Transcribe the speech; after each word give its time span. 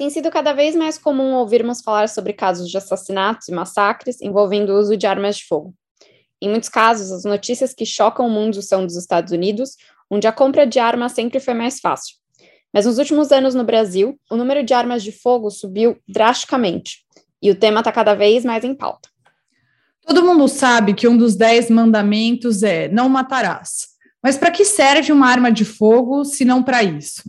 Tem 0.00 0.08
sido 0.08 0.30
cada 0.30 0.54
vez 0.54 0.74
mais 0.74 0.96
comum 0.96 1.34
ouvirmos 1.34 1.82
falar 1.82 2.08
sobre 2.08 2.32
casos 2.32 2.70
de 2.70 2.78
assassinatos 2.78 3.48
e 3.48 3.52
massacres 3.52 4.18
envolvendo 4.22 4.70
o 4.70 4.78
uso 4.78 4.96
de 4.96 5.06
armas 5.06 5.36
de 5.36 5.44
fogo. 5.44 5.74
Em 6.40 6.48
muitos 6.48 6.70
casos, 6.70 7.12
as 7.12 7.24
notícias 7.24 7.74
que 7.74 7.84
chocam 7.84 8.26
o 8.26 8.30
mundo 8.30 8.62
são 8.62 8.86
dos 8.86 8.96
Estados 8.96 9.30
Unidos, 9.30 9.76
onde 10.10 10.26
a 10.26 10.32
compra 10.32 10.66
de 10.66 10.78
armas 10.78 11.12
sempre 11.12 11.38
foi 11.38 11.52
mais 11.52 11.80
fácil. 11.80 12.16
Mas 12.72 12.86
nos 12.86 12.96
últimos 12.96 13.30
anos 13.30 13.54
no 13.54 13.62
Brasil, 13.62 14.18
o 14.30 14.38
número 14.38 14.64
de 14.64 14.72
armas 14.72 15.02
de 15.02 15.12
fogo 15.12 15.50
subiu 15.50 15.98
drasticamente, 16.08 17.04
e 17.42 17.50
o 17.50 17.54
tema 17.54 17.80
está 17.80 17.92
cada 17.92 18.14
vez 18.14 18.42
mais 18.42 18.64
em 18.64 18.74
pauta. 18.74 19.10
Todo 20.06 20.24
mundo 20.24 20.48
sabe 20.48 20.94
que 20.94 21.06
um 21.06 21.14
dos 21.14 21.36
dez 21.36 21.68
mandamentos 21.68 22.62
é 22.62 22.88
não 22.88 23.06
matarás. 23.06 23.88
Mas 24.22 24.38
para 24.38 24.50
que 24.50 24.64
serve 24.64 25.12
uma 25.12 25.28
arma 25.28 25.52
de 25.52 25.66
fogo 25.66 26.24
se 26.24 26.42
não 26.42 26.62
para 26.62 26.82
isso? 26.82 27.22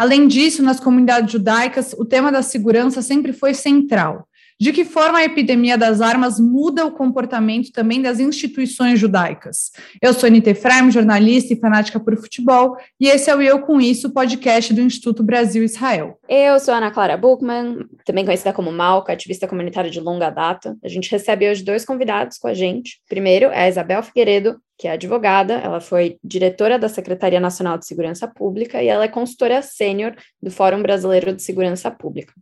Além 0.00 0.26
disso, 0.26 0.62
nas 0.62 0.80
comunidades 0.80 1.30
judaicas, 1.30 1.92
o 1.92 2.06
tema 2.06 2.32
da 2.32 2.40
segurança 2.40 3.02
sempre 3.02 3.34
foi 3.34 3.52
central. 3.52 4.26
De 4.58 4.72
que 4.72 4.82
forma 4.82 5.18
a 5.18 5.24
epidemia 5.24 5.76
das 5.76 6.00
armas 6.00 6.40
muda 6.40 6.86
o 6.86 6.92
comportamento 6.92 7.70
também 7.70 8.00
das 8.00 8.18
instituições 8.18 8.98
judaicas? 8.98 9.70
Eu 10.00 10.14
sou 10.14 10.26
Anita 10.26 10.48
Efraim, 10.48 10.90
jornalista 10.90 11.52
e 11.52 11.60
fanática 11.60 12.00
por 12.00 12.16
futebol, 12.16 12.78
e 12.98 13.08
esse 13.08 13.28
é 13.28 13.36
o 13.36 13.42
Eu 13.42 13.60
Com 13.60 13.78
Isso, 13.78 14.10
podcast 14.10 14.72
do 14.72 14.80
Instituto 14.80 15.22
Brasil-Israel. 15.22 16.18
Eu 16.26 16.58
sou 16.58 16.72
Ana 16.72 16.90
Clara 16.90 17.18
Buchmann, 17.18 17.84
também 18.06 18.24
conhecida 18.24 18.54
como 18.54 18.72
Malca, 18.72 19.12
ativista 19.12 19.46
comunitária 19.46 19.90
de 19.90 20.00
longa 20.00 20.30
data. 20.30 20.78
A 20.82 20.88
gente 20.88 21.10
recebe 21.10 21.46
hoje 21.46 21.62
dois 21.62 21.84
convidados 21.84 22.38
com 22.38 22.48
a 22.48 22.54
gente. 22.54 23.02
Primeiro 23.06 23.48
é 23.48 23.64
a 23.64 23.68
Isabel 23.68 24.02
Figueiredo, 24.02 24.58
que 24.80 24.88
é 24.88 24.92
advogada, 24.92 25.56
ela 25.56 25.78
foi 25.78 26.16
diretora 26.24 26.78
da 26.78 26.88
Secretaria 26.88 27.38
Nacional 27.38 27.76
de 27.76 27.86
Segurança 27.86 28.26
Pública 28.26 28.82
e 28.82 28.88
ela 28.88 29.04
é 29.04 29.08
consultora 29.08 29.60
sênior 29.60 30.16
do 30.42 30.50
Fórum 30.50 30.80
Brasileiro 30.80 31.34
de 31.34 31.42
Segurança 31.42 31.90
Pública. 31.90 32.32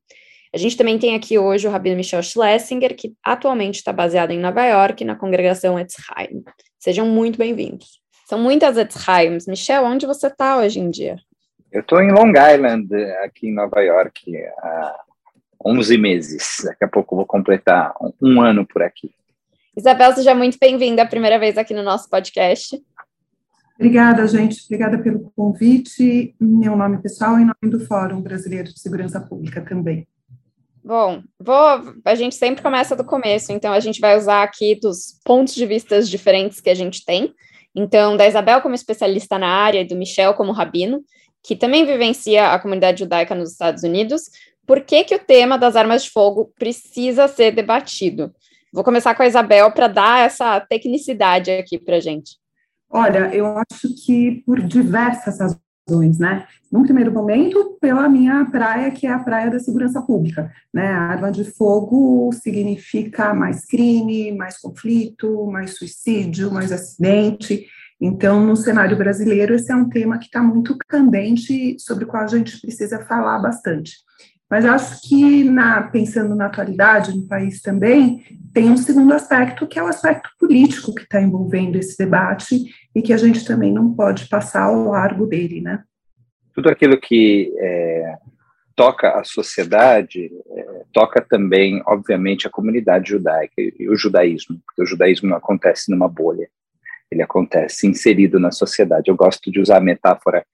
A 0.54 0.56
gente 0.56 0.76
também 0.76 0.96
tem 1.00 1.16
aqui 1.16 1.36
hoje 1.36 1.66
o 1.66 1.70
Rabino 1.70 1.96
Michel 1.96 2.22
Schlesinger, 2.22 2.94
que 2.94 3.12
atualmente 3.24 3.78
está 3.78 3.92
baseado 3.92 4.30
em 4.30 4.38
Nova 4.38 4.64
York, 4.64 5.04
na 5.04 5.16
congregação 5.16 5.76
Etzheim. 5.80 6.44
Sejam 6.78 7.06
muito 7.06 7.36
bem-vindos. 7.36 8.00
São 8.28 8.38
muitas 8.38 8.76
Etzheims. 8.76 9.48
Michel, 9.48 9.82
onde 9.82 10.06
você 10.06 10.28
está 10.28 10.58
hoje 10.58 10.78
em 10.78 10.90
dia? 10.90 11.16
Eu 11.72 11.80
estou 11.80 12.00
em 12.00 12.12
Long 12.12 12.30
Island, 12.30 12.94
aqui 13.24 13.48
em 13.48 13.52
Nova 13.52 13.80
York, 13.80 14.32
há 14.62 14.94
11 15.66 15.98
meses. 15.98 16.58
Daqui 16.64 16.84
a 16.84 16.88
pouco 16.88 17.16
vou 17.16 17.26
completar 17.26 17.92
um 18.22 18.40
ano 18.40 18.64
por 18.64 18.84
aqui. 18.84 19.10
Isabel, 19.78 20.12
seja 20.12 20.34
muito 20.34 20.58
bem-vinda 20.60 21.02
a 21.02 21.06
primeira 21.06 21.38
vez 21.38 21.56
aqui 21.56 21.72
no 21.72 21.84
nosso 21.84 22.10
podcast. 22.10 22.82
Obrigada, 23.76 24.26
gente. 24.26 24.64
Obrigada 24.64 24.98
pelo 24.98 25.30
convite. 25.36 26.34
Meu 26.40 26.74
nome 26.74 26.98
pessoal 26.98 27.38
e 27.38 27.42
em 27.42 27.44
nome 27.44 27.70
do 27.70 27.86
Fórum 27.86 28.20
Brasileiro 28.20 28.74
de 28.74 28.80
Segurança 28.80 29.20
Pública 29.20 29.60
também. 29.64 30.04
Bom, 30.82 31.22
vou, 31.38 31.94
a 32.04 32.14
gente 32.16 32.34
sempre 32.34 32.60
começa 32.60 32.96
do 32.96 33.04
começo, 33.04 33.52
então 33.52 33.72
a 33.72 33.78
gente 33.78 34.00
vai 34.00 34.18
usar 34.18 34.42
aqui 34.42 34.74
dos 34.74 35.20
pontos 35.24 35.54
de 35.54 35.64
vista 35.64 36.02
diferentes 36.02 36.60
que 36.60 36.70
a 36.70 36.74
gente 36.74 37.04
tem. 37.04 37.32
Então, 37.72 38.16
da 38.16 38.26
Isabel 38.26 38.60
como 38.60 38.74
especialista 38.74 39.38
na 39.38 39.48
área 39.48 39.82
e 39.82 39.86
do 39.86 39.94
Michel 39.94 40.34
como 40.34 40.50
rabino, 40.50 41.04
que 41.40 41.54
também 41.54 41.86
vivencia 41.86 42.50
a 42.50 42.58
comunidade 42.58 42.98
judaica 42.98 43.32
nos 43.32 43.52
Estados 43.52 43.84
Unidos, 43.84 44.22
por 44.66 44.80
que, 44.80 45.04
que 45.04 45.14
o 45.14 45.20
tema 45.20 45.56
das 45.56 45.76
armas 45.76 46.02
de 46.02 46.10
fogo 46.10 46.52
precisa 46.58 47.28
ser 47.28 47.52
debatido? 47.52 48.34
Vou 48.72 48.84
começar 48.84 49.14
com 49.14 49.22
a 49.22 49.26
Isabel 49.26 49.70
para 49.72 49.88
dar 49.88 50.26
essa 50.26 50.60
tecnicidade 50.60 51.50
aqui 51.50 51.78
para 51.78 51.96
a 51.96 52.00
gente. 52.00 52.36
Olha, 52.90 53.34
eu 53.34 53.46
acho 53.58 53.94
que 54.04 54.42
por 54.46 54.60
diversas 54.60 55.38
razões 55.40 55.68
né? 56.18 56.46
Num 56.70 56.82
primeiro 56.82 57.10
momento, 57.10 57.78
pela 57.80 58.08
minha 58.08 58.44
praia, 58.44 58.90
que 58.90 59.06
é 59.06 59.10
a 59.10 59.18
praia 59.18 59.50
da 59.50 59.58
segurança 59.58 60.02
pública, 60.02 60.52
né? 60.72 60.88
A 60.88 61.00
arma 61.00 61.32
de 61.32 61.44
fogo 61.44 62.30
significa 62.32 63.32
mais 63.32 63.64
crime, 63.64 64.32
mais 64.32 64.58
conflito, 64.58 65.46
mais 65.46 65.78
suicídio, 65.78 66.52
mais 66.52 66.72
acidente. 66.72 67.66
Então, 68.00 68.44
no 68.44 68.54
cenário 68.54 68.96
brasileiro, 68.96 69.54
esse 69.54 69.72
é 69.72 69.76
um 69.76 69.88
tema 69.88 70.18
que 70.18 70.26
está 70.26 70.42
muito 70.42 70.76
candente, 70.86 71.76
sobre 71.80 72.04
o 72.04 72.06
qual 72.06 72.22
a 72.22 72.26
gente 72.26 72.60
precisa 72.60 73.04
falar 73.06 73.38
bastante. 73.38 73.96
Mas 74.50 74.64
acho 74.64 75.06
que, 75.06 75.44
na, 75.44 75.82
pensando 75.82 76.34
na 76.34 76.46
atualidade, 76.46 77.14
no 77.14 77.26
país 77.26 77.60
também, 77.60 78.24
tem 78.52 78.70
um 78.70 78.76
segundo 78.78 79.12
aspecto, 79.12 79.66
que 79.66 79.78
é 79.78 79.82
o 79.82 79.88
aspecto 79.88 80.30
político 80.38 80.94
que 80.94 81.02
está 81.02 81.20
envolvendo 81.20 81.76
esse 81.76 81.98
debate 81.98 82.64
e 82.94 83.02
que 83.02 83.12
a 83.12 83.18
gente 83.18 83.44
também 83.44 83.72
não 83.72 83.92
pode 83.92 84.26
passar 84.28 84.64
ao 84.64 84.88
largo 84.88 85.26
dele, 85.26 85.60
né? 85.60 85.82
Tudo 86.54 86.70
aquilo 86.70 86.98
que 86.98 87.52
é, 87.58 88.16
toca 88.74 89.18
a 89.18 89.22
sociedade, 89.22 90.30
é, 90.50 90.82
toca 90.92 91.20
também, 91.20 91.82
obviamente, 91.86 92.46
a 92.46 92.50
comunidade 92.50 93.10
judaica 93.10 93.54
e 93.58 93.88
o 93.88 93.96
judaísmo, 93.96 94.58
porque 94.64 94.82
o 94.82 94.86
judaísmo 94.86 95.28
não 95.28 95.36
acontece 95.36 95.90
numa 95.90 96.08
bolha, 96.08 96.48
ele 97.10 97.22
acontece 97.22 97.86
inserido 97.86 98.40
na 98.40 98.50
sociedade. 98.50 99.10
Eu 99.10 99.16
gosto 99.16 99.50
de 99.50 99.60
usar 99.60 99.76
a 99.76 99.80
metáfora 99.80 100.44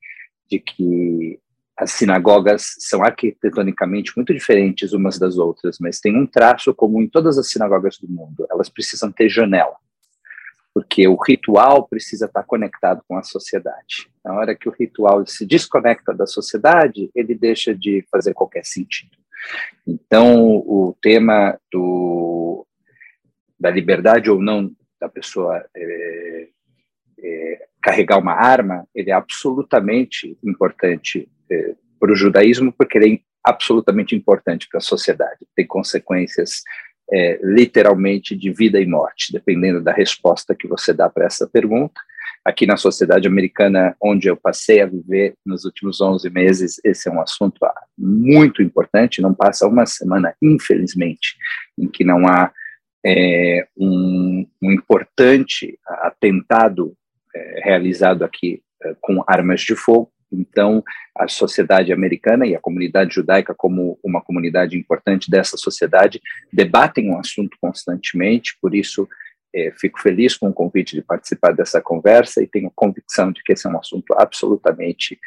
de 0.50 0.59
que 0.59 1.38
as 1.76 1.90
sinagogas 1.90 2.74
são 2.78 3.02
arquitetonicamente 3.02 4.12
muito 4.16 4.32
diferentes 4.32 4.92
umas 4.92 5.18
das 5.18 5.38
outras, 5.38 5.78
mas 5.80 6.00
tem 6.00 6.16
um 6.16 6.26
traço 6.26 6.72
comum 6.72 7.02
em 7.02 7.08
todas 7.08 7.36
as 7.36 7.50
sinagogas 7.50 7.98
do 7.98 8.08
mundo. 8.08 8.46
Elas 8.50 8.68
precisam 8.68 9.10
ter 9.10 9.28
janela, 9.28 9.74
porque 10.72 11.08
o 11.08 11.16
ritual 11.16 11.88
precisa 11.88 12.26
estar 12.26 12.44
conectado 12.44 13.02
com 13.08 13.16
a 13.16 13.22
sociedade. 13.22 14.08
Na 14.24 14.34
hora 14.34 14.54
que 14.54 14.68
o 14.68 14.72
ritual 14.72 15.26
se 15.26 15.44
desconecta 15.44 16.14
da 16.14 16.26
sociedade, 16.26 17.10
ele 17.14 17.34
deixa 17.34 17.74
de 17.74 18.06
fazer 18.10 18.34
qualquer 18.34 18.64
sentido. 18.64 19.16
Então, 19.86 20.56
o 20.56 20.96
tema 21.02 21.58
do, 21.72 22.66
da 23.58 23.70
liberdade 23.70 24.30
ou 24.30 24.40
não 24.40 24.70
da 25.00 25.08
pessoa 25.08 25.62
é, 25.76 26.03
carregar 27.84 28.18
uma 28.18 28.32
arma, 28.32 28.88
ele 28.94 29.10
é 29.10 29.12
absolutamente 29.12 30.38
importante 30.42 31.28
é, 31.52 31.74
para 32.00 32.10
o 32.10 32.16
judaísmo, 32.16 32.72
porque 32.72 32.96
ele 32.96 33.14
é 33.16 33.18
absolutamente 33.44 34.16
importante 34.16 34.66
para 34.70 34.78
a 34.78 34.80
sociedade, 34.80 35.46
tem 35.54 35.66
consequências 35.66 36.62
é, 37.12 37.38
literalmente 37.42 38.34
de 38.34 38.50
vida 38.50 38.80
e 38.80 38.86
morte, 38.86 39.30
dependendo 39.30 39.82
da 39.82 39.92
resposta 39.92 40.54
que 40.54 40.66
você 40.66 40.94
dá 40.94 41.10
para 41.10 41.26
essa 41.26 41.46
pergunta. 41.46 42.00
Aqui 42.42 42.66
na 42.66 42.78
sociedade 42.78 43.28
americana, 43.28 43.94
onde 44.02 44.28
eu 44.28 44.36
passei 44.36 44.80
a 44.80 44.86
viver 44.86 45.34
nos 45.44 45.66
últimos 45.66 46.00
11 46.00 46.30
meses, 46.30 46.80
esse 46.82 47.06
é 47.06 47.12
um 47.12 47.20
assunto 47.20 47.58
muito 47.98 48.62
importante. 48.62 49.20
Não 49.20 49.34
passa 49.34 49.66
uma 49.66 49.84
semana, 49.84 50.34
infelizmente, 50.40 51.36
em 51.78 51.86
que 51.86 52.02
não 52.02 52.26
há 52.26 52.50
é, 53.04 53.66
um, 53.76 54.46
um, 54.62 54.72
importante 54.72 55.78
atentado 55.86 56.96
realizado 57.62 58.24
aqui 58.24 58.62
é, 58.82 58.94
com 59.00 59.22
armas 59.26 59.60
de 59.60 59.74
fogo. 59.74 60.10
Então, 60.32 60.82
a 61.16 61.28
sociedade 61.28 61.92
americana 61.92 62.46
e 62.46 62.56
a 62.56 62.60
comunidade 62.60 63.14
judaica, 63.14 63.54
como 63.54 63.98
uma 64.02 64.20
comunidade 64.20 64.76
importante 64.76 65.30
dessa 65.30 65.56
sociedade, 65.56 66.20
debatem 66.52 67.10
o 67.10 67.14
um 67.14 67.18
assunto 67.18 67.56
constantemente, 67.60 68.56
por 68.60 68.74
isso 68.74 69.08
é, 69.54 69.72
fico 69.78 70.00
feliz 70.00 70.36
com 70.36 70.48
o 70.48 70.52
convite 70.52 70.96
de 70.96 71.02
participar 71.02 71.52
dessa 71.52 71.80
conversa 71.80 72.42
e 72.42 72.46
tenho 72.48 72.72
convicção 72.74 73.30
de 73.30 73.42
que 73.42 73.52
esse 73.52 73.66
é 73.66 73.70
um 73.70 73.78
assunto 73.78 74.12
absolutamente 74.18 75.18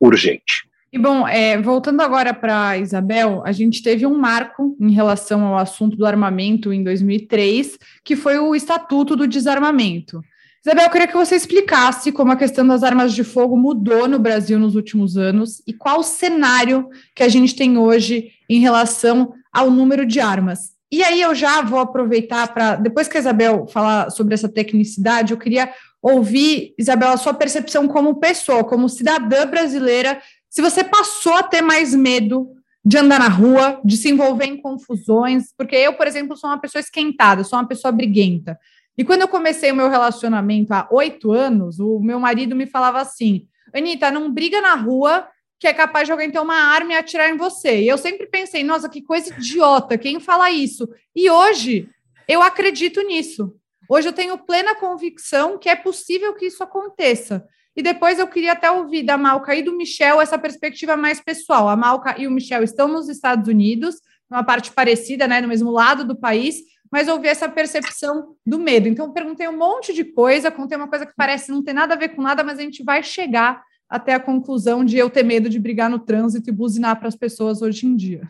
urgente. 0.00 0.70
E 0.92 0.98
bom, 0.98 1.26
é, 1.26 1.60
voltando 1.60 2.02
agora 2.02 2.34
para 2.34 2.76
Isabel, 2.76 3.42
a 3.46 3.50
gente 3.50 3.82
teve 3.82 4.06
um 4.06 4.16
marco 4.16 4.76
em 4.78 4.92
relação 4.92 5.42
ao 5.46 5.56
assunto 5.56 5.96
do 5.96 6.04
armamento 6.04 6.72
em 6.72 6.84
2003, 6.84 7.78
que 8.04 8.14
foi 8.14 8.38
o 8.38 8.54
Estatuto 8.54 9.16
do 9.16 9.26
Desarmamento. 9.26 10.20
Isabel, 10.64 10.84
eu 10.84 10.90
queria 10.90 11.08
que 11.08 11.16
você 11.16 11.34
explicasse 11.34 12.12
como 12.12 12.30
a 12.30 12.36
questão 12.36 12.64
das 12.64 12.84
armas 12.84 13.12
de 13.12 13.24
fogo 13.24 13.56
mudou 13.56 14.06
no 14.06 14.16
Brasil 14.16 14.60
nos 14.60 14.76
últimos 14.76 15.16
anos 15.16 15.60
e 15.66 15.72
qual 15.72 15.98
o 15.98 16.04
cenário 16.04 16.88
que 17.16 17.24
a 17.24 17.28
gente 17.28 17.56
tem 17.56 17.76
hoje 17.76 18.30
em 18.48 18.60
relação 18.60 19.34
ao 19.52 19.72
número 19.72 20.06
de 20.06 20.20
armas. 20.20 20.70
E 20.90 21.02
aí 21.02 21.20
eu 21.20 21.34
já 21.34 21.62
vou 21.62 21.80
aproveitar 21.80 22.54
para, 22.54 22.76
depois 22.76 23.08
que 23.08 23.16
a 23.16 23.20
Isabel 23.20 23.66
falar 23.66 24.10
sobre 24.10 24.34
essa 24.34 24.48
tecnicidade, 24.48 25.32
eu 25.32 25.38
queria 25.38 25.68
ouvir, 26.00 26.74
Isabel, 26.78 27.10
a 27.10 27.16
sua 27.16 27.34
percepção 27.34 27.88
como 27.88 28.20
pessoa, 28.20 28.62
como 28.62 28.88
cidadã 28.88 29.44
brasileira, 29.46 30.22
se 30.48 30.62
você 30.62 30.84
passou 30.84 31.34
a 31.34 31.42
ter 31.42 31.62
mais 31.62 31.92
medo 31.92 32.52
de 32.84 32.98
andar 32.98 33.18
na 33.18 33.28
rua, 33.28 33.80
de 33.84 33.96
se 33.96 34.10
envolver 34.10 34.44
em 34.44 34.60
confusões, 34.60 35.52
porque 35.56 35.74
eu, 35.74 35.94
por 35.94 36.06
exemplo, 36.06 36.36
sou 36.36 36.50
uma 36.50 36.60
pessoa 36.60 36.78
esquentada, 36.80 37.42
sou 37.42 37.58
uma 37.58 37.66
pessoa 37.66 37.90
briguenta. 37.90 38.58
E 38.96 39.04
quando 39.04 39.22
eu 39.22 39.28
comecei 39.28 39.72
o 39.72 39.76
meu 39.76 39.88
relacionamento 39.88 40.72
há 40.72 40.86
oito 40.90 41.32
anos, 41.32 41.80
o 41.80 41.98
meu 42.00 42.20
marido 42.20 42.54
me 42.54 42.66
falava 42.66 43.00
assim: 43.00 43.46
Anitta, 43.74 44.10
não 44.10 44.32
briga 44.32 44.60
na 44.60 44.74
rua 44.74 45.26
que 45.58 45.68
é 45.68 45.72
capaz 45.72 46.06
de 46.06 46.12
alguém 46.12 46.28
ter 46.28 46.40
uma 46.40 46.56
arma 46.56 46.92
e 46.92 46.96
atirar 46.96 47.30
em 47.30 47.36
você. 47.36 47.82
E 47.82 47.88
eu 47.88 47.96
sempre 47.96 48.26
pensei, 48.26 48.64
nossa, 48.64 48.88
que 48.88 49.00
coisa 49.00 49.32
idiota, 49.32 49.96
quem 49.96 50.18
fala 50.18 50.50
isso? 50.50 50.88
E 51.14 51.30
hoje 51.30 51.88
eu 52.26 52.42
acredito 52.42 53.00
nisso. 53.02 53.54
Hoje 53.88 54.08
eu 54.08 54.12
tenho 54.12 54.36
plena 54.36 54.74
convicção 54.74 55.56
que 55.56 55.68
é 55.68 55.76
possível 55.76 56.34
que 56.34 56.46
isso 56.46 56.64
aconteça. 56.64 57.46
E 57.76 57.82
depois 57.82 58.18
eu 58.18 58.26
queria 58.26 58.52
até 58.52 58.68
ouvir 58.72 59.04
da 59.04 59.16
Malca 59.16 59.54
e 59.54 59.62
do 59.62 59.76
Michel 59.76 60.20
essa 60.20 60.36
perspectiva 60.36 60.96
mais 60.96 61.20
pessoal. 61.20 61.68
A 61.68 61.76
Malca 61.76 62.20
e 62.20 62.26
o 62.26 62.30
Michel 62.30 62.64
estão 62.64 62.88
nos 62.88 63.08
Estados 63.08 63.46
Unidos, 63.46 64.00
numa 64.28 64.42
parte 64.42 64.72
parecida, 64.72 65.28
né, 65.28 65.40
no 65.40 65.46
mesmo 65.46 65.70
lado 65.70 66.04
do 66.04 66.16
país, 66.16 66.56
mas 66.92 67.08
ouvir 67.08 67.28
essa 67.28 67.48
percepção 67.48 68.36
do 68.44 68.58
medo. 68.58 68.86
Então, 68.86 69.10
perguntei 69.10 69.48
um 69.48 69.56
monte 69.56 69.94
de 69.94 70.04
coisa, 70.04 70.50
contei 70.50 70.76
uma 70.76 70.88
coisa 70.88 71.06
que 71.06 71.14
parece 71.16 71.50
não 71.50 71.62
ter 71.62 71.72
nada 71.72 71.94
a 71.94 71.96
ver 71.96 72.10
com 72.10 72.20
nada, 72.20 72.44
mas 72.44 72.58
a 72.58 72.62
gente 72.62 72.84
vai 72.84 73.02
chegar 73.02 73.62
até 73.88 74.12
a 74.14 74.20
conclusão 74.20 74.84
de 74.84 74.98
eu 74.98 75.08
ter 75.08 75.22
medo 75.22 75.48
de 75.48 75.58
brigar 75.58 75.88
no 75.88 75.98
trânsito 75.98 76.50
e 76.50 76.52
buzinar 76.52 76.98
para 76.98 77.08
as 77.08 77.16
pessoas 77.16 77.62
hoje 77.62 77.86
em 77.86 77.96
dia. 77.96 78.28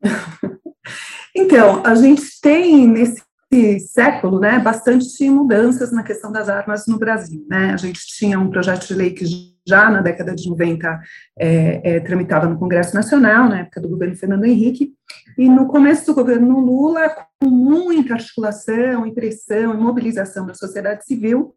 Então, 1.36 1.84
a 1.86 1.94
gente 1.94 2.40
tem 2.40 2.88
nesse 2.88 3.22
século, 3.92 4.40
né, 4.40 4.58
bastante 4.58 5.30
mudanças 5.30 5.92
na 5.92 6.02
questão 6.02 6.32
das 6.32 6.48
armas 6.48 6.86
no 6.86 6.98
Brasil, 6.98 7.46
né, 7.48 7.70
a 7.72 7.76
gente 7.76 8.00
tinha 8.08 8.40
um 8.40 8.50
projeto 8.50 8.88
de 8.88 8.94
lei 8.94 9.10
que 9.10 9.24
já 9.68 9.90
na 9.90 10.00
década 10.00 10.34
de 10.34 10.48
90 10.48 11.00
é, 11.38 11.96
é, 11.96 12.00
tramitava 12.00 12.46
no 12.46 12.58
Congresso 12.58 12.94
Nacional, 12.94 13.48
na 13.48 13.60
época 13.60 13.80
do 13.80 13.88
governo 13.88 14.16
Fernando 14.16 14.44
Henrique, 14.44 14.92
e 15.36 15.48
no 15.48 15.68
começo 15.68 16.06
do 16.06 16.14
governo 16.14 16.58
Lula, 16.58 17.08
com 17.40 17.48
muita 17.48 18.14
articulação 18.14 19.06
pressão 19.14 19.74
e 19.74 19.76
mobilização 19.76 20.46
da 20.46 20.54
sociedade 20.54 21.04
civil, 21.04 21.54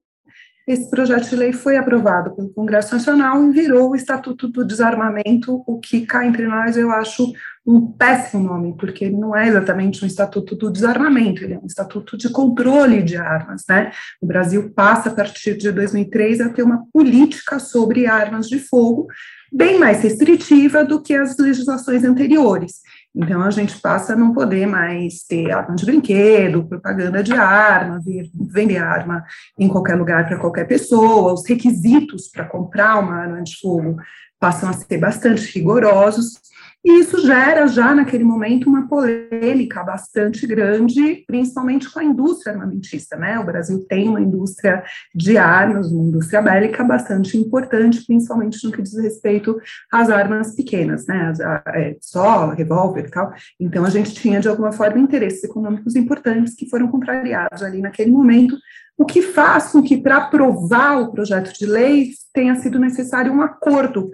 esse 0.71 0.89
projeto 0.89 1.29
de 1.29 1.35
lei 1.35 1.53
foi 1.53 1.77
aprovado 1.77 2.35
pelo 2.35 2.49
Congresso 2.49 2.93
Nacional 2.93 3.43
e 3.43 3.51
virou 3.51 3.91
o 3.91 3.95
Estatuto 3.95 4.47
do 4.47 4.65
Desarmamento, 4.65 5.63
o 5.67 5.79
que 5.79 6.05
cá 6.05 6.25
entre 6.25 6.47
nós 6.47 6.77
eu 6.77 6.91
acho 6.91 7.31
um 7.65 7.91
péssimo 7.91 8.43
nome, 8.43 8.75
porque 8.77 9.05
ele 9.05 9.17
não 9.17 9.35
é 9.35 9.47
exatamente 9.47 10.03
um 10.03 10.07
Estatuto 10.07 10.55
do 10.55 10.71
Desarmamento, 10.71 11.43
ele 11.43 11.53
é 11.53 11.59
um 11.59 11.65
Estatuto 11.65 12.17
de 12.17 12.29
Controle 12.29 13.03
de 13.03 13.17
Armas, 13.17 13.63
né? 13.69 13.91
O 14.19 14.25
Brasil 14.25 14.71
passa 14.73 15.09
a 15.09 15.13
partir 15.13 15.57
de 15.57 15.71
2003 15.71 16.41
a 16.41 16.49
ter 16.49 16.63
uma 16.63 16.85
política 16.91 17.59
sobre 17.59 18.07
armas 18.07 18.47
de 18.47 18.59
fogo 18.59 19.07
bem 19.51 19.77
mais 19.77 20.01
restritiva 20.01 20.85
do 20.85 21.01
que 21.01 21.13
as 21.13 21.37
legislações 21.37 22.03
anteriores. 22.03 22.79
Então, 23.13 23.41
a 23.41 23.51
gente 23.51 23.79
passa 23.79 24.13
a 24.13 24.15
não 24.15 24.33
poder 24.33 24.65
mais 24.65 25.23
ter 25.23 25.51
arma 25.51 25.75
de 25.75 25.85
brinquedo, 25.85 26.63
propaganda 26.63 27.21
de 27.21 27.33
arma, 27.33 27.99
vender 28.33 28.77
arma 28.77 29.23
em 29.59 29.67
qualquer 29.67 29.95
lugar 29.95 30.27
para 30.27 30.39
qualquer 30.39 30.65
pessoa, 30.65 31.33
os 31.33 31.45
requisitos 31.45 32.29
para 32.29 32.45
comprar 32.45 32.99
uma 32.99 33.15
arma 33.15 33.41
de 33.43 33.59
fogo 33.59 33.97
passam 34.39 34.69
a 34.69 34.73
ser 34.73 34.97
bastante 34.97 35.53
rigorosos, 35.53 36.39
e 36.83 36.99
isso 36.99 37.19
gera 37.25 37.67
já 37.67 37.93
naquele 37.93 38.23
momento 38.23 38.67
uma 38.67 38.87
polêmica 38.87 39.83
bastante 39.83 40.47
grande, 40.47 41.23
principalmente 41.27 41.87
com 41.91 41.99
a 41.99 42.03
indústria 42.03 42.53
armamentista, 42.53 43.15
né? 43.15 43.37
O 43.39 43.45
Brasil 43.45 43.85
tem 43.87 44.09
uma 44.09 44.19
indústria 44.19 44.83
de 45.13 45.37
armas, 45.37 45.91
uma 45.91 46.07
indústria 46.07 46.41
bélica 46.41 46.83
bastante 46.83 47.37
importante, 47.37 48.03
principalmente 48.05 48.65
no 48.65 48.71
que 48.71 48.81
diz 48.81 48.97
respeito 48.97 49.61
às 49.91 50.09
armas 50.09 50.55
pequenas, 50.55 51.05
né? 51.05 51.31
É, 51.67 51.93
pistola, 51.93 52.55
revólver 52.55 53.05
e 53.05 53.11
tal. 53.11 53.31
Então 53.59 53.85
a 53.85 53.89
gente 53.89 54.15
tinha 54.15 54.39
de 54.39 54.49
alguma 54.49 54.71
forma 54.71 54.99
interesses 54.99 55.43
econômicos 55.43 55.95
importantes 55.95 56.55
que 56.55 56.67
foram 56.67 56.87
contrariados 56.87 57.61
ali 57.61 57.79
naquele 57.79 58.09
momento 58.09 58.57
o 58.97 59.05
que 59.05 59.21
faz 59.21 59.71
com 59.71 59.81
que, 59.81 59.97
para 59.97 60.17
aprovar 60.17 61.01
o 61.01 61.11
projeto 61.11 61.51
de 61.57 61.65
lei, 61.65 62.11
tenha 62.31 62.55
sido 62.57 62.77
necessário 62.77 63.33
um 63.33 63.41
acordo 63.41 64.11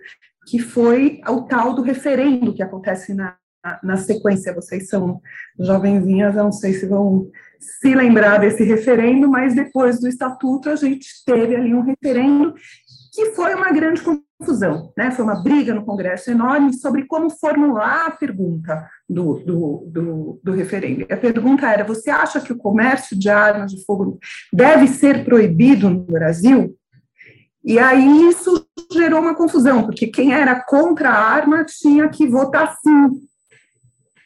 que 0.47 0.59
foi 0.59 1.19
o 1.27 1.41
tal 1.41 1.73
do 1.73 1.81
referendo 1.81 2.53
que 2.53 2.63
acontece 2.63 3.13
na, 3.13 3.35
na 3.83 3.97
sequência. 3.97 4.55
Vocês 4.55 4.87
são 4.87 5.19
jovenzinhas, 5.59 6.35
não 6.35 6.51
sei 6.51 6.73
se 6.73 6.85
vão 6.85 7.29
se 7.59 7.93
lembrar 7.93 8.39
desse 8.39 8.63
referendo, 8.63 9.29
mas 9.29 9.53
depois 9.53 9.99
do 9.99 10.07
estatuto 10.07 10.69
a 10.69 10.75
gente 10.75 11.07
teve 11.25 11.55
ali 11.55 11.73
um 11.73 11.81
referendo 11.81 12.53
que 13.13 13.31
foi 13.31 13.55
uma 13.55 13.71
grande 13.71 14.01
confusão, 14.01 14.93
né? 14.95 15.09
Foi 15.09 15.25
uma 15.25 15.41
briga 15.41 15.73
no 15.73 15.83
Congresso 15.83 16.29
enorme 16.29 16.73
sobre 16.73 17.05
como 17.07 17.31
formular 17.31 18.05
a 18.05 18.11
pergunta 18.11 18.87
do, 19.09 19.39
do, 19.39 19.83
do, 19.87 20.39
do 20.43 20.51
referendo. 20.51 21.05
A 21.11 21.17
pergunta 21.17 21.67
era: 21.67 21.83
você 21.83 22.11
acha 22.11 22.39
que 22.39 22.53
o 22.53 22.57
comércio 22.57 23.17
de 23.17 23.27
armas 23.27 23.71
de 23.71 23.83
fogo 23.85 24.19
deve 24.53 24.87
ser 24.87 25.25
proibido 25.25 25.89
no 25.89 26.03
Brasil? 26.03 26.77
E 27.65 27.79
aí 27.79 28.29
isso 28.29 28.66
gerou 28.91 29.19
uma 29.19 29.35
confusão, 29.35 29.83
porque 29.83 30.07
quem 30.07 30.33
era 30.33 30.63
contra 30.63 31.09
a 31.09 31.19
arma 31.19 31.65
tinha 31.65 32.07
que 32.09 32.27
votar 32.27 32.77
sim, 32.81 33.27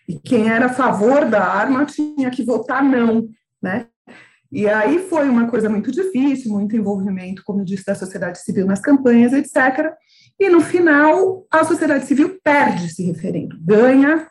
e 0.07 0.19
quem 0.19 0.49
era 0.49 0.65
a 0.65 0.73
favor 0.73 1.25
da 1.25 1.43
arma 1.43 1.85
tinha 1.85 2.29
que 2.29 2.43
votar 2.43 2.83
não, 2.83 3.27
né? 3.61 3.87
E 4.51 4.67
aí 4.67 4.99
foi 5.07 5.29
uma 5.29 5.47
coisa 5.47 5.69
muito 5.69 5.91
difícil, 5.91 6.51
muito 6.51 6.75
envolvimento, 6.75 7.41
como 7.45 7.61
eu 7.61 7.65
disse, 7.65 7.85
da 7.85 7.95
sociedade 7.95 8.39
civil 8.41 8.65
nas 8.65 8.81
campanhas, 8.81 9.31
etc. 9.31 9.93
E 10.37 10.49
no 10.49 10.59
final, 10.59 11.45
a 11.49 11.63
sociedade 11.63 12.05
civil 12.05 12.37
perde 12.43 12.87
esse 12.87 13.03
referendo, 13.03 13.55
ganha 13.61 14.27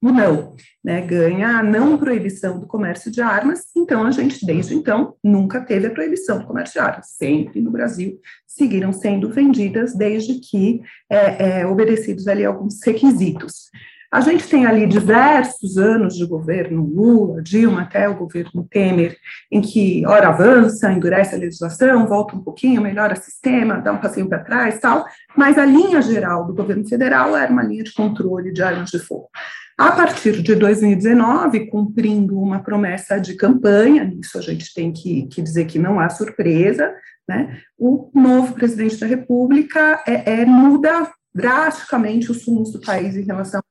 o 0.00 0.12
não, 0.12 0.54
né, 0.84 1.00
ganha 1.00 1.58
a 1.58 1.62
não 1.62 1.98
proibição 1.98 2.58
do 2.60 2.66
comércio 2.66 3.10
de 3.10 3.20
armas, 3.20 3.64
então 3.76 4.04
a 4.04 4.10
gente, 4.10 4.46
desde 4.46 4.74
então, 4.74 5.16
nunca 5.22 5.60
teve 5.60 5.88
a 5.88 5.90
proibição 5.90 6.38
do 6.38 6.46
comércio 6.46 6.74
de 6.74 6.78
armas, 6.78 7.08
sempre 7.16 7.60
no 7.60 7.70
Brasil 7.70 8.20
seguiram 8.46 8.92
sendo 8.92 9.30
vendidas, 9.30 9.94
desde 9.94 10.40
que 10.40 10.80
é, 11.10 11.60
é, 11.60 11.66
obedecidos 11.66 12.26
ali 12.28 12.44
alguns 12.44 12.80
requisitos. 12.84 13.70
A 14.10 14.22
gente 14.22 14.48
tem 14.48 14.64
ali 14.64 14.86
diversos 14.86 15.76
anos 15.76 16.16
de 16.16 16.24
governo 16.26 16.82
Lula, 16.82 17.42
Dilma, 17.42 17.82
até 17.82 18.08
o 18.08 18.16
governo 18.16 18.66
Temer, 18.70 19.18
em 19.52 19.60
que, 19.60 20.02
ora, 20.06 20.28
avança, 20.28 20.90
endurece 20.90 21.34
a 21.34 21.38
legislação, 21.38 22.06
volta 22.06 22.34
um 22.34 22.42
pouquinho, 22.42 22.80
melhora 22.80 23.12
o 23.12 23.22
sistema, 23.22 23.82
dá 23.82 23.92
um 23.92 24.00
passeio 24.00 24.26
para 24.26 24.38
trás 24.38 24.80
tal, 24.80 25.04
mas 25.36 25.58
a 25.58 25.66
linha 25.66 26.00
geral 26.00 26.46
do 26.46 26.54
governo 26.54 26.88
federal 26.88 27.36
era 27.36 27.52
uma 27.52 27.62
linha 27.62 27.84
de 27.84 27.92
controle 27.92 28.50
de 28.50 28.62
armas 28.62 28.88
de 28.88 28.98
fogo. 28.98 29.28
A 29.76 29.92
partir 29.92 30.42
de 30.42 30.54
2019, 30.54 31.66
cumprindo 31.66 32.40
uma 32.40 32.60
promessa 32.60 33.20
de 33.20 33.34
campanha, 33.34 34.04
nisso 34.04 34.38
a 34.38 34.40
gente 34.40 34.72
tem 34.72 34.90
que, 34.90 35.26
que 35.26 35.42
dizer 35.42 35.66
que 35.66 35.78
não 35.78 36.00
há 36.00 36.08
surpresa, 36.08 36.94
né? 37.28 37.60
o 37.78 38.10
novo 38.14 38.54
presidente 38.54 38.96
da 38.96 39.06
República 39.06 40.02
é, 40.06 40.40
é 40.40 40.46
muda 40.46 41.12
drasticamente 41.34 42.30
os 42.30 42.44
rumos 42.46 42.72
do 42.72 42.80
país 42.80 43.14
em 43.14 43.22
relação 43.22 43.60
isso. 43.60 43.67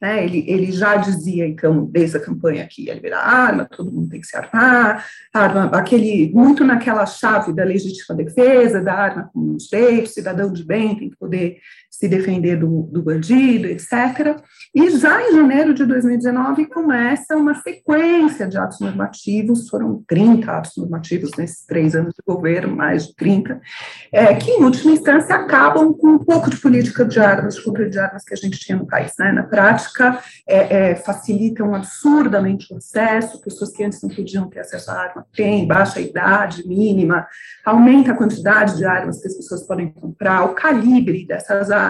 Né? 0.00 0.24
Ele, 0.24 0.44
ele 0.48 0.72
já 0.72 0.96
dizia, 0.96 1.46
então, 1.46 1.84
desde 1.84 2.16
a 2.16 2.20
campanha 2.20 2.66
que 2.68 2.86
ia 2.86 2.94
liberar 2.94 3.20
arma, 3.20 3.64
todo 3.64 3.90
mundo 3.90 4.08
tem 4.08 4.20
que 4.20 4.26
se 4.26 4.36
armar, 4.36 5.06
arma, 5.32 5.66
aquele, 5.66 6.30
muito 6.32 6.64
naquela 6.64 7.06
chave 7.06 7.52
da 7.52 7.64
legítima 7.64 8.16
defesa, 8.16 8.82
da 8.82 8.94
arma 8.94 9.30
como 9.32 9.52
um 9.52 9.56
direito, 9.56 10.08
cidadão 10.10 10.52
de 10.52 10.64
bem 10.64 10.96
tem 10.96 11.10
que 11.10 11.16
poder 11.16 11.58
se 11.92 12.08
defender 12.08 12.56
do, 12.56 12.88
do 12.90 13.02
bandido, 13.02 13.66
etc. 13.66 14.40
E 14.74 14.90
já 14.96 15.22
em 15.22 15.34
janeiro 15.34 15.74
de 15.74 15.84
2019 15.84 16.64
começa 16.64 17.36
uma 17.36 17.54
sequência 17.54 18.48
de 18.48 18.56
atos 18.56 18.80
normativos, 18.80 19.68
foram 19.68 20.02
30 20.08 20.50
atos 20.50 20.72
normativos 20.78 21.30
nesses 21.36 21.66
três 21.66 21.94
anos 21.94 22.14
de 22.14 22.22
governo, 22.26 22.74
mais 22.74 23.08
de 23.08 23.14
30, 23.14 23.60
é, 24.10 24.34
que 24.34 24.50
em 24.50 24.64
última 24.64 24.92
instância 24.92 25.36
acabam 25.36 25.92
com 25.92 26.08
um 26.12 26.18
pouco 26.18 26.48
de 26.48 26.56
política 26.56 27.04
de 27.04 27.20
armas, 27.20 27.56
de 27.56 27.62
controle 27.62 27.90
de 27.90 27.98
armas 27.98 28.24
que 28.24 28.32
a 28.32 28.38
gente 28.38 28.58
tinha 28.58 28.78
no 28.78 28.86
país. 28.86 29.12
Né? 29.18 29.30
Na 29.30 29.42
prática, 29.42 30.18
é, 30.48 30.92
é, 30.92 30.94
facilitam 30.96 31.74
absurdamente 31.74 32.72
o 32.72 32.78
acesso, 32.78 33.42
pessoas 33.42 33.70
que 33.70 33.84
antes 33.84 34.00
não 34.00 34.08
podiam 34.08 34.48
ter 34.48 34.60
acesso 34.60 34.90
à 34.90 34.94
arma 34.94 35.26
têm, 35.36 35.68
baixa 35.68 36.00
idade 36.00 36.66
mínima, 36.66 37.26
aumenta 37.66 38.12
a 38.12 38.16
quantidade 38.16 38.78
de 38.78 38.86
armas 38.86 39.20
que 39.20 39.28
as 39.28 39.36
pessoas 39.36 39.66
podem 39.66 39.92
comprar, 39.92 40.44
o 40.44 40.54
calibre 40.54 41.26
dessas 41.26 41.70
armas, 41.70 41.81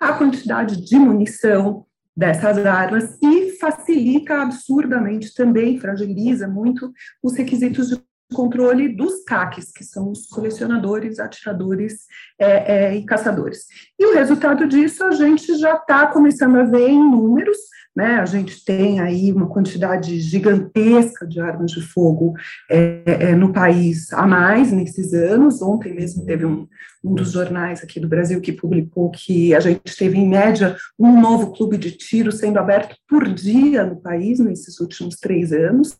a 0.00 0.12
quantidade 0.12 0.84
de 0.84 0.98
munição, 0.98 1.86
dessas 2.16 2.64
armas 2.64 3.18
e 3.22 3.58
facilita 3.58 4.40
absurdamente 4.40 5.34
também, 5.34 5.78
fragiliza 5.78 6.48
muito 6.48 6.90
os 7.22 7.36
requisitos 7.36 7.88
de 7.88 8.02
controle 8.34 8.88
dos 8.88 9.24
CACs, 9.24 9.70
que 9.72 9.84
são 9.84 10.10
os 10.10 10.26
colecionadores, 10.26 11.18
atiradores 11.18 12.06
é, 12.38 12.74
é, 12.74 12.96
e 12.96 13.04
caçadores. 13.04 13.66
E 13.98 14.06
o 14.06 14.14
resultado 14.14 14.66
disso 14.66 15.04
a 15.04 15.12
gente 15.12 15.56
já 15.58 15.76
está 15.76 16.06
começando 16.08 16.56
a 16.56 16.64
ver 16.64 16.88
em 16.88 16.98
números, 16.98 17.58
né? 17.96 18.16
A 18.16 18.26
gente 18.26 18.62
tem 18.62 19.00
aí 19.00 19.32
uma 19.32 19.48
quantidade 19.48 20.20
gigantesca 20.20 21.26
de 21.26 21.40
armas 21.40 21.70
de 21.70 21.80
fogo 21.80 22.34
é, 22.70 23.02
é, 23.06 23.34
no 23.34 23.54
país 23.54 24.12
a 24.12 24.26
mais 24.26 24.70
nesses 24.70 25.14
anos. 25.14 25.62
Ontem 25.62 25.94
mesmo 25.94 26.26
teve 26.26 26.44
um, 26.44 26.68
um 27.02 27.14
dos 27.14 27.32
jornais 27.32 27.82
aqui 27.82 27.98
do 27.98 28.06
Brasil 28.06 28.38
que 28.42 28.52
publicou 28.52 29.10
que 29.10 29.54
a 29.54 29.60
gente 29.60 29.96
teve, 29.96 30.18
em 30.18 30.28
média, 30.28 30.76
um 30.98 31.18
novo 31.18 31.52
clube 31.52 31.78
de 31.78 31.92
tiro 31.92 32.30
sendo 32.30 32.58
aberto 32.58 32.96
por 33.08 33.26
dia 33.32 33.86
no 33.86 33.96
país 33.96 34.40
nesses 34.40 34.78
últimos 34.78 35.16
três 35.16 35.50
anos. 35.50 35.96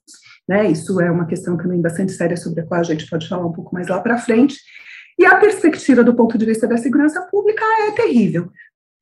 Né? 0.48 0.70
Isso 0.70 1.00
é 1.00 1.10
uma 1.10 1.26
questão 1.26 1.56
também 1.56 1.80
bastante 1.80 2.12
séria 2.12 2.36
sobre 2.36 2.60
a 2.60 2.66
qual 2.66 2.80
a 2.80 2.84
gente 2.84 3.08
pode 3.08 3.28
falar 3.28 3.46
um 3.46 3.52
pouco 3.52 3.74
mais 3.74 3.88
lá 3.88 4.00
para 4.00 4.18
frente. 4.18 4.56
E 5.18 5.24
a 5.24 5.36
perspectiva 5.36 6.04
do 6.04 6.14
ponto 6.14 6.36
de 6.36 6.44
vista 6.44 6.66
da 6.66 6.76
segurança 6.76 7.22
pública 7.30 7.64
é 7.88 7.92
terrível 7.92 8.50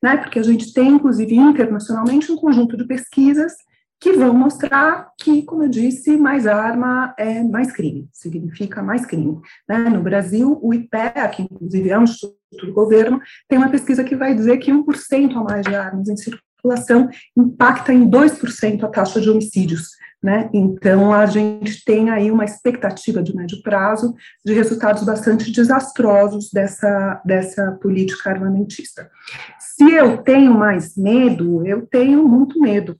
né? 0.04 0.18
Porque 0.18 0.38
a 0.38 0.42
gente 0.42 0.74
tem, 0.74 0.90
inclusive, 0.90 1.34
internacionalmente, 1.34 2.30
um 2.30 2.36
conjunto 2.36 2.76
de 2.76 2.84
pesquisas 2.84 3.54
que 3.98 4.12
vão 4.12 4.34
mostrar 4.34 5.08
que, 5.18 5.42
como 5.44 5.62
eu 5.62 5.68
disse, 5.70 6.14
mais 6.14 6.46
arma 6.46 7.14
é 7.16 7.42
mais 7.42 7.72
crime, 7.72 8.06
significa 8.12 8.82
mais 8.82 9.06
crime. 9.06 9.40
Né? 9.66 9.78
No 9.88 10.02
Brasil, 10.02 10.58
o 10.60 10.74
IPEA, 10.74 11.26
que 11.28 11.40
inclusive 11.40 11.88
é 11.88 11.98
um 11.98 12.04
instituto 12.04 12.66
do 12.66 12.74
governo, 12.74 13.18
tem 13.48 13.56
uma 13.56 13.70
pesquisa 13.70 14.04
que 14.04 14.14
vai 14.14 14.34
dizer 14.34 14.58
que 14.58 14.70
1% 14.70 15.36
a 15.36 15.42
mais 15.42 15.64
de 15.64 15.74
armas 15.74 16.06
em 16.06 16.16
circulação 16.18 17.08
impacta 17.34 17.94
em 17.94 18.06
2% 18.06 18.84
a 18.84 18.88
taxa 18.88 19.22
de 19.22 19.30
homicídios. 19.30 19.88
Né? 20.24 20.48
Então, 20.54 21.12
a 21.12 21.26
gente 21.26 21.84
tem 21.84 22.08
aí 22.08 22.30
uma 22.30 22.46
expectativa 22.46 23.22
de 23.22 23.36
médio 23.36 23.60
prazo 23.62 24.14
de 24.42 24.54
resultados 24.54 25.04
bastante 25.04 25.52
desastrosos 25.52 26.48
dessa, 26.50 27.20
dessa 27.26 27.72
política 27.72 28.30
armamentista. 28.30 29.10
Se 29.58 29.84
eu 29.84 30.16
tenho 30.16 30.54
mais 30.54 30.96
medo, 30.96 31.66
eu 31.66 31.86
tenho 31.86 32.26
muito 32.26 32.58
medo, 32.58 32.96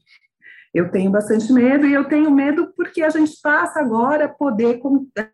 eu 0.74 0.90
tenho 0.90 1.10
bastante 1.10 1.50
medo, 1.50 1.86
e 1.86 1.94
eu 1.94 2.04
tenho 2.04 2.30
medo 2.30 2.74
porque 2.76 3.00
a 3.00 3.08
gente 3.08 3.40
passa 3.42 3.80
agora 3.80 4.26
a 4.26 4.28
poder, 4.28 4.78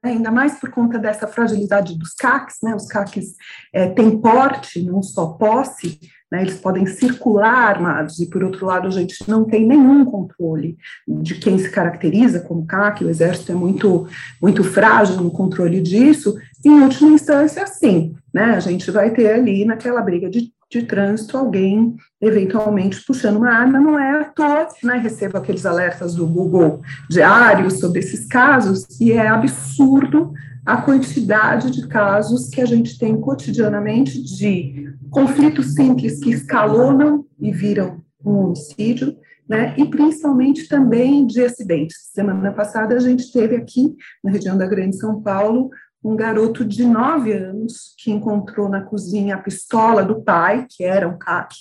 ainda 0.01 0.31
mais 0.31 0.61
por 0.61 0.71
conta 0.71 0.97
dessa 0.97 1.27
fragilidade 1.27 1.99
dos 1.99 2.15
CACs, 2.15 2.59
né? 2.63 2.73
Os 2.73 2.87
CACs 2.87 3.35
é, 3.73 3.89
têm 3.89 4.21
porte, 4.21 4.81
não 4.81 5.03
só 5.03 5.33
posse, 5.33 5.99
né? 6.31 6.43
Eles 6.43 6.59
podem 6.59 6.87
circular 6.87 7.77
armados, 7.77 8.19
e 8.21 8.27
por 8.27 8.45
outro 8.45 8.67
lado, 8.67 8.89
a 8.89 8.91
gente 8.91 9.17
não 9.29 9.45
tem 9.45 9.67
nenhum 9.67 10.05
controle 10.05 10.77
de 11.07 11.35
quem 11.35 11.59
se 11.59 11.71
caracteriza 11.71 12.41
como 12.41 12.67
CAC, 12.67 13.05
o 13.05 13.11
Exército 13.11 13.53
é 13.53 13.55
muito, 13.55 14.07
muito 14.41 14.63
frágil 14.63 15.17
no 15.17 15.31
controle 15.31 15.81
disso. 15.81 16.37
Em 16.65 16.83
última 16.83 17.11
instância, 17.11 17.67
sim, 17.67 18.15
né? 18.33 18.55
A 18.55 18.61
gente 18.61 18.91
vai 18.91 19.11
ter 19.11 19.33
ali 19.33 19.65
naquela 19.65 20.01
briga 20.03 20.29
de 20.29 20.53
de 20.71 20.83
trânsito 20.83 21.37
alguém 21.37 21.97
eventualmente 22.21 23.05
puxando 23.05 23.39
uma 23.39 23.51
arma, 23.51 23.81
não 23.81 23.99
é 23.99 24.21
à 24.21 24.25
toa, 24.25 24.69
né? 24.85 24.99
Recebo 24.99 25.37
aqueles 25.37 25.67
alertas 25.67 26.15
do 26.15 26.25
Google 26.27 26.81
diários 27.09 27.81
sobre 27.81 27.99
esses 27.99 28.27
casos 28.27 28.87
e 29.01 29.11
é 29.11 29.27
absurdo 29.27 30.33
a 30.71 30.83
quantidade 30.83 31.69
de 31.73 31.89
casos 31.89 32.49
que 32.49 32.61
a 32.61 32.65
gente 32.65 32.97
tem 32.97 33.21
cotidianamente 33.21 34.23
de 34.23 34.89
conflitos 35.11 35.75
simples 35.75 36.21
que 36.21 36.31
escalonam 36.31 37.27
e 37.41 37.51
viram 37.51 38.01
um 38.25 38.37
homicídio, 38.37 39.17
né? 39.49 39.75
E 39.77 39.85
principalmente 39.85 40.69
também 40.69 41.27
de 41.27 41.43
acidentes. 41.43 41.97
Semana 42.13 42.53
passada 42.53 42.95
a 42.95 43.01
gente 43.01 43.33
teve 43.33 43.57
aqui 43.57 43.97
na 44.23 44.31
região 44.31 44.57
da 44.57 44.65
Grande 44.65 44.97
São 44.97 45.21
Paulo 45.21 45.71
um 46.05 46.15
garoto 46.15 46.65
de 46.65 46.85
nove 46.85 47.33
anos 47.33 47.97
que 47.99 48.13
encontrou 48.13 48.69
na 48.69 48.83
cozinha 48.83 49.35
a 49.35 49.43
pistola 49.43 50.05
do 50.05 50.23
pai, 50.23 50.69
que 50.71 50.85
era 50.85 51.09
um 51.09 51.19
CAC, 51.19 51.53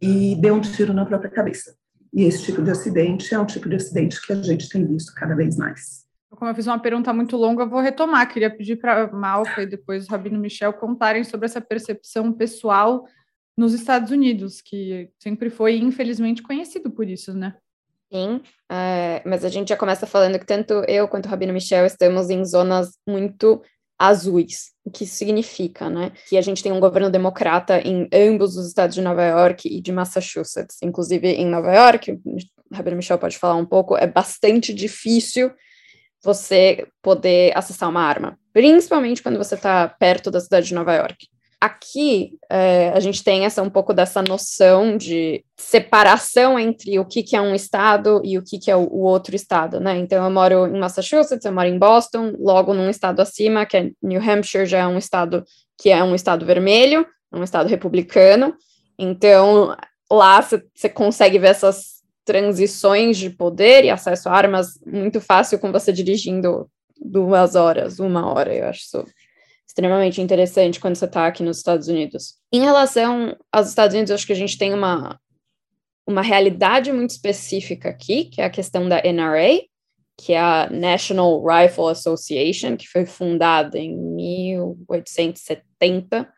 e 0.00 0.36
deu 0.36 0.54
um 0.54 0.60
tiro 0.60 0.92
na 0.92 1.04
própria 1.04 1.32
cabeça. 1.32 1.74
E 2.14 2.22
esse 2.22 2.44
tipo 2.44 2.62
de 2.62 2.70
acidente 2.70 3.34
é 3.34 3.40
um 3.40 3.44
tipo 3.44 3.68
de 3.68 3.74
acidente 3.74 4.24
que 4.24 4.32
a 4.32 4.40
gente 4.40 4.68
tem 4.68 4.86
visto 4.86 5.12
cada 5.16 5.34
vez 5.34 5.56
mais. 5.56 6.08
Como 6.30 6.50
eu 6.50 6.54
fiz 6.54 6.66
uma 6.66 6.78
pergunta 6.78 7.12
muito 7.12 7.36
longa, 7.36 7.64
eu 7.64 7.68
vou 7.68 7.80
retomar. 7.80 8.32
Queria 8.32 8.50
pedir 8.50 8.76
para 8.76 9.10
Malca 9.12 9.62
e 9.62 9.66
depois 9.66 10.06
o 10.06 10.10
Rabino 10.10 10.38
Michel 10.38 10.72
contarem 10.72 11.24
sobre 11.24 11.46
essa 11.46 11.60
percepção 11.60 12.32
pessoal 12.32 13.04
nos 13.56 13.74
Estados 13.74 14.10
Unidos, 14.10 14.60
que 14.60 15.10
sempre 15.18 15.50
foi, 15.50 15.76
infelizmente, 15.78 16.42
conhecido 16.42 16.90
por 16.90 17.08
isso, 17.08 17.34
né? 17.34 17.56
Sim, 18.12 18.40
é, 18.70 19.22
mas 19.24 19.44
a 19.44 19.48
gente 19.48 19.68
já 19.68 19.76
começa 19.76 20.06
falando 20.06 20.38
que 20.38 20.46
tanto 20.46 20.72
eu 20.88 21.06
quanto 21.06 21.26
o 21.26 21.28
Rabino 21.28 21.52
Michel 21.52 21.84
estamos 21.84 22.30
em 22.30 22.44
zonas 22.44 22.96
muito 23.06 23.62
azuis. 23.98 24.70
O 24.84 24.90
que 24.90 25.06
significa, 25.06 25.90
né? 25.90 26.12
Que 26.28 26.38
a 26.38 26.42
gente 26.42 26.62
tem 26.62 26.72
um 26.72 26.80
governo 26.80 27.10
democrata 27.10 27.80
em 27.80 28.08
ambos 28.12 28.56
os 28.56 28.66
estados 28.66 28.94
de 28.94 29.02
Nova 29.02 29.22
York 29.22 29.68
e 29.68 29.80
de 29.80 29.92
Massachusetts. 29.92 30.78
Inclusive 30.82 31.28
em 31.28 31.46
Nova 31.46 31.72
York, 31.72 32.12
o 32.12 32.36
Rabino 32.72 32.96
Michel 32.96 33.18
pode 33.18 33.36
falar 33.36 33.56
um 33.56 33.66
pouco, 33.66 33.96
é 33.96 34.06
bastante 34.06 34.72
difícil 34.72 35.52
você 36.22 36.86
poder 37.02 37.56
acessar 37.56 37.88
uma 37.88 38.02
arma, 38.02 38.38
principalmente 38.52 39.22
quando 39.22 39.38
você 39.38 39.54
está 39.54 39.88
perto 39.88 40.30
da 40.30 40.40
cidade 40.40 40.68
de 40.68 40.74
Nova 40.74 40.94
York. 40.94 41.28
Aqui 41.60 42.38
é, 42.50 42.88
a 42.88 43.00
gente 43.00 43.22
tem 43.22 43.44
essa 43.44 43.62
um 43.62 43.68
pouco 43.68 43.92
dessa 43.92 44.22
noção 44.22 44.96
de 44.96 45.44
separação 45.58 46.58
entre 46.58 46.98
o 46.98 47.04
que, 47.04 47.22
que 47.22 47.36
é 47.36 47.40
um 47.40 47.54
estado 47.54 48.22
e 48.24 48.38
o 48.38 48.42
que, 48.42 48.58
que 48.58 48.70
é 48.70 48.76
o, 48.76 48.80
o, 48.80 49.02
outro 49.02 49.36
estado, 49.36 49.78
né? 49.78 49.98
Então 49.98 50.24
eu 50.24 50.30
moro 50.30 50.66
em 50.66 50.78
Massachusetts, 50.78 51.44
eu 51.44 51.52
moro 51.52 51.68
em 51.68 51.78
Boston, 51.78 52.34
logo 52.38 52.72
num 52.72 52.88
estado 52.88 53.20
acima, 53.20 53.66
que 53.66 53.76
é 53.76 53.90
New 54.02 54.22
Hampshire, 54.22 54.64
já 54.64 54.78
é 54.78 54.86
um 54.86 54.96
estado 54.96 55.44
que 55.78 55.90
é 55.90 56.02
um 56.02 56.14
estado 56.14 56.46
vermelho, 56.46 57.06
um 57.30 57.42
estado 57.42 57.68
republicano. 57.68 58.54
Então 58.98 59.76
lá 60.10 60.40
você 60.40 60.88
consegue 60.88 61.38
ver 61.38 61.48
essas 61.48 61.99
transições 62.30 63.18
de 63.18 63.28
poder 63.28 63.84
e 63.84 63.90
acesso 63.90 64.28
a 64.28 64.32
armas 64.32 64.78
muito 64.86 65.20
fácil 65.20 65.58
com 65.58 65.72
você 65.72 65.92
dirigindo 65.92 66.70
duas 66.96 67.56
horas, 67.56 67.98
uma 67.98 68.32
hora, 68.32 68.54
eu 68.54 68.68
acho 68.68 68.82
isso 68.82 69.04
extremamente 69.66 70.20
interessante 70.20 70.78
quando 70.78 70.94
você 70.94 71.06
está 71.06 71.26
aqui 71.26 71.42
nos 71.42 71.56
Estados 71.56 71.88
Unidos. 71.88 72.36
Em 72.52 72.60
relação 72.60 73.36
aos 73.50 73.68
Estados 73.68 73.94
Unidos, 73.94 74.12
acho 74.12 74.24
que 74.24 74.32
a 74.32 74.36
gente 74.36 74.56
tem 74.56 74.72
uma, 74.72 75.18
uma 76.06 76.22
realidade 76.22 76.92
muito 76.92 77.10
específica 77.10 77.88
aqui, 77.88 78.26
que 78.26 78.40
é 78.40 78.44
a 78.44 78.50
questão 78.50 78.88
da 78.88 79.02
NRA, 79.02 79.62
que 80.16 80.34
é 80.34 80.40
a 80.40 80.70
National 80.70 81.44
Rifle 81.44 81.90
Association, 81.90 82.76
que 82.76 82.86
foi 82.86 83.04
fundada 83.06 83.76
em 83.76 83.96
1870 83.96 86.32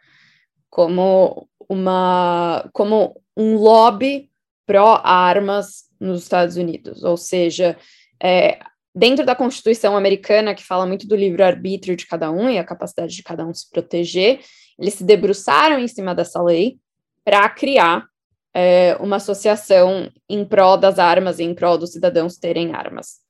como 0.71 1.47
uma 1.69 2.67
como 2.73 3.21
um 3.37 3.57
lobby 3.57 4.32
pró-armas 4.67 5.85
nos 6.01 6.23
Estados 6.23 6.57
Unidos, 6.57 7.03
ou 7.03 7.17
seja, 7.17 7.77
é, 8.23 8.59
dentro 8.95 9.25
da 9.25 9.35
Constituição 9.35 9.97
americana, 9.97 10.55
que 10.55 10.65
fala 10.65 10.87
muito 10.87 11.07
do 11.07 11.17
livre-arbítrio 11.17 11.97
de 11.97 12.07
cada 12.07 12.31
um 12.31 12.49
e 12.49 12.59
a 12.59 12.65
capacidade 12.65 13.15
de 13.15 13.23
cada 13.23 13.47
um 13.47 13.55
se 13.55 13.69
proteger, 13.71 14.41
eles 14.79 14.95
se 14.95 15.05
debruçaram 15.05 15.79
em 15.79 15.89
cima 15.89 16.15
dessa 16.15 16.43
lei 16.43 16.79
para 17.25 17.49
criar 17.49 18.07
é, 18.55 18.97
uma 19.01 19.17
associação 19.17 20.11
em 20.29 20.45
prol 20.45 20.77
das 20.77 20.99
armas 20.99 21.39
e 21.39 21.45
em 21.45 21.55
prol 21.55 21.79
dos 21.79 21.93
cidadãos 21.93 22.37
terem 22.37 22.75
armas. 22.75 23.23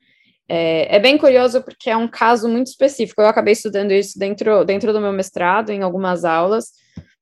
É, 0.48 0.96
é, 0.96 0.98
bem 0.98 1.16
curioso 1.16 1.62
porque 1.62 1.88
é 1.88 1.96
um 1.96 2.08
caso 2.08 2.48
muito 2.48 2.66
específico. 2.66 3.22
Eu 3.22 3.26
acabei 3.26 3.52
estudando 3.52 3.92
isso 3.92 4.18
dentro, 4.18 4.64
dentro 4.64 4.92
do 4.92 5.00
meu 5.00 5.12
mestrado, 5.12 5.70
em 5.70 5.82
algumas 5.82 6.24
aulas, 6.24 6.72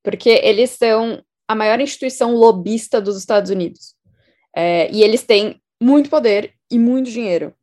porque 0.02 0.40
eles 0.42 0.70
são 0.70 1.22
a 1.46 1.54
maior 1.54 1.80
instituição 1.80 2.34
lobista 2.34 3.00
dos 3.00 3.16
Estados 3.16 3.50
Unidos. 3.50 3.94
É, 4.54 4.90
e 4.90 5.02
eles 5.02 5.22
têm 5.22 5.60
muito 5.80 6.10
poder 6.10 6.54
e 6.70 6.78
muito 6.78 7.10
dinheiro 7.10 7.54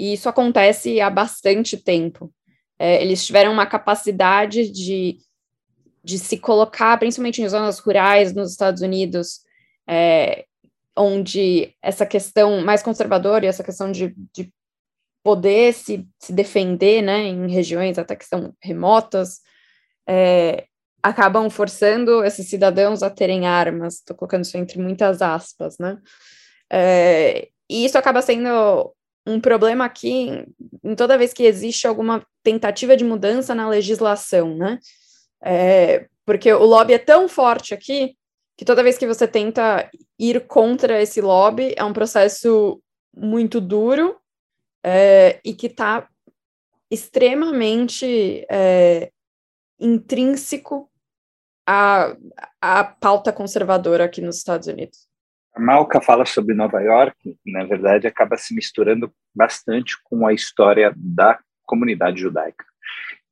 e 0.00 0.14
isso 0.14 0.28
acontece 0.28 1.00
há 1.00 1.10
bastante 1.10 1.76
tempo. 1.76 2.32
É, 2.78 3.02
eles 3.02 3.26
tiveram 3.26 3.52
uma 3.52 3.66
capacidade 3.66 4.70
de, 4.70 5.18
de 6.02 6.18
se 6.18 6.38
colocar, 6.38 6.98
principalmente 6.98 7.42
em 7.42 7.48
zonas 7.48 7.78
rurais 7.78 8.32
nos 8.32 8.52
Estados 8.52 8.80
Unidos, 8.80 9.40
é, 9.86 10.46
onde 10.96 11.74
essa 11.82 12.06
questão 12.06 12.64
mais 12.64 12.82
conservadora 12.82 13.44
e 13.44 13.48
essa 13.48 13.62
questão 13.62 13.92
de, 13.92 14.14
de 14.34 14.50
poder 15.22 15.74
se, 15.74 16.08
se 16.18 16.32
defender, 16.32 17.02
né, 17.02 17.24
em 17.24 17.50
regiões 17.50 17.98
até 17.98 18.16
que 18.16 18.24
são 18.24 18.54
remotas, 18.62 19.40
é, 20.08 20.64
acabam 21.02 21.48
forçando 21.50 22.24
esses 22.24 22.48
cidadãos 22.48 23.02
a 23.02 23.10
terem 23.10 23.46
armas, 23.46 23.96
estou 23.96 24.16
colocando 24.16 24.44
isso 24.44 24.56
entre 24.56 24.78
muitas 24.78 25.22
aspas, 25.22 25.78
né, 25.78 25.98
é, 26.70 27.48
e 27.68 27.84
isso 27.84 27.96
acaba 27.96 28.22
sendo 28.22 28.94
um 29.26 29.40
problema 29.40 29.84
aqui 29.84 30.44
em 30.82 30.94
toda 30.94 31.18
vez 31.18 31.32
que 31.32 31.44
existe 31.44 31.86
alguma 31.86 32.24
tentativa 32.42 32.96
de 32.96 33.04
mudança 33.04 33.54
na 33.54 33.68
legislação, 33.68 34.56
né? 34.56 34.78
É, 35.42 36.06
porque 36.24 36.52
o 36.52 36.64
lobby 36.64 36.94
é 36.94 36.98
tão 36.98 37.28
forte 37.28 37.74
aqui 37.74 38.16
que 38.56 38.64
toda 38.64 38.82
vez 38.82 38.98
que 38.98 39.06
você 39.06 39.26
tenta 39.26 39.88
ir 40.18 40.46
contra 40.46 41.00
esse 41.00 41.20
lobby 41.20 41.74
é 41.76 41.84
um 41.84 41.92
processo 41.92 42.82
muito 43.16 43.60
duro 43.60 44.16
é, 44.84 45.40
e 45.44 45.54
que 45.54 45.66
está 45.66 46.08
extremamente 46.90 48.44
é, 48.50 49.10
intrínseco 49.78 50.89
à, 51.66 52.16
à 52.60 52.84
pauta 52.84 53.32
conservadora 53.32 54.04
aqui 54.04 54.20
nos 54.20 54.38
Estados 54.38 54.66
Unidos. 54.66 55.08
A 55.54 55.60
Malca 55.60 56.00
fala 56.00 56.24
sobre 56.24 56.54
Nova 56.54 56.80
York, 56.80 57.36
na 57.44 57.64
verdade, 57.64 58.06
acaba 58.06 58.36
se 58.36 58.54
misturando 58.54 59.12
bastante 59.34 59.96
com 60.04 60.26
a 60.26 60.32
história 60.32 60.92
da 60.96 61.38
comunidade 61.64 62.20
judaica. 62.20 62.64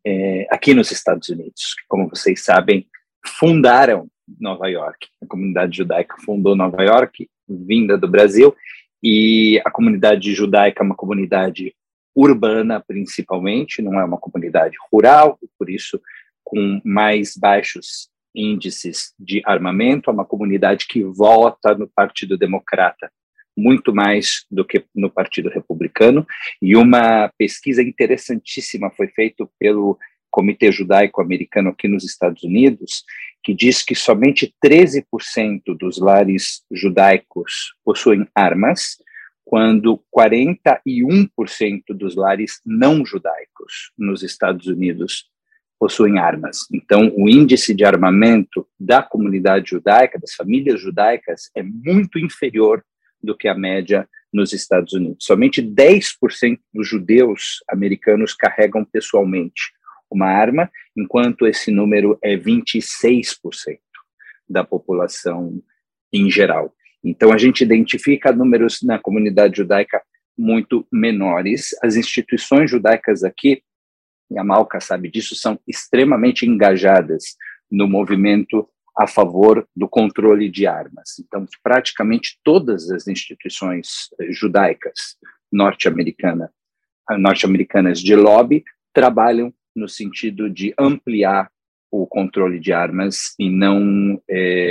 É, 0.05 0.47
aqui 0.51 0.75
nos 0.75 0.91
Estados 0.91 1.29
Unidos, 1.29 1.75
como 1.89 2.09
vocês 2.09 2.45
sabem, 2.45 2.87
fundaram 3.25 4.09
Nova 4.41 4.69
York. 4.69 5.09
A 5.23 5.27
comunidade 5.27 5.77
judaica 5.77 6.17
fundou 6.25 6.57
Nova 6.57 6.83
York, 6.83 7.29
vinda 7.49 7.97
do 7.97 8.09
Brasil, 8.09 8.55
e 9.03 9.61
a 9.65 9.71
comunidade 9.71 10.35
judaica 10.35 10.83
é 10.83 10.87
uma 10.87 10.97
comunidade 10.97 11.75
urbana, 12.15 12.83
principalmente, 12.85 13.81
não 13.81 13.99
é 14.01 14.05
uma 14.05 14.19
comunidade 14.19 14.77
rural, 14.91 15.39
por 15.57 15.71
isso 15.71 16.01
com 16.43 16.81
mais 16.85 17.37
baixos 17.37 18.09
índices 18.39 19.13
de 19.19 19.43
armamento, 19.45 20.09
é 20.09 20.13
uma 20.13 20.25
comunidade 20.25 20.87
que 20.87 21.03
vota 21.03 21.75
no 21.75 21.89
Partido 21.89 22.39
Democrata 22.39 23.11
muito 23.59 23.93
mais 23.93 24.47
do 24.49 24.65
que 24.65 24.85
no 24.95 25.11
Partido 25.11 25.49
Republicano. 25.49 26.25
E 26.63 26.77
uma 26.77 27.29
pesquisa 27.37 27.83
interessantíssima 27.83 28.89
foi 28.91 29.09
feita 29.09 29.49
pelo 29.59 29.99
Comitê 30.31 30.71
Judaico 30.71 31.21
Americano 31.21 31.71
aqui 31.71 31.89
nos 31.89 32.05
Estados 32.05 32.45
Unidos, 32.45 33.03
que 33.43 33.53
diz 33.53 33.83
que 33.83 33.95
somente 33.95 34.55
13% 34.65 35.03
dos 35.79 35.99
lares 35.99 36.63
judaicos 36.71 37.75
possuem 37.85 38.27
armas, 38.35 38.97
quando 39.45 40.01
41% 40.15 41.83
dos 41.91 42.15
lares 42.15 42.61
não 42.65 43.05
judaicos 43.05 43.93
nos 43.97 44.23
Estados 44.23 44.67
Unidos 44.67 45.25
possuem 45.79 46.19
armas. 46.19 46.59
Então, 46.73 47.13
o 47.17 47.29
índice 47.29 47.75
de 47.75 47.85
armamento 47.85 48.67
da 48.79 49.03
comunidade 49.03 49.71
judaica, 49.71 50.19
das 50.19 50.35
famílias 50.35 50.81
judaicas, 50.81 51.51
é 51.55 51.63
muito 51.63 52.19
inferior 52.19 52.85
do 53.23 53.37
que 53.37 53.49
a 53.49 53.55
média 53.55 54.09
nos 54.33 54.53
Estados 54.53 54.93
Unidos. 54.93 55.25
Somente 55.25 55.63
10% 55.63 56.59
dos 56.75 56.87
judeus 56.89 57.63
americanos 57.69 58.35
carregam 58.35 58.85
pessoalmente 58.85 59.73
uma 60.11 60.27
arma, 60.27 60.71
enquanto 60.97 61.47
esse 61.47 61.71
número 61.71 62.19
é 62.23 62.37
26% 62.37 63.79
da 64.49 64.65
população 64.65 65.63
em 66.13 66.31
geral. 66.31 66.75
Então, 67.05 67.33
a 67.33 67.39
gente 67.39 67.63
identifica 67.63 68.33
números 68.33 68.81
na 68.83 68.99
comunidade 68.99 69.59
judaica 69.59 70.03
muito 70.37 70.87
menores. 70.93 71.71
As 71.83 71.97
instituições 71.97 72.71
judaicas 72.71 73.23
aqui, 73.23 73.63
e 74.31 74.39
a 74.39 74.45
Malca 74.45 74.81
sabe 74.81 75.11
disso, 75.11 75.35
são 75.35 75.59
extremamente 75.67 76.47
engajadas 76.47 77.37
no 77.71 77.89
movimento 77.89 78.69
a 78.97 79.07
favor 79.07 79.67
do 79.77 79.89
controle 79.89 80.51
de 80.51 80.67
armas. 80.67 81.19
Então, 81.21 81.47
praticamente 81.63 82.39
todas 82.43 82.91
as 82.91 83.07
instituições 83.07 84.09
eh, 84.21 84.33
judaicas 84.33 85.17
norte-americana, 85.53 86.51
norte-americanas 87.17 88.01
de 88.01 88.15
lobby 88.17 88.65
trabalham 88.93 89.55
no 89.75 89.89
sentido 89.89 90.51
de 90.51 90.75
ampliar 90.79 91.51
o 91.91 92.07
controle 92.07 92.59
de 92.59 92.73
armas 92.73 93.35
e 93.39 93.49
não 93.49 94.21
é, 94.29 94.35
e 94.35 94.68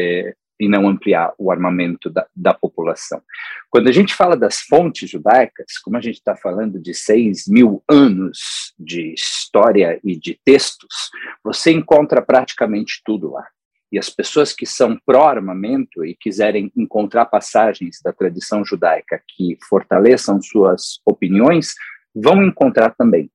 não 0.78 0.88
ampliar 0.88 1.34
o 1.38 1.52
armamento 1.52 2.10
da, 2.10 2.28
da, 2.36 2.54
população. 2.54 3.22
Quando 3.70 3.88
a 3.88 3.92
gente 3.92 4.14
fala 4.14 4.38
das 4.38 4.60
fontes 4.62 5.10
judaicas, 5.10 5.78
como 5.84 5.98
a 5.98 6.02
gente 6.02 6.16
está 6.16 6.36
falando 6.36 6.80
de 6.80 6.94
seis 6.94 7.48
mil 7.48 7.84
anos 7.90 8.74
de 8.78 9.14
história 9.14 10.00
e 10.04 10.16
de 10.16 10.40
textos, 10.46 11.10
você 11.44 11.72
encontra 11.72 12.22
praticamente 12.22 13.02
tudo 13.04 13.32
lá. 13.32 13.46
E 13.92 13.98
as 13.98 14.10
pessoas 14.10 14.54
que 14.54 14.66
são 14.66 15.00
pró-armamento 15.06 16.06
e 16.06 16.16
quiserem 16.16 16.72
encontrar 16.76 17.26
passagens 17.26 18.00
da 18.04 18.12
tradição 18.12 18.64
judaica 18.64 19.22
que 19.28 19.58
fortaleçam 19.68 20.42
suas 20.42 21.00
opiniões, 21.06 21.74
vão 22.14 22.44
encontrar 22.44 22.94
também. 22.96 23.32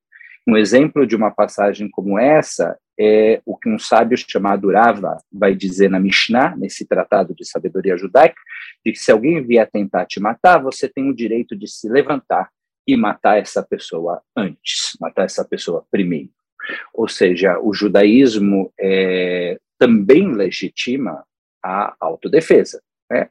Um 0.47 0.57
exemplo 0.57 1.07
de 1.07 1.15
uma 1.15 1.31
passagem 1.31 1.89
como 1.89 2.19
essa 2.19 2.77
é 2.99 3.41
o 3.45 3.57
que 3.57 3.69
um 3.69 3.79
sábio 3.79 4.17
chamado 4.17 4.71
Rava 4.71 5.17
vai 5.31 5.55
dizer 5.55 5.89
na 5.89 5.99
Mishnah, 5.99 6.55
nesse 6.57 6.85
tratado 6.85 7.33
de 7.33 7.45
sabedoria 7.45 7.97
judaica, 7.97 8.39
de 8.85 8.91
que 8.91 8.99
se 8.99 9.11
alguém 9.11 9.41
vier 9.41 9.69
tentar 9.71 10.05
te 10.05 10.19
matar, 10.19 10.61
você 10.61 10.87
tem 10.87 11.09
o 11.09 11.15
direito 11.15 11.55
de 11.55 11.67
se 11.67 11.87
levantar 11.89 12.49
e 12.85 12.97
matar 12.97 13.39
essa 13.39 13.63
pessoa 13.63 14.21
antes, 14.35 14.97
matar 14.99 15.23
essa 15.23 15.45
pessoa 15.45 15.85
primeiro. 15.89 16.29
Ou 16.93 17.07
seja, 17.07 17.57
o 17.59 17.73
judaísmo 17.73 18.71
é, 18.79 19.57
também 19.79 20.33
legitima 20.33 21.23
a 21.63 21.95
autodefesa, 21.99 22.81
né? 23.09 23.29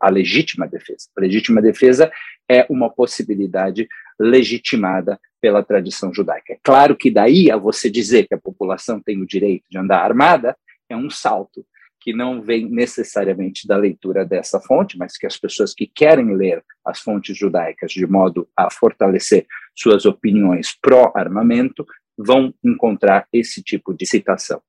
a 0.00 0.10
legítima 0.10 0.66
defesa. 0.66 1.08
A 1.16 1.20
legítima 1.20 1.62
defesa 1.62 2.10
é 2.48 2.66
uma 2.68 2.90
possibilidade 2.90 3.88
legitimada 4.18 5.18
pela 5.40 5.62
tradição 5.62 6.12
judaica. 6.12 6.54
É 6.54 6.58
claro 6.62 6.96
que 6.96 7.10
daí 7.10 7.50
a 7.50 7.56
você 7.56 7.90
dizer 7.90 8.26
que 8.26 8.34
a 8.34 8.38
população 8.38 9.00
tem 9.00 9.20
o 9.20 9.26
direito 9.26 9.64
de 9.70 9.78
andar 9.78 10.02
armada 10.02 10.56
é 10.88 10.96
um 10.96 11.10
salto 11.10 11.64
que 12.00 12.12
não 12.12 12.40
vem 12.40 12.68
necessariamente 12.68 13.66
da 13.66 13.76
leitura 13.76 14.24
dessa 14.24 14.60
fonte, 14.60 14.96
mas 14.96 15.16
que 15.16 15.26
as 15.26 15.36
pessoas 15.36 15.74
que 15.74 15.86
querem 15.86 16.34
ler 16.34 16.64
as 16.84 17.00
fontes 17.00 17.36
judaicas 17.36 17.92
de 17.92 18.06
modo 18.06 18.48
a 18.56 18.70
fortalecer 18.70 19.46
suas 19.74 20.06
opiniões 20.06 20.76
pró-armamento 20.80 21.84
vão 22.16 22.54
encontrar 22.64 23.26
esse 23.32 23.62
tipo 23.62 23.92
de 23.92 24.06
citação. 24.06 24.62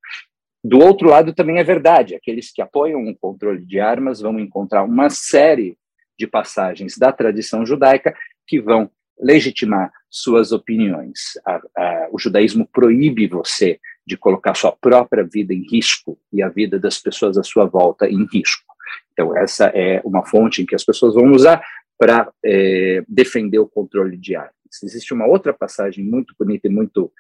Do 0.64 0.80
outro 0.80 1.10
lado, 1.10 1.34
também 1.34 1.58
é 1.58 1.64
verdade, 1.64 2.16
aqueles 2.16 2.52
que 2.52 2.62
apoiam 2.62 3.08
o 3.08 3.18
controle 3.18 3.66
de 3.66 3.80
armas 3.80 4.20
vão 4.20 4.40
encontrar 4.40 4.84
uma 4.84 5.10
série 5.10 5.78
de 6.18 6.28
passagens 6.28 6.98
da 6.98 7.14
tradição 7.14 7.66
judaica 7.66 8.14
que 8.46 8.60
vão 8.60 8.92
legitimar 9.20 9.92
suas 10.10 10.52
opiniões. 10.52 11.38
A, 11.46 11.62
a, 11.76 12.10
o 12.12 12.20
judaísmo 12.20 12.68
proíbe 12.72 13.28
você 13.28 13.80
de 14.06 14.18
colocar 14.18 14.56
sua 14.56 14.72
própria 14.72 15.24
vida 15.24 15.54
em 15.54 15.66
risco 15.70 16.18
e 16.32 16.42
a 16.42 16.50
vida 16.50 16.80
das 16.80 16.98
pessoas 16.98 17.38
à 17.38 17.44
sua 17.44 17.66
volta 17.66 18.08
em 18.08 18.26
risco. 18.26 18.66
Então, 19.14 19.38
essa 19.38 19.66
é 19.68 20.02
uma 20.04 20.26
fonte 20.26 20.62
em 20.62 20.66
que 20.66 20.74
as 20.74 20.84
pessoas 20.84 21.14
vão 21.14 21.32
usar 21.32 21.62
para 21.98 22.32
é, 22.44 23.04
defender 23.08 23.60
o 23.60 23.68
controle 23.68 24.18
de 24.18 24.36
armas. 24.36 24.54
Existe 24.82 25.14
uma 25.14 25.28
outra 25.28 25.54
passagem 25.54 26.04
muito 26.04 26.34
bonita 26.40 26.68
e 26.68 26.72
muito 26.72 27.12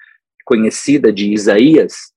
conhecida 0.46 1.12
de 1.12 1.32
Isaías, 1.32 2.14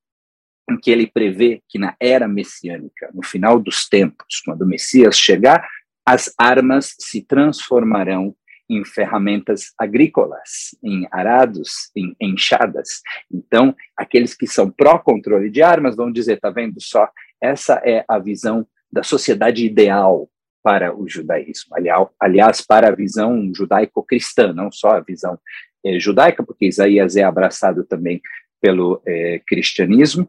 em 0.71 0.79
que 0.79 0.91
ele 0.91 1.07
prevê 1.07 1.61
que 1.69 1.79
na 1.79 1.97
era 2.01 2.29
messiânica, 2.29 3.11
no 3.13 3.23
final 3.23 3.59
dos 3.59 3.89
tempos, 3.89 4.41
quando 4.45 4.63
o 4.63 4.67
Messias 4.67 5.19
chegar, 5.19 5.69
as 6.07 6.33
armas 6.39 6.95
se 6.99 7.23
transformarão 7.23 8.35
em 8.77 8.85
ferramentas 8.85 9.73
agrícolas, 9.79 10.77
em 10.83 11.07
arados, 11.11 11.91
em 11.97 12.15
enxadas. 12.21 13.01
Então, 13.33 13.75
aqueles 13.97 14.35
que 14.35 14.47
são 14.47 14.71
pró-controle 14.71 15.51
de 15.51 15.63
armas 15.63 15.97
vão 15.97 16.11
dizer, 16.11 16.41
tá 16.41 16.51
vendo 16.51 16.81
só, 16.81 17.09
essa 17.41 17.81
é 17.85 18.05
a 18.09 18.19
visão 18.19 18.67
da 18.91 19.03
sociedade 19.03 19.65
ideal 19.65 20.29
para 20.63 20.95
o 20.97 21.09
judaísmo. 21.09 21.75
Aliás, 22.21 22.61
para 22.61 22.89
a 22.89 22.95
visão 22.95 23.53
judaico-cristã, 23.55 24.53
não 24.53 24.71
só 24.71 24.91
a 24.91 25.01
visão 25.01 25.39
é, 25.85 25.99
judaica, 25.99 26.45
porque 26.45 26.67
Isaías 26.67 27.17
é 27.17 27.23
abraçado 27.23 27.85
também 27.85 28.21
pelo 28.61 29.03
é, 29.05 29.41
cristianismo. 29.47 30.29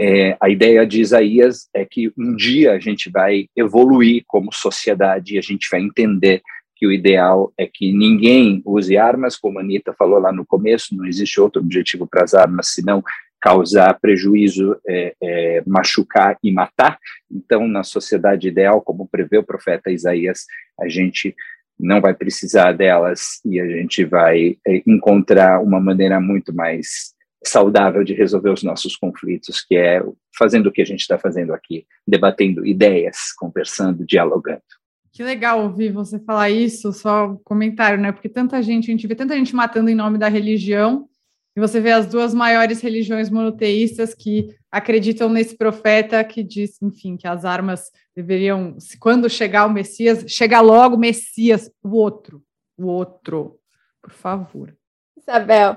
É, 0.00 0.36
a 0.40 0.48
ideia 0.48 0.86
de 0.86 1.00
Isaías 1.00 1.68
é 1.74 1.84
que 1.84 2.12
um 2.16 2.34
dia 2.34 2.72
a 2.72 2.78
gente 2.78 3.10
vai 3.10 3.46
evoluir 3.56 4.24
como 4.26 4.52
sociedade 4.52 5.34
e 5.34 5.38
a 5.38 5.42
gente 5.42 5.68
vai 5.70 5.80
entender 5.80 6.42
que 6.82 6.86
o 6.88 6.90
ideal 6.90 7.52
é 7.56 7.64
que 7.64 7.92
ninguém 7.92 8.60
use 8.66 8.96
armas, 8.96 9.36
como 9.36 9.56
a 9.56 9.62
Anitta 9.62 9.92
falou 9.92 10.18
lá 10.18 10.32
no 10.32 10.44
começo, 10.44 10.96
não 10.96 11.06
existe 11.06 11.40
outro 11.40 11.62
objetivo 11.62 12.08
para 12.08 12.24
as 12.24 12.34
armas 12.34 12.72
senão 12.72 13.04
causar 13.40 14.00
prejuízo, 14.00 14.76
é, 14.84 15.14
é, 15.22 15.62
machucar 15.64 16.36
e 16.42 16.50
matar. 16.50 16.98
Então, 17.30 17.68
na 17.68 17.84
sociedade 17.84 18.48
ideal, 18.48 18.82
como 18.82 19.06
prevê 19.06 19.38
o 19.38 19.44
profeta 19.44 19.92
Isaías, 19.92 20.44
a 20.80 20.88
gente 20.88 21.36
não 21.78 22.00
vai 22.00 22.14
precisar 22.14 22.72
delas 22.72 23.40
e 23.44 23.60
a 23.60 23.66
gente 23.68 24.04
vai 24.04 24.56
é, 24.66 24.82
encontrar 24.84 25.62
uma 25.62 25.78
maneira 25.78 26.18
muito 26.18 26.52
mais 26.52 27.14
saudável 27.46 28.02
de 28.02 28.12
resolver 28.12 28.50
os 28.50 28.64
nossos 28.64 28.96
conflitos, 28.96 29.64
que 29.64 29.76
é 29.76 30.02
fazendo 30.36 30.66
o 30.66 30.72
que 30.72 30.82
a 30.82 30.86
gente 30.86 31.02
está 31.02 31.16
fazendo 31.16 31.54
aqui, 31.54 31.86
debatendo 32.04 32.66
ideias, 32.66 33.32
conversando, 33.38 34.04
dialogando. 34.04 34.81
Que 35.12 35.22
legal 35.22 35.62
ouvir 35.62 35.92
você 35.92 36.18
falar 36.18 36.50
isso, 36.50 36.92
só 36.92 37.26
um 37.26 37.36
comentário, 37.36 38.00
né? 38.00 38.12
Porque 38.12 38.28
tanta 38.28 38.62
gente, 38.62 38.90
a 38.90 38.92
gente 38.92 39.06
vê 39.06 39.14
tanta 39.14 39.36
gente 39.36 39.54
matando 39.54 39.90
em 39.90 39.94
nome 39.94 40.16
da 40.16 40.28
religião, 40.28 41.06
e 41.54 41.60
você 41.60 41.80
vê 41.80 41.92
as 41.92 42.06
duas 42.06 42.32
maiores 42.32 42.80
religiões 42.80 43.28
monoteístas 43.28 44.14
que 44.14 44.56
acreditam 44.70 45.28
nesse 45.28 45.54
profeta 45.54 46.24
que 46.24 46.42
diz, 46.42 46.80
enfim, 46.80 47.14
que 47.14 47.28
as 47.28 47.44
armas 47.44 47.90
deveriam, 48.16 48.76
quando 48.98 49.28
chegar 49.28 49.66
o 49.66 49.72
Messias, 49.72 50.24
chegar 50.26 50.62
logo 50.62 50.96
o 50.96 50.98
Messias, 50.98 51.70
o 51.82 51.94
outro, 51.94 52.42
o 52.78 52.86
outro, 52.86 53.58
por 54.00 54.12
favor. 54.12 54.74
Isabel, 55.14 55.76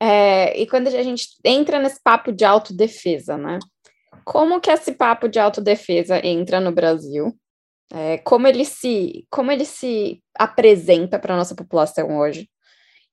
é, 0.00 0.56
e 0.56 0.68
quando 0.68 0.86
a 0.86 1.02
gente 1.02 1.26
entra 1.44 1.80
nesse 1.80 2.00
papo 2.00 2.30
de 2.30 2.44
autodefesa, 2.44 3.36
né? 3.36 3.58
Como 4.24 4.60
que 4.60 4.70
esse 4.70 4.92
papo 4.92 5.28
de 5.28 5.40
autodefesa 5.40 6.24
entra 6.24 6.60
no 6.60 6.70
Brasil? 6.70 7.36
É, 7.92 8.18
como 8.18 8.46
ele 8.46 8.64
se 8.64 9.26
como 9.30 9.50
ele 9.50 9.64
se 9.64 10.22
apresenta 10.38 11.18
para 11.18 11.34
a 11.34 11.36
nossa 11.36 11.54
população 11.54 12.18
hoje. 12.18 12.48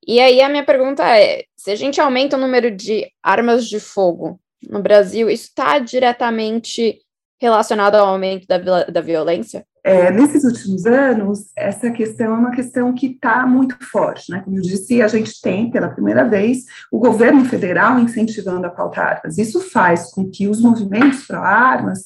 E 0.06 0.20
aí 0.20 0.42
a 0.42 0.50
minha 0.50 0.66
pergunta 0.66 1.04
é: 1.18 1.44
se 1.56 1.72
a 1.72 1.76
gente 1.76 2.00
aumenta 2.02 2.38
o 2.38 2.40
número 2.40 2.70
de 2.70 3.08
armas 3.24 3.68
de 3.68 3.80
fogo 3.80 4.40
no 4.70 4.82
Brasil, 4.82 5.30
isso 5.30 5.46
está 5.46 5.80
diretamente 5.80 7.00
relacionado 7.40 7.96
ao 7.96 8.08
aumento 8.08 8.46
da, 8.48 8.58
da 8.86 9.02
violência? 9.02 9.66
É, 9.84 10.10
nesses 10.10 10.44
últimos 10.44 10.88
anos, 10.88 11.52
essa 11.56 11.92
questão 11.92 12.34
é 12.34 12.38
uma 12.40 12.50
questão 12.50 12.92
que 12.92 13.06
está 13.06 13.46
muito 13.46 13.78
forte. 13.86 14.32
Né? 14.32 14.42
Como 14.44 14.58
eu 14.58 14.62
disse, 14.64 15.00
a 15.00 15.08
gente 15.08 15.40
tem, 15.40 15.70
pela 15.70 15.90
primeira 15.90 16.28
vez, 16.28 16.64
o 16.92 16.98
governo 16.98 17.46
federal 17.46 18.00
incentivando 18.00 18.66
a 18.66 18.72
pauta 18.72 19.00
armas. 19.00 19.38
Isso 19.38 19.62
faz 19.62 20.10
com 20.10 20.28
que 20.28 20.48
os 20.48 20.60
movimentos 20.60 21.28
pró-armas 21.28 22.06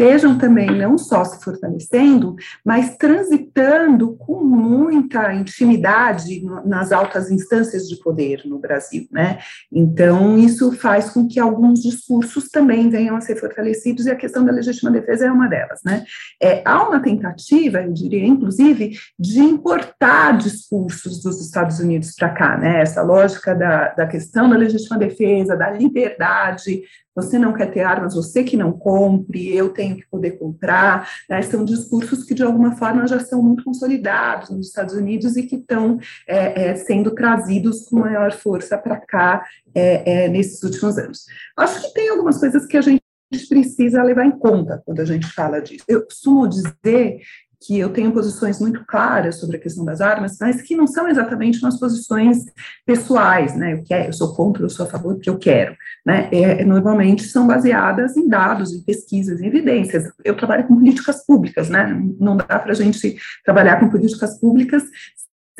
estejam 0.00 0.38
também 0.38 0.70
não 0.78 0.96
só 0.96 1.22
se 1.24 1.44
fortalecendo, 1.44 2.34
mas 2.64 2.96
transitando 2.96 4.16
com 4.16 4.42
muita 4.42 5.34
intimidade 5.34 6.42
nas 6.64 6.90
altas 6.90 7.30
instâncias 7.30 7.86
de 7.86 7.96
poder 7.96 8.40
no 8.46 8.58
Brasil, 8.58 9.06
né? 9.12 9.38
Então, 9.70 10.38
isso 10.38 10.72
faz 10.72 11.10
com 11.10 11.28
que 11.28 11.38
alguns 11.38 11.82
discursos 11.82 12.48
também 12.48 12.88
venham 12.88 13.14
a 13.14 13.20
ser 13.20 13.36
fortalecidos, 13.36 14.06
e 14.06 14.10
a 14.10 14.16
questão 14.16 14.44
da 14.44 14.52
legítima 14.52 14.90
defesa 14.90 15.26
é 15.26 15.30
uma 15.30 15.48
delas, 15.48 15.80
né? 15.84 16.04
É, 16.42 16.62
há 16.64 16.88
uma 16.88 17.00
tentativa, 17.00 17.82
eu 17.82 17.92
diria, 17.92 18.26
inclusive, 18.26 18.92
de 19.18 19.40
importar 19.40 20.38
discursos 20.38 21.22
dos 21.22 21.44
Estados 21.44 21.78
Unidos 21.78 22.14
para 22.14 22.30
cá, 22.30 22.56
né? 22.56 22.80
Essa 22.80 23.02
lógica 23.02 23.54
da, 23.54 23.88
da 23.88 24.06
questão 24.06 24.48
da 24.48 24.56
legítima 24.56 24.96
defesa, 24.96 25.56
da 25.56 25.70
liberdade, 25.70 26.82
você 27.14 27.38
não 27.38 27.52
quer 27.52 27.70
ter 27.70 27.80
armas, 27.80 28.14
você 28.14 28.44
que 28.44 28.56
não 28.56 28.72
compre, 28.72 29.54
eu 29.54 29.70
tenho 29.70 29.96
que 29.96 30.06
poder 30.08 30.32
comprar. 30.32 31.08
Né? 31.28 31.42
São 31.42 31.64
discursos 31.64 32.24
que, 32.24 32.34
de 32.34 32.42
alguma 32.42 32.76
forma, 32.76 33.06
já 33.06 33.20
são 33.20 33.42
muito 33.42 33.64
consolidados 33.64 34.50
nos 34.50 34.68
Estados 34.68 34.94
Unidos 34.94 35.36
e 35.36 35.42
que 35.42 35.56
estão 35.56 35.98
é, 36.26 36.68
é, 36.68 36.74
sendo 36.76 37.10
trazidos 37.12 37.88
com 37.88 38.00
maior 38.00 38.32
força 38.32 38.78
para 38.78 38.96
cá 38.96 39.44
é, 39.74 40.24
é, 40.24 40.28
nesses 40.28 40.62
últimos 40.62 40.98
anos. 40.98 41.26
Acho 41.56 41.82
que 41.82 41.94
tem 41.94 42.08
algumas 42.08 42.38
coisas 42.38 42.66
que 42.66 42.76
a 42.76 42.82
gente 42.82 43.02
precisa 43.48 44.02
levar 44.02 44.24
em 44.24 44.32
conta 44.32 44.82
quando 44.84 45.00
a 45.00 45.04
gente 45.04 45.26
fala 45.26 45.60
disso. 45.60 45.84
Eu 45.86 46.04
costumo 46.04 46.48
dizer 46.48 47.20
que 47.62 47.78
eu 47.78 47.90
tenho 47.90 48.10
posições 48.10 48.58
muito 48.58 48.84
claras 48.86 49.36
sobre 49.36 49.58
a 49.58 49.60
questão 49.60 49.84
das 49.84 50.00
armas, 50.00 50.38
mas 50.40 50.62
que 50.62 50.74
não 50.74 50.86
são 50.86 51.06
exatamente 51.06 51.58
umas 51.62 51.78
posições 51.78 52.38
pessoais, 52.86 53.54
né? 53.54 53.74
Eu, 53.74 53.84
quero, 53.84 54.08
eu 54.08 54.12
sou 54.14 54.34
contra, 54.34 54.62
eu 54.64 54.70
sou 54.70 54.86
a 54.86 54.88
favor, 54.88 55.14
porque 55.14 55.28
eu 55.28 55.38
quero, 55.38 55.76
né? 56.04 56.30
É, 56.32 56.64
normalmente 56.64 57.24
são 57.24 57.46
baseadas 57.46 58.16
em 58.16 58.26
dados, 58.26 58.72
em 58.72 58.82
pesquisas, 58.82 59.40
em 59.40 59.46
evidências. 59.46 60.10
Eu 60.24 60.36
trabalho 60.36 60.66
com 60.66 60.76
políticas 60.76 61.24
públicas, 61.26 61.68
né? 61.68 62.00
Não 62.18 62.36
dá 62.36 62.44
para 62.58 62.72
a 62.72 62.74
gente 62.74 63.16
trabalhar 63.44 63.78
com 63.78 63.90
políticas 63.90 64.40
públicas 64.40 64.82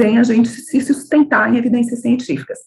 sem 0.00 0.18
a 0.18 0.22
gente 0.22 0.48
se 0.48 0.80
sustentar 0.80 1.52
em 1.52 1.58
evidências 1.58 2.00
científicas. 2.00 2.60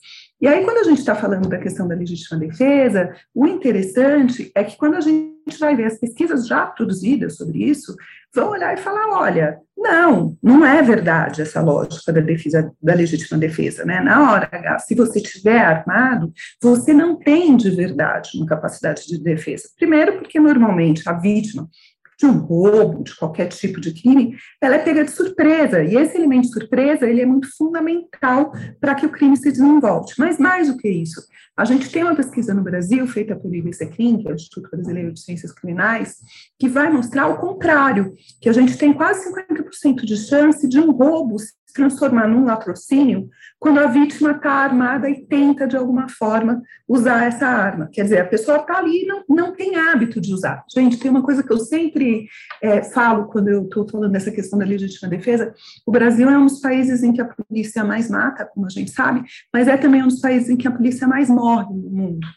E 0.43 0.47
aí, 0.47 0.61
quando 0.65 0.79
a 0.79 0.83
gente 0.83 0.99
está 0.99 1.15
falando 1.15 1.47
da 1.47 1.57
questão 1.57 1.87
da 1.87 1.95
legítima 1.95 2.37
defesa, 2.37 3.15
o 3.33 3.47
interessante 3.47 4.51
é 4.53 4.61
que 4.61 4.75
quando 4.75 4.95
a 4.95 4.99
gente 4.99 5.57
vai 5.57 5.73
ver 5.73 5.85
as 5.85 5.97
pesquisas 5.97 6.45
já 6.45 6.65
produzidas 6.65 7.37
sobre 7.37 7.63
isso, 7.63 7.95
vão 8.35 8.49
olhar 8.49 8.73
e 8.73 8.81
falar: 8.81 9.07
olha, 9.21 9.57
não, 9.77 10.37
não 10.43 10.65
é 10.65 10.81
verdade 10.81 11.41
essa 11.41 11.61
lógica 11.61 12.11
da 12.11 12.19
defesa, 12.19 12.73
da 12.81 12.93
legítima 12.93 13.39
defesa, 13.39 13.85
né? 13.85 14.01
Na 14.01 14.33
hora 14.33 14.79
se 14.79 14.93
você 14.93 15.19
estiver 15.19 15.61
armado, 15.61 16.33
você 16.61 16.91
não 16.91 17.15
tem 17.15 17.55
de 17.55 17.69
verdade 17.69 18.31
uma 18.35 18.45
capacidade 18.45 19.07
de 19.07 19.23
defesa. 19.23 19.69
Primeiro, 19.77 20.17
porque 20.17 20.41
normalmente 20.41 21.07
a 21.07 21.13
vítima 21.13 21.69
de 22.19 22.25
um 22.25 22.37
roubo, 22.37 23.03
de 23.03 23.15
qualquer 23.15 23.47
tipo 23.47 23.79
de 23.79 23.93
crime, 23.93 24.35
ela 24.61 24.75
é 24.75 24.79
pega 24.79 25.03
de 25.03 25.11
surpresa, 25.11 25.83
e 25.83 25.95
esse 25.95 26.17
elemento 26.17 26.47
de 26.47 26.53
surpresa, 26.53 27.09
ele 27.09 27.21
é 27.21 27.25
muito 27.25 27.47
fundamental 27.57 28.53
para 28.79 28.95
que 28.95 29.05
o 29.05 29.11
crime 29.11 29.37
se 29.37 29.51
desenvolva. 29.51 30.05
Mas 30.17 30.37
mais 30.37 30.67
do 30.67 30.77
que 30.77 30.89
isso, 30.89 31.21
a 31.55 31.65
gente 31.65 31.89
tem 31.91 32.03
uma 32.03 32.15
pesquisa 32.15 32.53
no 32.53 32.63
Brasil, 32.63 33.05
feita 33.07 33.35
pelo 33.35 33.53
IBCCRIM, 33.53 34.17
que 34.17 34.27
é 34.27 34.31
o 34.31 34.35
Instituto 34.35 34.69
Brasileiro 34.71 35.13
de 35.13 35.19
Ciências 35.19 35.51
Criminais, 35.51 36.17
que 36.59 36.67
vai 36.67 36.89
mostrar 36.91 37.27
o 37.27 37.37
contrário, 37.37 38.13
que 38.41 38.49
a 38.49 38.53
gente 38.53 38.77
tem 38.77 38.93
quase 38.93 39.29
50% 39.29 40.03
de 40.03 40.17
chance 40.17 40.67
de 40.67 40.79
um 40.79 40.91
roubo 40.91 41.37
transformar 41.73 42.27
num 42.27 42.45
latrocínio 42.45 43.29
quando 43.59 43.79
a 43.79 43.87
vítima 43.87 44.31
está 44.31 44.51
armada 44.51 45.09
e 45.09 45.25
tenta, 45.25 45.65
de 45.65 45.75
alguma 45.75 46.07
forma, 46.09 46.61
usar 46.87 47.25
essa 47.25 47.47
arma. 47.47 47.89
Quer 47.91 48.03
dizer, 48.03 48.19
a 48.19 48.25
pessoa 48.25 48.57
está 48.57 48.77
ali 48.77 49.03
e 49.03 49.05
não, 49.05 49.23
não 49.27 49.55
tem 49.55 49.75
hábito 49.77 50.21
de 50.21 50.33
usar. 50.33 50.63
Gente, 50.73 50.99
tem 50.99 51.09
uma 51.09 51.23
coisa 51.23 51.41
que 51.41 51.51
eu 51.51 51.59
sempre 51.59 52.27
é, 52.61 52.83
falo 52.83 53.27
quando 53.27 53.47
eu 53.47 53.63
estou 53.63 53.87
falando 53.87 54.11
dessa 54.11 54.31
questão 54.31 54.59
da 54.59 54.65
legítima 54.65 55.09
defesa: 55.09 55.53
o 55.85 55.91
Brasil 55.91 56.29
é 56.29 56.37
um 56.37 56.45
dos 56.45 56.59
países 56.59 57.03
em 57.03 57.13
que 57.13 57.21
a 57.21 57.25
polícia 57.25 57.83
mais 57.83 58.09
mata, 58.09 58.45
como 58.45 58.65
a 58.65 58.69
gente 58.69 58.91
sabe, 58.91 59.23
mas 59.51 59.67
é 59.67 59.77
também 59.77 60.03
um 60.03 60.07
dos 60.07 60.19
países 60.19 60.49
em 60.49 60.57
que 60.57 60.67
a 60.67 60.71
polícia 60.71 61.07
mais 61.07 61.29
morre 61.29 61.73
no 61.73 61.89
mundo. 61.89 62.27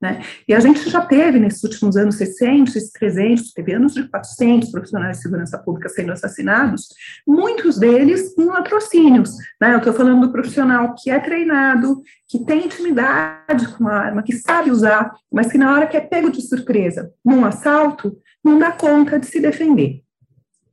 Né? 0.00 0.22
E 0.48 0.54
a 0.54 0.60
gente 0.60 0.88
já 0.88 1.02
teve, 1.02 1.38
nesses 1.38 1.62
últimos 1.62 1.94
anos, 1.96 2.14
600, 2.14 2.90
300, 2.90 3.52
teve 3.52 3.74
anos 3.74 3.92
de 3.92 4.08
400 4.08 4.70
profissionais 4.70 5.18
de 5.18 5.22
segurança 5.22 5.58
pública 5.58 5.90
sendo 5.90 6.12
assassinados, 6.12 6.88
muitos 7.26 7.78
deles 7.78 8.36
em 8.38 8.46
latrocínios. 8.46 9.36
Né? 9.60 9.74
Eu 9.74 9.78
estou 9.78 9.92
falando 9.92 10.26
do 10.26 10.32
profissional 10.32 10.94
que 10.94 11.10
é 11.10 11.18
treinado, 11.18 12.02
que 12.26 12.38
tem 12.44 12.64
intimidade 12.64 13.68
com 13.76 13.86
a 13.88 13.92
arma, 13.92 14.22
que 14.22 14.32
sabe 14.38 14.70
usar, 14.70 15.12
mas 15.30 15.52
que 15.52 15.58
na 15.58 15.74
hora 15.74 15.86
que 15.86 15.96
é 15.96 16.00
pego 16.00 16.30
de 16.30 16.40
surpresa 16.40 17.12
num 17.22 17.44
assalto, 17.44 18.16
não 18.42 18.58
dá 18.58 18.72
conta 18.72 19.18
de 19.18 19.26
se 19.26 19.38
defender. 19.38 20.02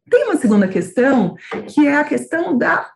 Tem 0.10 0.24
uma 0.24 0.38
segunda 0.38 0.70
questão, 0.70 1.36
que 1.68 1.86
é 1.86 1.98
a 1.98 2.04
questão 2.06 2.58
da 2.58 2.90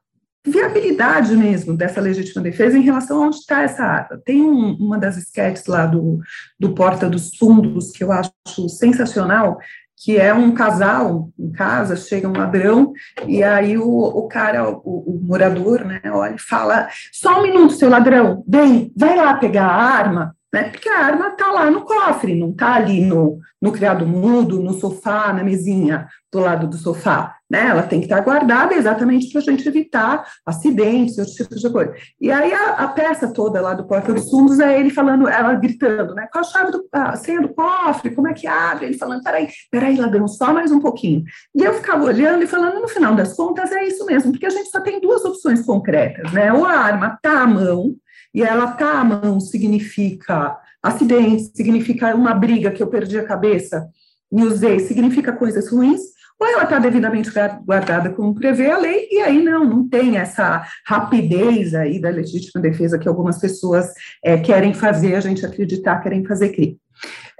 viabilidade 0.45 1.35
mesmo 1.35 1.75
dessa 1.75 2.01
legítima 2.01 2.41
defesa 2.41 2.77
em 2.77 2.81
relação 2.81 3.21
a 3.23 3.27
onde 3.27 3.37
está 3.37 3.61
essa 3.61 3.83
arma. 3.83 4.21
Tem 4.25 4.41
um, 4.41 4.73
uma 4.75 4.97
das 4.97 5.17
sketches 5.17 5.67
lá 5.67 5.85
do, 5.85 6.19
do 6.59 6.73
Porta 6.73 7.09
dos 7.09 7.35
Fundos 7.37 7.91
que 7.91 8.03
eu 8.03 8.11
acho 8.11 8.69
sensacional, 8.69 9.59
que 10.03 10.17
é 10.17 10.33
um 10.33 10.51
casal 10.51 11.29
em 11.37 11.51
casa, 11.51 11.95
chega 11.95 12.27
um 12.27 12.35
ladrão, 12.35 12.91
e 13.27 13.43
aí 13.43 13.77
o, 13.77 13.87
o 13.87 14.27
cara, 14.27 14.67
o, 14.67 14.79
o 14.83 15.19
morador, 15.21 15.85
né, 15.85 16.01
olha 16.05 16.35
fala, 16.39 16.89
só 17.11 17.39
um 17.39 17.43
minuto, 17.43 17.73
seu 17.73 17.89
ladrão, 17.89 18.43
bem, 18.47 18.91
vai 18.97 19.15
lá 19.15 19.35
pegar 19.35 19.67
a 19.67 19.83
arma, 19.83 20.35
né? 20.51 20.63
Porque 20.63 20.89
a 20.89 21.05
arma 21.05 21.27
está 21.29 21.51
lá 21.51 21.71
no 21.71 21.81
cofre, 21.81 22.35
não 22.35 22.49
está 22.49 22.73
ali 22.73 23.05
no, 23.05 23.39
no 23.61 23.71
criado 23.71 24.05
mudo, 24.05 24.59
no 24.59 24.73
sofá, 24.73 25.31
na 25.31 25.43
mesinha 25.43 26.07
do 26.31 26.39
lado 26.39 26.67
do 26.67 26.77
sofá. 26.77 27.35
Né? 27.51 27.67
Ela 27.67 27.83
tem 27.83 27.99
que 27.99 28.05
estar 28.05 28.15
tá 28.15 28.23
guardada 28.23 28.73
exatamente 28.73 29.29
para 29.29 29.41
a 29.41 29.43
gente 29.43 29.67
evitar 29.67 30.25
acidentes, 30.45 31.17
outros 31.17 31.35
tipos 31.35 31.59
de 31.59 31.69
coisa. 31.69 31.93
E 32.21 32.31
aí 32.31 32.53
a, 32.53 32.69
a, 32.75 32.87
peça 32.87 33.33
toda 33.33 33.59
lá 33.59 33.73
do 33.73 33.85
Porta 33.85 34.13
dos 34.13 34.29
Fundos 34.29 34.57
é 34.61 34.79
ele 34.79 34.89
falando, 34.89 35.27
ela 35.27 35.53
gritando, 35.55 36.15
né? 36.15 36.29
Qual 36.31 36.45
a 36.45 36.47
chave 36.47 36.71
do 36.71 36.87
a 36.93 37.17
senha 37.17 37.41
do 37.41 37.49
cofre? 37.49 38.15
Como 38.15 38.29
é 38.29 38.33
que 38.33 38.47
abre? 38.47 38.85
Ele 38.85 38.97
falando, 38.97 39.21
peraí, 39.21 39.49
peraí, 39.69 39.97
ladrão, 39.97 40.29
só 40.29 40.53
mais 40.53 40.71
um 40.71 40.79
pouquinho. 40.79 41.25
E 41.53 41.61
eu 41.61 41.73
ficava 41.73 42.05
olhando 42.05 42.41
e 42.41 42.47
falando, 42.47 42.79
no 42.79 42.87
final 42.87 43.15
das 43.15 43.35
contas, 43.35 43.69
é 43.73 43.85
isso 43.85 44.05
mesmo, 44.05 44.31
porque 44.31 44.45
a 44.45 44.49
gente 44.49 44.69
só 44.69 44.79
tem 44.79 45.01
duas 45.01 45.25
opções 45.25 45.61
concretas, 45.65 46.31
né? 46.31 46.53
Ou 46.53 46.63
a 46.63 46.71
arma 46.71 47.15
está 47.17 47.41
à 47.41 47.47
mão, 47.47 47.97
e 48.33 48.41
ela 48.43 48.71
tá 48.71 49.01
à 49.01 49.03
mão 49.03 49.41
significa 49.41 50.57
acidente, 50.81 51.51
significa 51.53 52.15
uma 52.15 52.33
briga 52.33 52.71
que 52.71 52.81
eu 52.81 52.87
perdi 52.87 53.19
a 53.19 53.25
cabeça 53.25 53.89
e 54.31 54.41
usei, 54.41 54.79
significa 54.79 55.33
coisas 55.33 55.69
ruins, 55.69 55.99
ou 56.41 56.47
ela 56.47 56.63
está 56.63 56.79
devidamente 56.79 57.29
guardada 57.63 58.09
como 58.09 58.33
prevê 58.33 58.71
a 58.71 58.77
lei, 58.79 59.07
e 59.11 59.19
aí 59.19 59.43
não, 59.43 59.63
não 59.63 59.87
tem 59.87 60.17
essa 60.17 60.65
rapidez 60.87 61.75
aí 61.75 62.01
da 62.01 62.09
legítima 62.09 62.59
defesa 62.59 62.97
que 62.97 63.07
algumas 63.07 63.37
pessoas 63.37 63.93
é, 64.25 64.39
querem 64.39 64.73
fazer, 64.73 65.13
a 65.13 65.19
gente 65.19 65.45
acreditar, 65.45 66.01
querem 66.01 66.25
fazer 66.25 66.49
crime. 66.49 66.79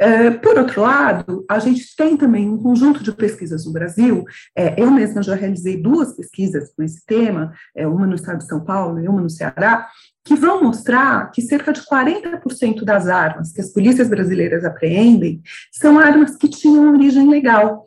Uh, 0.02 0.40
por 0.40 0.58
outro 0.58 0.82
lado, 0.82 1.46
a 1.50 1.60
gente 1.60 1.96
tem 1.96 2.18
também 2.18 2.50
um 2.50 2.58
conjunto 2.58 3.04
de 3.04 3.12
pesquisas 3.12 3.66
no 3.66 3.72
Brasil. 3.72 4.24
É, 4.56 4.82
eu 4.82 4.90
mesma 4.90 5.22
já 5.22 5.36
realizei 5.36 5.80
duas 5.80 6.16
pesquisas 6.16 6.74
com 6.76 6.82
esse 6.82 7.06
tema, 7.06 7.54
é, 7.76 7.88
uma 7.88 8.08
no 8.08 8.16
estado 8.16 8.40
de 8.40 8.48
São 8.48 8.64
Paulo 8.64 9.00
e 9.00 9.08
uma 9.08 9.22
no 9.22 9.30
Ceará, 9.30 9.88
que 10.24 10.36
vão 10.36 10.64
mostrar 10.64 11.30
que 11.32 11.42
cerca 11.42 11.74
de 11.74 11.82
40% 11.82 12.84
das 12.84 13.08
armas 13.08 13.52
que 13.52 13.62
as 13.62 13.72
polícias 13.72 14.08
brasileiras 14.08 14.64
apreendem 14.64 15.42
são 15.72 16.00
armas 16.00 16.36
que 16.36 16.48
tinham 16.48 16.94
origem 16.94 17.30
legal. 17.30 17.84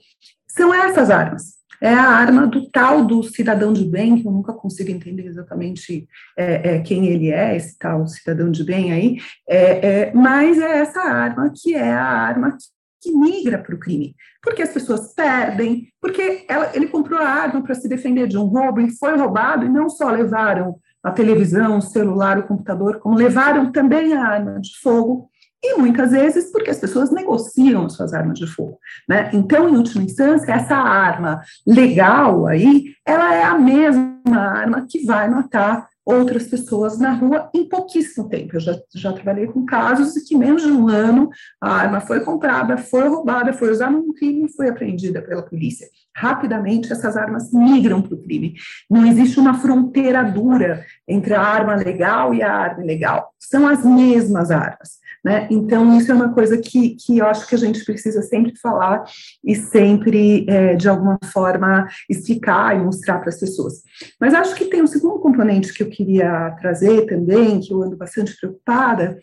São 0.56 0.72
essas 0.72 1.10
armas. 1.10 1.54
É 1.80 1.92
a 1.92 2.08
arma 2.08 2.46
do 2.46 2.70
tal 2.70 3.04
do 3.04 3.22
cidadão 3.24 3.72
de 3.72 3.84
bem, 3.84 4.22
que 4.22 4.26
eu 4.26 4.32
nunca 4.32 4.52
consigo 4.52 4.90
entender 4.90 5.26
exatamente 5.26 6.08
é, 6.36 6.76
é, 6.76 6.80
quem 6.80 7.08
ele 7.08 7.30
é, 7.30 7.56
esse 7.56 7.76
tal 7.78 8.06
cidadão 8.06 8.50
de 8.50 8.64
bem 8.64 8.92
aí, 8.92 9.18
é, 9.48 9.86
é 9.86 10.12
mas 10.14 10.58
é 10.58 10.78
essa 10.78 11.00
arma 11.00 11.52
que 11.54 11.74
é 11.74 11.92
a 11.92 12.04
arma 12.04 12.56
que 13.02 13.12
migra 13.12 13.58
para 13.58 13.74
o 13.74 13.78
crime, 13.78 14.14
porque 14.42 14.62
as 14.62 14.70
pessoas 14.70 15.12
perdem, 15.12 15.88
porque 16.00 16.46
ela, 16.48 16.70
ele 16.74 16.86
comprou 16.86 17.18
a 17.18 17.28
arma 17.28 17.62
para 17.62 17.74
se 17.74 17.86
defender 17.86 18.28
de 18.28 18.38
um 18.38 18.44
roubo 18.44 18.80
e 18.80 18.96
foi 18.96 19.14
roubado, 19.18 19.66
e 19.66 19.68
não 19.68 19.90
só 19.90 20.08
levaram 20.08 20.76
a 21.02 21.10
televisão, 21.10 21.76
o 21.76 21.82
celular, 21.82 22.38
o 22.38 22.46
computador, 22.46 22.98
como 22.98 23.14
levaram 23.14 23.70
também 23.70 24.14
a 24.14 24.26
arma 24.26 24.58
de 24.58 24.70
fogo, 24.80 25.28
e 25.64 25.78
muitas 25.78 26.10
vezes 26.10 26.52
porque 26.52 26.70
as 26.70 26.78
pessoas 26.78 27.10
negociam 27.10 27.88
suas 27.88 28.12
armas 28.12 28.38
de 28.38 28.46
fogo. 28.46 28.78
Né? 29.08 29.30
Então, 29.32 29.68
em 29.68 29.76
última 29.76 30.04
instância, 30.04 30.52
essa 30.52 30.76
arma 30.76 31.40
legal 31.66 32.46
aí, 32.46 32.94
ela 33.06 33.34
é 33.34 33.42
a 33.42 33.58
mesma 33.58 34.36
arma 34.36 34.86
que 34.88 35.04
vai 35.06 35.28
matar 35.28 35.88
outras 36.04 36.46
pessoas 36.46 36.98
na 36.98 37.12
rua 37.12 37.48
em 37.54 37.66
pouquíssimo 37.66 38.28
tempo. 38.28 38.56
Eu 38.56 38.60
já, 38.60 38.78
já 38.94 39.12
trabalhei 39.12 39.46
com 39.46 39.64
casos 39.64 40.16
em 40.16 40.24
que 40.24 40.36
menos 40.36 40.62
de 40.62 40.70
um 40.70 40.88
ano 40.88 41.30
a 41.60 41.70
arma 41.70 42.00
foi 42.00 42.20
comprada, 42.20 42.76
foi 42.76 43.08
roubada, 43.08 43.52
foi 43.52 43.70
usada 43.70 43.92
num 43.92 44.12
crime 44.12 44.44
e 44.44 44.52
foi 44.52 44.68
apreendida 44.68 45.22
pela 45.22 45.42
polícia. 45.42 45.88
Rapidamente 46.14 46.92
essas 46.92 47.16
armas 47.16 47.50
migram 47.52 48.02
para 48.02 48.14
o 48.14 48.22
crime. 48.22 48.54
Não 48.90 49.06
existe 49.06 49.40
uma 49.40 49.54
fronteira 49.54 50.22
dura 50.22 50.84
entre 51.08 51.34
a 51.34 51.40
arma 51.40 51.74
legal 51.74 52.34
e 52.34 52.42
a 52.42 52.52
arma 52.52 52.84
ilegal. 52.84 53.33
São 53.48 53.66
as 53.66 53.84
mesmas 53.84 54.50
armas. 54.50 54.98
né? 55.24 55.48
Então, 55.50 55.96
isso 55.96 56.12
é 56.12 56.14
uma 56.14 56.32
coisa 56.32 56.58
que, 56.58 56.96
que 56.96 57.18
eu 57.18 57.26
acho 57.26 57.46
que 57.46 57.54
a 57.54 57.58
gente 57.58 57.84
precisa 57.84 58.22
sempre 58.22 58.56
falar 58.56 59.04
e 59.42 59.54
sempre, 59.54 60.44
é, 60.48 60.74
de 60.74 60.88
alguma 60.88 61.18
forma, 61.32 61.88
explicar 62.10 62.76
e 62.76 62.84
mostrar 62.84 63.18
para 63.18 63.30
as 63.30 63.40
pessoas. 63.40 63.82
Mas 64.20 64.34
acho 64.34 64.54
que 64.54 64.66
tem 64.66 64.82
um 64.82 64.86
segundo 64.86 65.18
componente 65.20 65.72
que 65.72 65.82
eu 65.82 65.88
queria 65.88 66.54
trazer 66.60 67.06
também, 67.06 67.60
que 67.60 67.72
eu 67.72 67.82
ando 67.82 67.96
bastante 67.96 68.36
preocupada, 68.38 69.18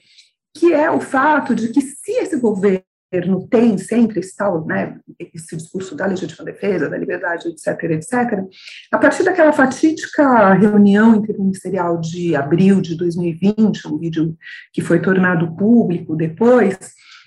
que 0.56 0.74
é 0.74 0.90
o 0.90 1.00
fato 1.00 1.56
de 1.56 1.70
que 1.70 1.82
se 1.82 2.12
esse 2.12 2.38
governo 2.38 2.91
governo 3.12 3.46
tem 3.48 3.78
sempre 3.78 4.22
tal, 4.38 4.66
né, 4.66 4.98
esse 5.20 5.58
discurso 5.58 5.96
da 5.96 6.06
legítima 6.06 6.46
defesa, 6.46 6.90
da 6.90 6.98
liberdade, 6.98 7.50
etc., 7.50 7.84
etc., 7.92 8.44
a 8.92 8.98
partir 8.98 9.24
daquela 9.24 9.52
fatídica 9.52 10.54
reunião 10.54 11.16
interministerial 11.16 12.00
de 12.00 12.36
abril 12.36 12.80
de 12.80 12.96
2020, 12.96 13.88
um 13.88 13.98
vídeo 13.98 14.36
que 14.72 14.82
foi 14.82 15.02
tornado 15.02 15.56
público 15.56 16.16
depois, 16.16 16.78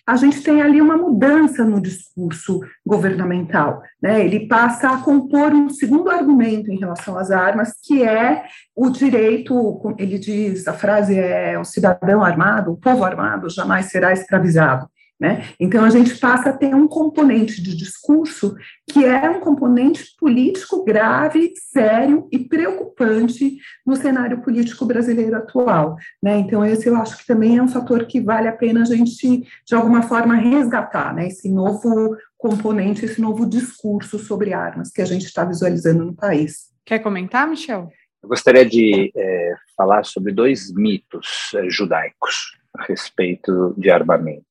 a 0.07 0.17
gente 0.17 0.43
tem 0.43 0.61
ali 0.61 0.83
uma 0.83 0.99
mudança 0.99 1.65
no 1.65 1.81
discurso 1.81 2.61
governamental. 2.85 3.83
Né? 4.03 4.23
Ele 4.25 4.47
passa 4.47 4.91
a 4.91 4.99
compor 4.99 5.55
um 5.55 5.71
segundo 5.71 6.11
argumento 6.11 6.71
em 6.71 6.79
relação 6.79 7.17
às 7.17 7.31
armas, 7.31 7.73
que 7.83 8.03
é 8.03 8.45
o 8.77 8.91
direito, 8.91 9.81
ele 9.99 10.19
diz, 10.19 10.69
a 10.69 10.75
frase 10.75 11.19
é: 11.19 11.59
o 11.59 11.65
cidadão 11.65 12.23
armado, 12.23 12.73
o 12.73 12.77
povo 12.77 13.03
armado 13.03 13.49
jamais 13.49 13.87
será 13.87 14.13
escravizado. 14.13 14.87
Né? 15.21 15.49
Então, 15.61 15.85
a 15.85 15.91
gente 15.91 16.19
passa 16.19 16.51
a 16.51 16.53
ter 16.53 16.75
um 16.75 16.89
componente 16.89 17.63
de 17.63 17.77
discurso 17.77 18.57
que 18.91 19.05
é 19.05 19.31
um 19.31 19.41
componente 19.41 20.05
político 20.19 20.85
grave, 20.85 21.53
sério 21.57 22.29
e 22.33 22.39
preocupante 22.39 23.57
no 23.87 23.95
cenário 23.95 24.43
político 24.43 24.85
brasileiro 24.85 25.37
atual. 25.37 25.97
Né? 26.23 26.39
Então, 26.39 26.65
esse 26.65 26.89
eu 26.89 26.97
acho 26.97 27.17
que 27.17 27.27
também 27.27 27.57
é 27.57 27.63
um 27.63 27.69
fator 27.69 28.07
que 28.07 28.21
vale 28.21 28.49
a 28.49 28.53
pena 28.53 28.83
a 28.83 28.85
gente, 28.85 29.47
de 29.65 29.75
alguma 29.75 30.03
forma, 30.03 30.35
resgatar 30.35 31.15
né? 31.15 31.29
esse 31.29 31.49
novo 31.49 32.17
componente, 32.37 33.05
esse 33.05 33.21
novo 33.21 33.47
discurso 33.47 34.19
sobre 34.19 34.53
armas 34.53 34.91
que 34.91 35.01
a 35.01 35.07
gente 35.07 35.25
está 35.25 35.45
visualizando 35.45 36.05
no 36.05 36.15
país. 36.15 36.73
Quer 36.85 36.99
comentar, 36.99 37.49
Michel? 37.49 37.89
Eu 38.23 38.29
gostaria 38.29 38.67
de 38.67 39.13
é, 39.17 39.55
falar 39.77 40.05
sobre 40.05 40.33
dois 40.33 40.73
mitos 40.75 41.53
é, 41.55 41.71
judaicos 41.71 42.59
a 42.77 42.83
respeito 42.85 43.75
de 43.79 43.91
armamento. 43.91 44.45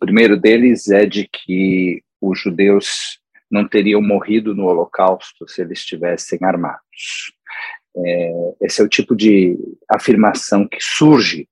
O 0.00 0.06
primeiro 0.06 0.34
deles 0.34 0.88
é 0.88 1.04
de 1.04 1.28
que 1.28 2.02
os 2.22 2.40
judeus 2.40 3.20
não 3.50 3.68
teriam 3.68 4.00
morrido 4.00 4.54
no 4.54 4.64
Holocausto 4.64 5.46
se 5.46 5.60
eles 5.60 5.80
estivessem 5.80 6.38
armados. 6.42 7.34
É, 7.94 8.32
esse 8.62 8.80
é 8.80 8.84
o 8.84 8.88
tipo 8.88 9.14
de 9.14 9.58
afirmação 9.90 10.66
que 10.66 10.78
surge 10.80 11.46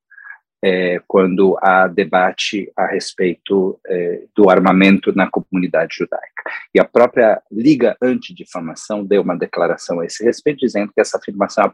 é, 0.62 1.00
quando 1.06 1.56
há 1.62 1.86
debate 1.86 2.70
a 2.76 2.86
respeito 2.86 3.78
é, 3.86 4.22
do 4.34 4.50
armamento 4.50 5.14
na 5.14 5.28
comunidade 5.30 5.96
judaica. 5.96 6.42
E 6.74 6.80
a 6.80 6.84
própria 6.84 7.40
Liga 7.50 7.96
Antidifamação 8.02 9.04
deu 9.04 9.22
uma 9.22 9.36
declaração 9.36 10.00
a 10.00 10.06
esse 10.06 10.24
respeito, 10.24 10.60
dizendo 10.60 10.92
que 10.92 11.00
essa 11.00 11.18
afirmação 11.18 11.64
é 11.64 11.70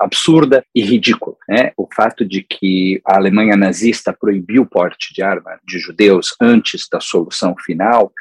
absurda 0.00 0.64
e 0.74 0.82
ridícula. 0.82 1.36
Né? 1.48 1.72
O 1.76 1.88
fato 1.92 2.24
de 2.24 2.42
que 2.42 3.00
a 3.04 3.16
Alemanha 3.16 3.56
nazista 3.56 4.12
proibiu 4.12 4.62
o 4.62 4.66
porte 4.66 5.12
de 5.14 5.22
arma 5.22 5.58
de 5.66 5.78
judeus 5.78 6.34
antes 6.40 6.86
da 6.90 7.00
solução 7.00 7.54
final 7.64 8.12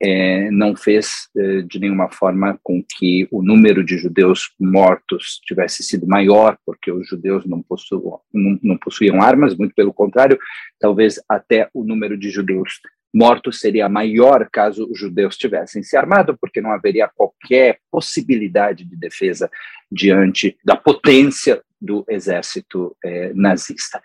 é, 0.00 0.50
não 0.50 0.76
fez 0.76 1.28
é, 1.36 1.62
de 1.62 1.78
nenhuma 1.78 2.10
forma 2.10 2.58
com 2.62 2.82
que 2.82 3.26
o 3.30 3.42
número 3.42 3.84
de 3.84 3.96
judeus 3.96 4.50
mortos 4.60 5.40
tivesse 5.44 5.82
sido 5.82 6.06
maior, 6.06 6.56
porque 6.64 6.90
os 6.92 7.08
judeus 7.08 7.44
não, 7.46 7.64
não, 8.32 8.58
não 8.62 8.78
possuíam 8.78 9.22
armas, 9.22 9.56
muito 9.56 9.74
pelo 9.74 9.92
contrário, 9.92 10.38
talvez 10.78 11.20
até 11.28 11.68
o 11.72 11.84
número 11.84 12.16
de 12.16 12.30
judeus 12.30 12.80
mortos 13.16 13.60
seria 13.60 13.88
maior 13.88 14.46
caso 14.52 14.86
os 14.90 14.98
judeus 14.98 15.38
tivessem 15.38 15.82
se 15.82 15.96
armado, 15.96 16.36
porque 16.38 16.60
não 16.60 16.70
haveria 16.70 17.10
qualquer 17.14 17.78
possibilidade 17.90 18.84
de 18.84 18.94
defesa 18.94 19.50
diante 19.90 20.58
da 20.62 20.76
potência 20.76 21.62
do 21.80 22.04
exército 22.08 22.94
eh, 23.02 23.32
nazista. 23.34 24.02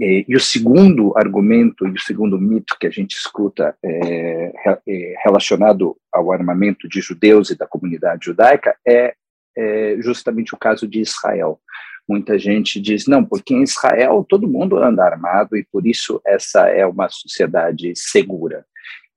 E, 0.00 0.24
e, 0.28 0.34
o 0.34 0.40
segundo 0.40 1.16
argumento 1.16 1.86
e 1.86 1.90
o 1.90 2.00
segundo 2.00 2.38
mito 2.38 2.76
que 2.80 2.86
a 2.86 2.90
gente 2.90 3.16
escuta 3.16 3.76
é, 3.84 4.52
é, 4.86 5.14
relacionado 5.24 5.96
ao 6.12 6.32
armamento 6.32 6.88
de 6.88 7.00
judeus 7.00 7.50
e 7.50 7.58
da 7.58 7.66
comunidade 7.66 8.26
judaica 8.26 8.76
é, 8.86 9.14
é, 9.56 9.96
justamente 10.00 10.54
o 10.54 10.58
caso 10.58 10.86
de 10.86 11.00
Israel. 11.00 11.60
Muita 12.08 12.38
gente 12.38 12.80
diz, 12.80 13.06
não, 13.06 13.24
porque 13.24 13.54
em 13.54 13.62
Israel 13.62 14.24
todo 14.26 14.48
mundo 14.48 14.78
anda 14.78 15.04
armado 15.04 15.56
e 15.56 15.64
por 15.70 15.86
isso 15.86 16.20
essa 16.24 16.68
é 16.68 16.86
uma 16.86 17.08
sociedade 17.08 17.92
segura. 17.94 18.64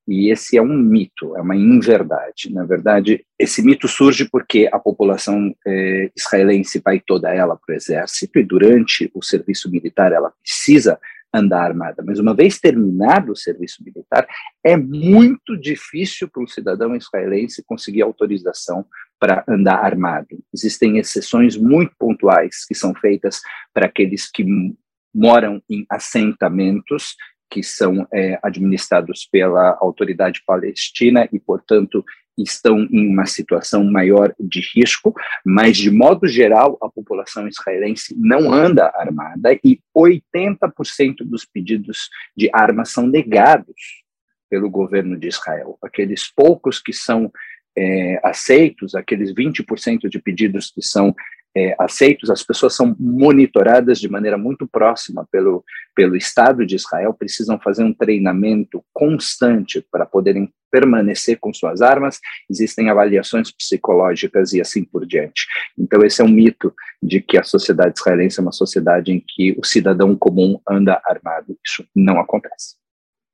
E 0.07 0.29
esse 0.29 0.57
é 0.57 0.61
um 0.61 0.77
mito, 0.77 1.37
é 1.37 1.41
uma 1.41 1.55
inverdade. 1.55 2.51
Na 2.51 2.65
verdade, 2.65 3.25
esse 3.39 3.61
mito 3.61 3.87
surge 3.87 4.27
porque 4.29 4.67
a 4.71 4.79
população 4.79 5.55
eh, 5.65 6.11
israelense 6.17 6.81
vai 6.83 6.99
toda 6.99 7.33
ela 7.33 7.55
para 7.55 7.73
o 7.73 7.75
exército 7.75 8.39
e 8.39 8.43
durante 8.43 9.09
o 9.13 9.23
serviço 9.23 9.71
militar 9.71 10.11
ela 10.11 10.33
precisa 10.43 10.99
andar 11.33 11.63
armada. 11.63 12.03
Mas 12.05 12.19
uma 12.19 12.35
vez 12.35 12.59
terminado 12.59 13.31
o 13.31 13.37
serviço 13.37 13.83
militar, 13.83 14.27
é 14.63 14.75
muito 14.75 15.57
difícil 15.57 16.27
para 16.27 16.43
um 16.43 16.47
cidadão 16.47 16.95
israelense 16.95 17.63
conseguir 17.63 18.01
autorização 18.01 18.85
para 19.21 19.43
andar 19.47 19.85
armado. 19.85 20.43
Existem 20.51 20.97
exceções 20.97 21.55
muito 21.55 21.93
pontuais 21.99 22.65
que 22.65 22.73
são 22.73 22.91
feitas 22.95 23.39
para 23.71 23.85
aqueles 23.85 24.27
que 24.29 24.43
moram 25.13 25.61
em 25.69 25.85
assentamentos 25.87 27.15
que 27.47 27.61
são 27.61 28.07
é, 28.11 28.39
administrados 28.41 29.27
pela 29.31 29.77
autoridade 29.79 30.41
palestina 30.43 31.29
e, 31.31 31.39
portanto, 31.39 32.03
estão 32.35 32.79
em 32.89 33.09
uma 33.09 33.27
situação 33.27 33.83
maior 33.83 34.33
de 34.39 34.61
risco, 34.73 35.13
mas, 35.45 35.77
de 35.77 35.91
modo 35.91 36.27
geral, 36.27 36.79
a 36.81 36.89
população 36.89 37.47
israelense 37.47 38.15
não 38.17 38.51
anda 38.51 38.91
armada 38.95 39.53
e 39.63 39.79
80% 39.95 41.17
dos 41.25 41.45
pedidos 41.45 42.09
de 42.35 42.49
armas 42.53 42.89
são 42.89 43.05
negados 43.05 44.01
pelo 44.49 44.69
governo 44.69 45.17
de 45.17 45.27
Israel. 45.27 45.77
Aqueles 45.81 46.29
poucos 46.33 46.79
que 46.79 46.91
são 46.93 47.31
é, 47.77 48.19
aceitos, 48.23 48.95
aqueles 48.95 49.33
20% 49.33 50.09
de 50.09 50.19
pedidos 50.19 50.71
que 50.71 50.81
são 50.81 51.15
é, 51.55 51.75
aceitos, 51.79 52.29
as 52.29 52.43
pessoas 52.43 52.75
são 52.75 52.95
monitoradas 52.99 53.99
de 53.99 54.09
maneira 54.09 54.37
muito 54.37 54.67
próxima 54.67 55.27
pelo, 55.31 55.63
pelo 55.93 56.15
Estado 56.15 56.65
de 56.65 56.75
Israel, 56.75 57.13
precisam 57.13 57.59
fazer 57.59 57.83
um 57.83 57.93
treinamento 57.93 58.83
constante 58.93 59.85
para 59.91 60.05
poderem 60.05 60.51
permanecer 60.71 61.37
com 61.37 61.53
suas 61.53 61.81
armas, 61.81 62.19
existem 62.49 62.89
avaliações 62.89 63.51
psicológicas 63.51 64.53
e 64.53 64.61
assim 64.61 64.85
por 64.85 65.05
diante. 65.05 65.45
Então, 65.77 66.01
esse 66.01 66.21
é 66.21 66.23
um 66.25 66.29
mito 66.29 66.73
de 67.03 67.19
que 67.19 67.37
a 67.37 67.43
sociedade 67.43 67.99
israelense 67.99 68.39
é 68.39 68.41
uma 68.41 68.53
sociedade 68.53 69.11
em 69.11 69.19
que 69.19 69.53
o 69.59 69.65
cidadão 69.65 70.15
comum 70.15 70.61
anda 70.65 71.01
armado. 71.03 71.57
Isso 71.65 71.85
não 71.93 72.21
acontece. 72.21 72.80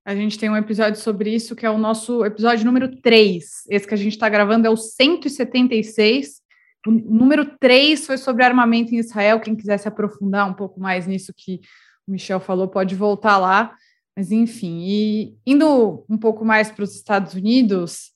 A 0.07 0.15
gente 0.15 0.39
tem 0.39 0.49
um 0.49 0.55
episódio 0.55 0.99
sobre 1.01 1.35
isso, 1.35 1.55
que 1.55 1.65
é 1.65 1.69
o 1.69 1.77
nosso 1.77 2.23
episódio 2.23 2.65
número 2.65 2.95
3. 3.01 3.43
Esse 3.69 3.85
que 3.85 3.93
a 3.93 3.97
gente 3.97 4.13
está 4.13 4.29
gravando 4.29 4.65
é 4.65 4.69
o 4.69 4.77
176 4.77 6.41
o 6.87 6.91
número 6.91 7.45
3 7.59 8.05
foi 8.05 8.17
sobre 8.17 8.45
armamento 8.45 8.95
em 8.95 8.99
Israel. 8.99 9.41
Quem 9.41 9.55
quiser 9.55 9.77
se 9.77 9.89
aprofundar 9.89 10.49
um 10.49 10.53
pouco 10.53 10.79
mais 10.79 11.05
nisso 11.05 11.33
que 11.35 11.59
o 12.07 12.11
Michel 12.11 12.39
falou, 12.39 12.69
pode 12.69 12.95
voltar 12.95 13.37
lá. 13.37 13.75
Mas, 14.15 14.31
enfim, 14.31 14.85
e 14.87 15.37
indo 15.45 16.05
um 16.09 16.17
pouco 16.17 16.45
mais 16.45 16.71
para 16.71 16.83
os 16.83 16.95
Estados 16.95 17.33
Unidos, 17.33 18.13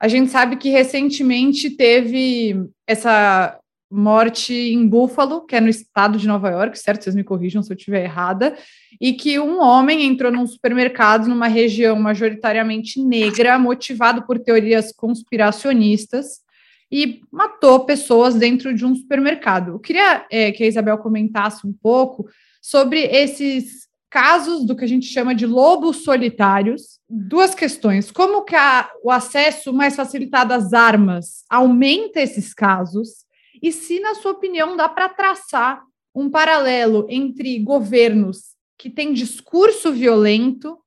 a 0.00 0.06
gente 0.06 0.30
sabe 0.30 0.56
que 0.56 0.70
recentemente 0.70 1.70
teve 1.70 2.68
essa 2.86 3.58
morte 3.90 4.52
em 4.52 4.86
Buffalo, 4.86 5.46
que 5.46 5.56
é 5.56 5.60
no 5.60 5.68
estado 5.68 6.18
de 6.18 6.26
Nova 6.26 6.50
York, 6.50 6.78
certo? 6.78 7.04
Vocês 7.04 7.14
me 7.14 7.24
corrijam 7.24 7.62
se 7.62 7.72
eu 7.72 7.76
estiver 7.76 8.04
errada, 8.04 8.56
e 9.00 9.12
que 9.12 9.38
um 9.38 9.60
homem 9.60 10.04
entrou 10.04 10.32
num 10.32 10.46
supermercado 10.46 11.28
numa 11.28 11.46
região 11.46 11.96
majoritariamente 11.96 13.00
negra, 13.00 13.58
motivado 13.58 14.22
por 14.22 14.38
teorias 14.38 14.92
conspiracionistas, 14.92 16.42
e 16.90 17.22
matou 17.30 17.84
pessoas 17.84 18.34
dentro 18.34 18.74
de 18.74 18.84
um 18.84 18.94
supermercado. 18.94 19.72
Eu 19.72 19.78
queria 19.78 20.24
é, 20.30 20.52
que 20.52 20.62
a 20.62 20.66
Isabel 20.66 20.98
comentasse 20.98 21.66
um 21.66 21.72
pouco 21.72 22.28
sobre 22.60 23.00
esses 23.00 23.84
casos 24.08 24.64
do 24.64 24.76
que 24.76 24.84
a 24.84 24.88
gente 24.88 25.06
chama 25.06 25.34
de 25.34 25.44
lobos 25.44 26.04
solitários. 26.04 27.00
Duas 27.10 27.52
questões: 27.52 28.12
como 28.12 28.44
que 28.44 28.54
a, 28.54 28.88
o 29.02 29.10
acesso 29.10 29.72
mais 29.72 29.96
facilitado 29.96 30.54
às 30.54 30.72
armas 30.72 31.44
aumenta 31.50 32.20
esses 32.20 32.54
casos? 32.54 33.24
E 33.64 33.72
se, 33.72 33.98
na 33.98 34.14
sua 34.14 34.32
opinião, 34.32 34.76
dá 34.76 34.90
para 34.90 35.08
traçar 35.08 35.82
um 36.14 36.28
paralelo 36.28 37.06
entre 37.08 37.58
governos 37.60 38.54
que 38.76 38.90
têm 38.90 39.14
discurso 39.14 39.90
violento 39.90 40.78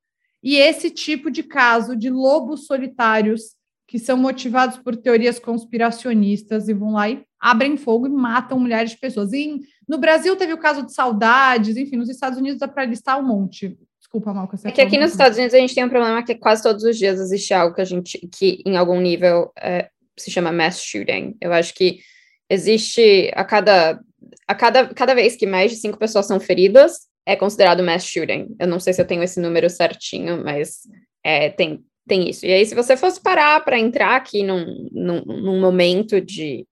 e 0.44 0.58
esse 0.58 0.92
tipo 0.92 1.32
de 1.32 1.42
caso 1.42 1.96
de 1.96 2.12
lobos 2.12 2.68
solitários 2.68 3.56
que 3.88 3.98
são 3.98 4.16
motivados 4.16 4.78
por 4.78 4.96
teorias 4.96 5.40
conspiracionistas 5.40 6.70
e 6.70 6.74
vão 6.74 6.92
lá 6.92 7.10
e 7.10 7.24
abrem 7.40 7.78
fogo 7.78 8.06
e 8.06 8.12
matam 8.12 8.60
milhares 8.60 8.92
de 8.92 8.98
pessoas. 8.98 9.34
E 9.34 9.60
no 9.90 9.98
Brasil 9.98 10.36
teve 10.36 10.54
o 10.54 10.60
caso 10.60 10.86
de 10.86 10.94
saudades, 10.94 11.78
enfim, 11.78 11.96
nos 11.96 12.10
Estados 12.10 12.38
Unidos 12.38 12.60
dá 12.60 12.68
para 12.68 12.86
listar 12.86 13.20
um 13.20 13.26
monte. 13.26 13.76
Desculpa, 14.00 14.32
Malca. 14.32 14.56
É 14.64 14.72
que 14.72 14.82
aqui 14.82 15.00
nos 15.00 15.14
Estados 15.14 15.40
Unidos 15.40 15.56
a 15.56 15.58
gente 15.60 15.74
tem 15.74 15.84
um 15.84 15.90
problema 15.90 16.22
que 16.22 16.36
quase 16.36 16.62
todos 16.62 16.84
os 16.84 16.96
dias 16.96 17.20
existe 17.20 17.56
algo 17.56 17.74
que 17.74 17.82
a 17.82 17.86
gente, 17.86 18.20
que 18.28 18.62
em 18.68 18.78
algum 18.78 19.02
nível 19.02 19.52
é, 19.58 19.90
se 20.16 20.30
chama 20.30 20.52
mass 20.52 20.80
shooting. 20.80 21.36
Eu 21.42 21.52
acho 21.52 21.74
que 21.74 22.02
existe 22.50 23.32
a 23.34 23.44
cada, 23.44 24.00
a 24.48 24.56
cada, 24.56 24.88
cada 24.94 25.14
vez 25.14 25.36
que 25.36 25.46
mais 25.46 25.72
de 25.72 25.78
cinco 25.78 25.98
pessoas 25.98 26.26
são 26.26 26.40
feridas, 26.40 27.08
é 27.26 27.36
considerado 27.36 27.84
mass 27.84 28.06
shooting. 28.06 28.56
Eu 28.60 28.68
não 28.68 28.80
sei 28.80 28.94
se 28.94 29.02
eu 29.02 29.08
tenho 29.08 29.24
esse 29.24 29.40
número 29.40 29.70
certinho, 29.70 30.44
mas 30.44 30.82
é, 31.24 31.50
tem, 31.50 31.84
tem 32.08 32.30
isso. 32.30 32.46
E 32.46 32.52
aí, 32.52 32.66
se 32.66 32.74
você 32.74 32.96
fosse 32.96 33.22
parar 33.22 33.64
para 33.64 33.78
entrar 33.78 34.16
aqui 34.16 34.44
num, 34.44 34.90
num, 34.92 35.22
num 35.26 35.60
momento 35.60 36.22
de 36.22 36.66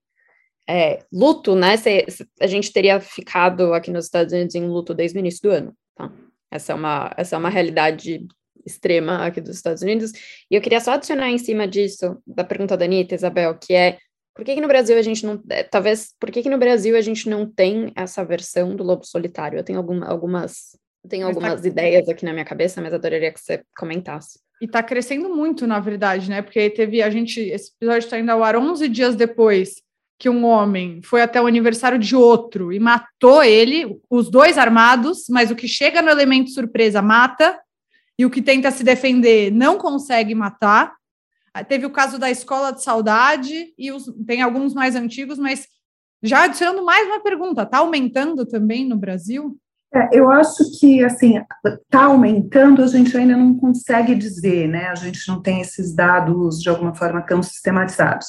é, 0.68 1.04
luto, 1.12 1.54
né? 1.54 1.76
Se, 1.76 2.06
a 2.40 2.46
gente 2.46 2.72
teria 2.72 3.00
ficado 3.00 3.72
aqui 3.72 3.90
nos 3.90 4.06
Estados 4.06 4.32
Unidos 4.32 4.54
em 4.54 4.66
luto 4.66 4.94
desde 4.94 5.18
o 5.18 5.20
início 5.20 5.42
do 5.42 5.50
ano. 5.50 5.76
Tá? 5.94 6.10
Essa, 6.50 6.72
é 6.72 6.74
uma, 6.74 7.12
essa 7.16 7.36
é 7.36 7.38
uma 7.38 7.50
realidade 7.50 8.26
extrema 8.64 9.24
aqui 9.24 9.40
dos 9.40 9.56
Estados 9.56 9.82
Unidos. 9.82 10.12
E 10.50 10.54
eu 10.54 10.60
queria 10.60 10.80
só 10.80 10.92
adicionar 10.92 11.30
em 11.30 11.38
cima 11.38 11.68
disso, 11.68 12.20
da 12.26 12.42
pergunta 12.42 12.76
da 12.76 12.84
Anitta, 12.84 13.14
Isabel, 13.14 13.56
que 13.58 13.74
é 13.74 13.98
por 14.36 14.44
que, 14.44 14.54
que 14.54 14.60
no 14.60 14.68
Brasil 14.68 14.96
a 14.98 15.02
gente 15.02 15.24
não. 15.24 15.42
É, 15.50 15.62
talvez, 15.62 16.14
por 16.20 16.30
que, 16.30 16.42
que 16.42 16.50
no 16.50 16.58
Brasil 16.58 16.96
a 16.96 17.00
gente 17.00 17.28
não 17.28 17.46
tem 17.46 17.90
essa 17.96 18.24
versão 18.24 18.76
do 18.76 18.84
lobo 18.84 19.04
solitário? 19.04 19.58
Eu 19.58 19.64
tenho 19.64 19.78
alguma, 19.78 20.06
algumas. 20.06 20.78
Tenho 21.08 21.22
tá 21.22 21.28
algumas 21.28 21.62
tá... 21.62 21.68
ideias 21.68 22.08
aqui 22.08 22.24
na 22.24 22.32
minha 22.32 22.44
cabeça, 22.44 22.80
mas 22.82 22.92
adoraria 22.92 23.32
que 23.32 23.40
você 23.40 23.62
comentasse. 23.76 24.38
E 24.60 24.66
está 24.66 24.82
crescendo 24.82 25.34
muito, 25.34 25.66
na 25.66 25.80
verdade, 25.80 26.28
né? 26.28 26.42
Porque 26.42 26.70
teve 26.70 27.02
a 27.02 27.08
gente. 27.08 27.40
Esse 27.40 27.72
episódio 27.76 28.04
está 28.06 28.18
indo 28.18 28.30
ao 28.30 28.44
ar 28.44 28.56
11 28.56 28.88
dias 28.88 29.16
depois 29.16 29.82
que 30.18 30.28
um 30.28 30.44
homem 30.44 31.00
foi 31.02 31.20
até 31.20 31.40
o 31.40 31.46
aniversário 31.46 31.98
de 31.98 32.16
outro 32.16 32.72
e 32.72 32.80
matou 32.80 33.42
ele, 33.42 33.98
os 34.08 34.30
dois 34.30 34.56
armados, 34.56 35.24
mas 35.28 35.50
o 35.50 35.56
que 35.56 35.68
chega 35.68 36.00
no 36.00 36.08
elemento 36.08 36.50
surpresa 36.50 37.02
mata, 37.02 37.58
e 38.18 38.24
o 38.24 38.30
que 38.30 38.40
tenta 38.40 38.70
se 38.70 38.82
defender 38.82 39.50
não 39.52 39.76
consegue 39.76 40.34
matar. 40.34 40.94
Ah, 41.56 41.64
teve 41.64 41.86
o 41.86 41.90
caso 41.90 42.18
da 42.18 42.30
escola 42.30 42.70
de 42.70 42.82
saudade, 42.82 43.72
e 43.78 43.90
os, 43.90 44.04
tem 44.26 44.42
alguns 44.42 44.74
mais 44.74 44.94
antigos, 44.94 45.38
mas 45.38 45.66
já 46.22 46.44
adicionando 46.44 46.84
mais 46.84 47.06
uma 47.06 47.22
pergunta, 47.22 47.62
está 47.62 47.78
aumentando 47.78 48.44
também 48.44 48.86
no 48.86 48.94
Brasil? 48.94 49.56
É, 49.94 50.10
eu 50.12 50.30
acho 50.30 50.78
que, 50.78 51.02
assim, 51.02 51.42
está 51.64 52.04
aumentando, 52.04 52.82
a 52.82 52.86
gente 52.86 53.16
ainda 53.16 53.38
não 53.38 53.54
consegue 53.56 54.14
dizer, 54.14 54.68
né? 54.68 54.88
A 54.88 54.96
gente 54.96 55.26
não 55.28 55.40
tem 55.40 55.62
esses 55.62 55.94
dados, 55.94 56.60
de 56.60 56.68
alguma 56.68 56.94
forma, 56.94 57.22
tão 57.22 57.42
sistematizados. 57.42 58.26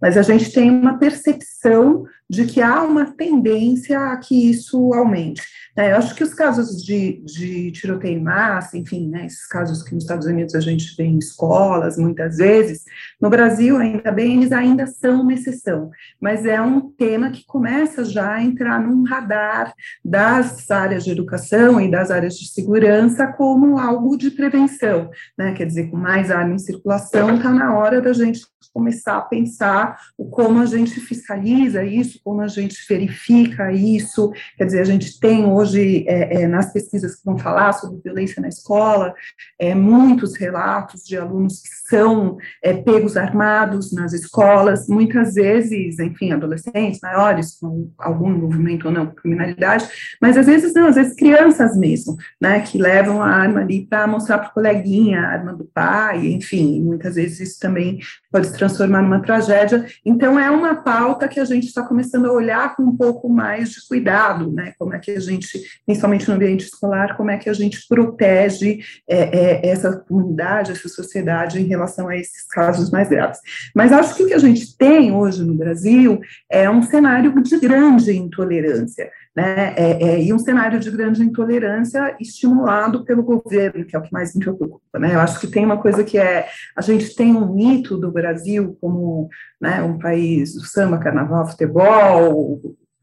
Mas 0.00 0.16
a 0.16 0.22
gente 0.22 0.52
tem 0.52 0.70
uma 0.70 0.98
percepção 0.98 2.04
de 2.28 2.44
que 2.44 2.60
há 2.60 2.82
uma 2.82 3.06
tendência 3.06 3.98
a 3.98 4.16
que 4.16 4.50
isso 4.50 4.92
aumente. 4.92 5.42
É, 5.78 5.92
eu 5.92 5.96
acho 5.96 6.12
que 6.16 6.24
os 6.24 6.34
casos 6.34 6.84
de, 6.84 7.22
de 7.24 7.70
tiroteio 7.70 8.18
em 8.18 8.22
massa, 8.22 8.76
enfim, 8.76 9.08
né, 9.08 9.26
esses 9.26 9.46
casos 9.46 9.80
que 9.80 9.94
nos 9.94 10.02
Estados 10.02 10.26
Unidos 10.26 10.56
a 10.56 10.60
gente 10.60 10.92
vê 10.96 11.04
em 11.04 11.18
escolas, 11.18 11.96
muitas 11.96 12.38
vezes, 12.38 12.82
no 13.20 13.30
Brasil, 13.30 13.76
ainda 13.76 14.10
bem, 14.10 14.38
eles 14.38 14.50
ainda 14.50 14.88
são 14.88 15.22
uma 15.22 15.32
exceção, 15.32 15.88
mas 16.20 16.44
é 16.44 16.60
um 16.60 16.90
tema 16.90 17.30
que 17.30 17.46
começa 17.46 18.04
já 18.04 18.34
a 18.34 18.42
entrar 18.42 18.80
num 18.80 19.04
radar 19.04 19.72
das 20.04 20.68
áreas 20.68 21.04
de 21.04 21.12
educação 21.12 21.80
e 21.80 21.88
das 21.88 22.10
áreas 22.10 22.34
de 22.34 22.48
segurança 22.48 23.28
como 23.28 23.78
algo 23.78 24.16
de 24.18 24.32
prevenção, 24.32 25.08
né, 25.38 25.52
quer 25.52 25.66
dizer, 25.66 25.90
com 25.90 25.96
mais 25.96 26.28
arma 26.32 26.54
em 26.54 26.58
circulação, 26.58 27.36
está 27.36 27.50
na 27.50 27.78
hora 27.78 28.02
da 28.02 28.12
gente 28.12 28.40
começar 28.72 29.16
a 29.16 29.22
pensar 29.22 29.98
o 30.16 30.28
como 30.28 30.60
a 30.60 30.66
gente 30.66 31.00
fiscaliza 31.00 31.84
isso, 31.84 32.17
como 32.22 32.40
a 32.40 32.48
gente 32.48 32.76
verifica 32.88 33.72
isso, 33.72 34.32
quer 34.56 34.64
dizer, 34.64 34.80
a 34.80 34.84
gente 34.84 35.18
tem 35.18 35.44
hoje, 35.44 36.04
é, 36.08 36.42
é, 36.42 36.46
nas 36.48 36.72
pesquisas 36.72 37.16
que 37.16 37.24
vão 37.24 37.38
falar 37.38 37.72
sobre 37.72 38.00
violência 38.02 38.40
na 38.40 38.48
escola, 38.48 39.14
é, 39.58 39.74
muitos 39.74 40.36
relatos 40.36 41.02
de 41.04 41.16
alunos 41.16 41.60
que 41.60 41.68
são 41.88 42.36
é, 42.62 42.74
pegos 42.74 43.16
armados 43.16 43.92
nas 43.92 44.12
escolas, 44.12 44.88
muitas 44.88 45.34
vezes, 45.34 45.98
enfim, 45.98 46.32
adolescentes 46.32 47.00
maiores, 47.02 47.58
com 47.58 47.90
algum 47.98 48.30
envolvimento 48.30 48.88
ou 48.88 48.92
não 48.92 49.06
com 49.06 49.14
criminalidade, 49.14 49.88
mas 50.20 50.36
às 50.36 50.46
vezes 50.46 50.74
não, 50.74 50.86
às 50.86 50.96
vezes 50.96 51.14
crianças 51.14 51.76
mesmo, 51.76 52.16
né, 52.40 52.60
que 52.60 52.78
levam 52.78 53.22
a 53.22 53.28
arma 53.28 53.60
ali 53.60 53.86
para 53.86 54.06
mostrar 54.06 54.38
para 54.38 54.48
o 54.48 54.54
coleguinha, 54.54 55.20
a 55.20 55.28
arma 55.28 55.52
do 55.52 55.64
pai, 55.64 56.26
enfim, 56.26 56.82
muitas 56.82 57.14
vezes 57.14 57.40
isso 57.40 57.60
também 57.60 57.98
pode 58.30 58.48
se 58.48 58.54
transformar 58.54 59.02
numa 59.02 59.20
tragédia. 59.20 59.86
Então, 60.04 60.38
é 60.38 60.50
uma 60.50 60.76
pauta 60.76 61.28
que 61.28 61.40
a 61.40 61.44
gente 61.44 61.66
está 61.66 61.82
começando 61.82 62.07
a 62.14 62.32
olhar 62.32 62.76
com 62.76 62.82
um 62.82 62.96
pouco 62.96 63.28
mais 63.28 63.70
de 63.70 63.86
cuidado, 63.86 64.50
né? 64.52 64.72
Como 64.78 64.94
é 64.94 64.98
que 64.98 65.10
a 65.10 65.20
gente, 65.20 65.60
principalmente 65.86 66.28
no 66.28 66.34
ambiente 66.34 66.64
escolar, 66.64 67.16
como 67.16 67.30
é 67.30 67.36
que 67.36 67.48
a 67.48 67.52
gente 67.52 67.86
protege 67.88 68.80
é, 69.08 69.18
é, 69.18 69.68
essa 69.68 69.96
comunidade, 69.96 70.72
essa 70.72 70.88
sociedade 70.88 71.60
em 71.60 71.66
relação 71.66 72.08
a 72.08 72.16
esses 72.16 72.46
casos 72.48 72.90
mais 72.90 73.08
graves. 73.08 73.38
Mas 73.74 73.92
acho 73.92 74.14
que 74.14 74.22
o 74.22 74.26
que 74.26 74.34
a 74.34 74.38
gente 74.38 74.76
tem 74.76 75.12
hoje 75.12 75.44
no 75.44 75.54
Brasil 75.54 76.20
é 76.50 76.68
um 76.68 76.82
cenário 76.82 77.42
de 77.42 77.58
grande 77.58 78.16
intolerância 78.16 79.10
né, 79.38 79.72
é, 79.76 80.02
é, 80.02 80.24
e 80.24 80.32
um 80.32 80.38
cenário 80.38 80.80
de 80.80 80.90
grande 80.90 81.22
intolerância 81.22 82.16
estimulado 82.18 83.04
pelo 83.04 83.22
governo, 83.22 83.84
que 83.84 83.94
é 83.94 83.98
o 83.98 84.02
que 84.02 84.12
mais 84.12 84.34
me 84.34 84.40
preocupa, 84.40 84.98
né, 84.98 85.14
eu 85.14 85.20
acho 85.20 85.38
que 85.38 85.46
tem 85.46 85.64
uma 85.64 85.76
coisa 85.80 86.02
que 86.02 86.18
é, 86.18 86.48
a 86.74 86.82
gente 86.82 87.14
tem 87.14 87.32
um 87.32 87.54
mito 87.54 87.96
do 87.96 88.10
Brasil 88.10 88.76
como, 88.80 89.28
né, 89.60 89.80
um 89.80 89.96
país 89.96 90.54
do 90.54 90.64
samba, 90.64 90.98
carnaval, 90.98 91.46
futebol, 91.46 92.60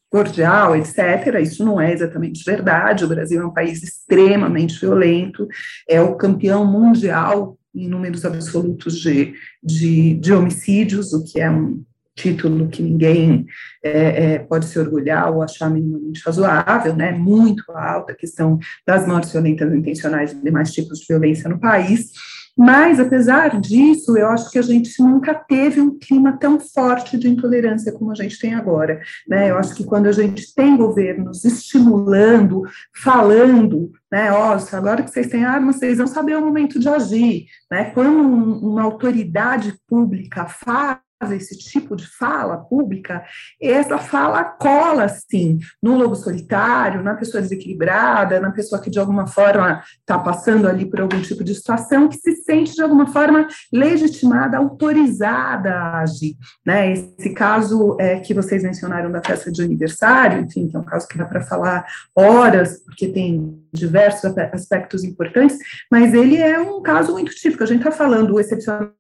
cordial, 0.10 0.76
etc. 0.76 1.40
Isso 1.42 1.64
não 1.64 1.80
é 1.80 1.94
exatamente 1.94 2.44
verdade. 2.46 3.06
O 3.06 3.08
Brasil 3.08 3.42
é 3.42 3.46
um 3.46 3.54
país 3.54 3.82
extremamente 3.82 4.78
violento, 4.80 5.48
é 5.88 6.02
o 6.02 6.16
campeão 6.16 6.66
mundial 6.66 7.58
em 7.74 7.88
números 7.88 8.26
absolutos 8.26 9.00
de, 9.00 9.34
de, 9.64 10.16
de 10.16 10.34
homicídios, 10.34 11.14
o 11.14 11.24
que 11.24 11.40
é 11.40 11.50
um, 11.50 11.82
título 12.16 12.70
que 12.70 12.82
ninguém 12.82 13.46
é, 13.84 14.34
é, 14.34 14.40
pode 14.40 14.66
se 14.66 14.80
orgulhar 14.80 15.32
ou 15.32 15.42
achar 15.42 15.70
minimamente 15.70 16.22
razoável, 16.26 16.96
né, 16.96 17.12
muito 17.12 17.64
alta 17.72 18.14
a 18.14 18.16
questão 18.16 18.58
das 18.86 19.06
mortes 19.08 19.32
violentas 19.32 19.74
intencionais 19.74 20.32
e 20.32 20.42
demais 20.42 20.72
tipos 20.72 21.00
de 21.00 21.06
violência 21.08 21.50
no 21.50 21.60
país, 21.60 22.12
mas, 22.58 23.02
apesar 23.02 23.60
disso, 23.60 24.18
eu 24.18 24.30
acho 24.30 24.50
que 24.50 24.58
a 24.58 24.62
gente 24.62 25.02
nunca 25.04 25.34
teve 25.34 25.82
um 25.82 26.00
clima 26.00 26.38
tão 26.40 26.58
forte 26.58 27.18
de 27.18 27.28
intolerância 27.28 27.92
como 27.92 28.12
a 28.12 28.16
gente 28.16 28.40
tem 28.40 28.54
agora. 28.54 29.02
Né? 29.28 29.52
Eu 29.52 29.58
acho 29.58 29.76
que 29.76 29.84
quando 29.84 30.08
a 30.08 30.12
gente 30.14 30.56
tem 30.56 30.78
governos 30.78 31.44
estimulando, 31.44 32.64
falando, 32.96 33.92
né, 34.10 34.32
ó, 34.32 34.58
agora 34.72 35.04
que 35.04 35.12
vocês 35.12 35.28
têm 35.28 35.44
armas, 35.44 35.76
vocês 35.76 35.98
vão 35.98 36.08
saber 36.08 36.38
o 36.38 36.42
momento 36.42 36.80
de 36.80 36.88
agir. 36.88 37.46
Né? 37.70 37.92
Quando 37.94 38.10
um, 38.10 38.72
uma 38.72 38.84
autoridade 38.84 39.78
pública 39.86 40.46
fala, 40.46 41.02
esse 41.32 41.58
tipo 41.58 41.96
de 41.96 42.06
fala 42.06 42.58
pública, 42.58 43.24
essa 43.62 43.98
fala 43.98 44.44
cola, 44.44 45.08
sim, 45.08 45.60
no 45.82 45.98
lobo 45.98 46.16
solitário, 46.16 47.02
na 47.02 47.16
pessoa 47.16 47.42
desequilibrada, 47.42 48.40
na 48.40 48.52
pessoa 48.52 48.82
que 48.82 48.90
de 48.90 49.00
alguma 49.00 49.26
forma 49.26 49.82
está 50.00 50.20
passando 50.20 50.68
ali 50.68 50.86
por 50.86 51.00
algum 51.02 51.22
tipo 51.22 51.44
de 51.44 51.56
situação, 51.56 52.10
que 52.10 52.18
se 52.18 52.36
sente 52.38 52.76
de 52.76 52.82
alguma 52.82 53.08
forma 53.08 53.48
legitimada, 53.72 54.58
autorizada 54.58 55.74
a 55.74 56.02
agir. 56.02 56.36
Né? 56.66 56.92
Esse 56.92 57.34
caso 57.34 57.96
é, 58.00 58.20
que 58.20 58.34
vocês 58.34 58.62
mencionaram 58.62 59.12
da 59.12 59.24
festa 59.24 59.52
de 59.52 59.64
aniversário, 59.64 60.44
enfim, 60.44 60.68
que 60.68 60.76
é 60.76 60.80
um 60.80 60.86
caso 60.86 61.08
que 61.08 61.18
dá 61.18 61.26
para 61.26 61.42
falar 61.42 61.86
horas, 62.14 62.82
porque 62.84 63.08
tem 63.08 63.58
diversos 63.74 64.38
aspectos 64.52 65.04
importantes, 65.04 65.58
mas 65.92 66.14
ele 66.14 66.38
é 66.38 66.60
um 66.60 66.82
caso 66.82 67.14
muito 67.14 67.34
típico. 67.34 67.64
A 67.64 67.68
gente 67.68 67.80
está 67.80 67.92
falando 67.92 68.40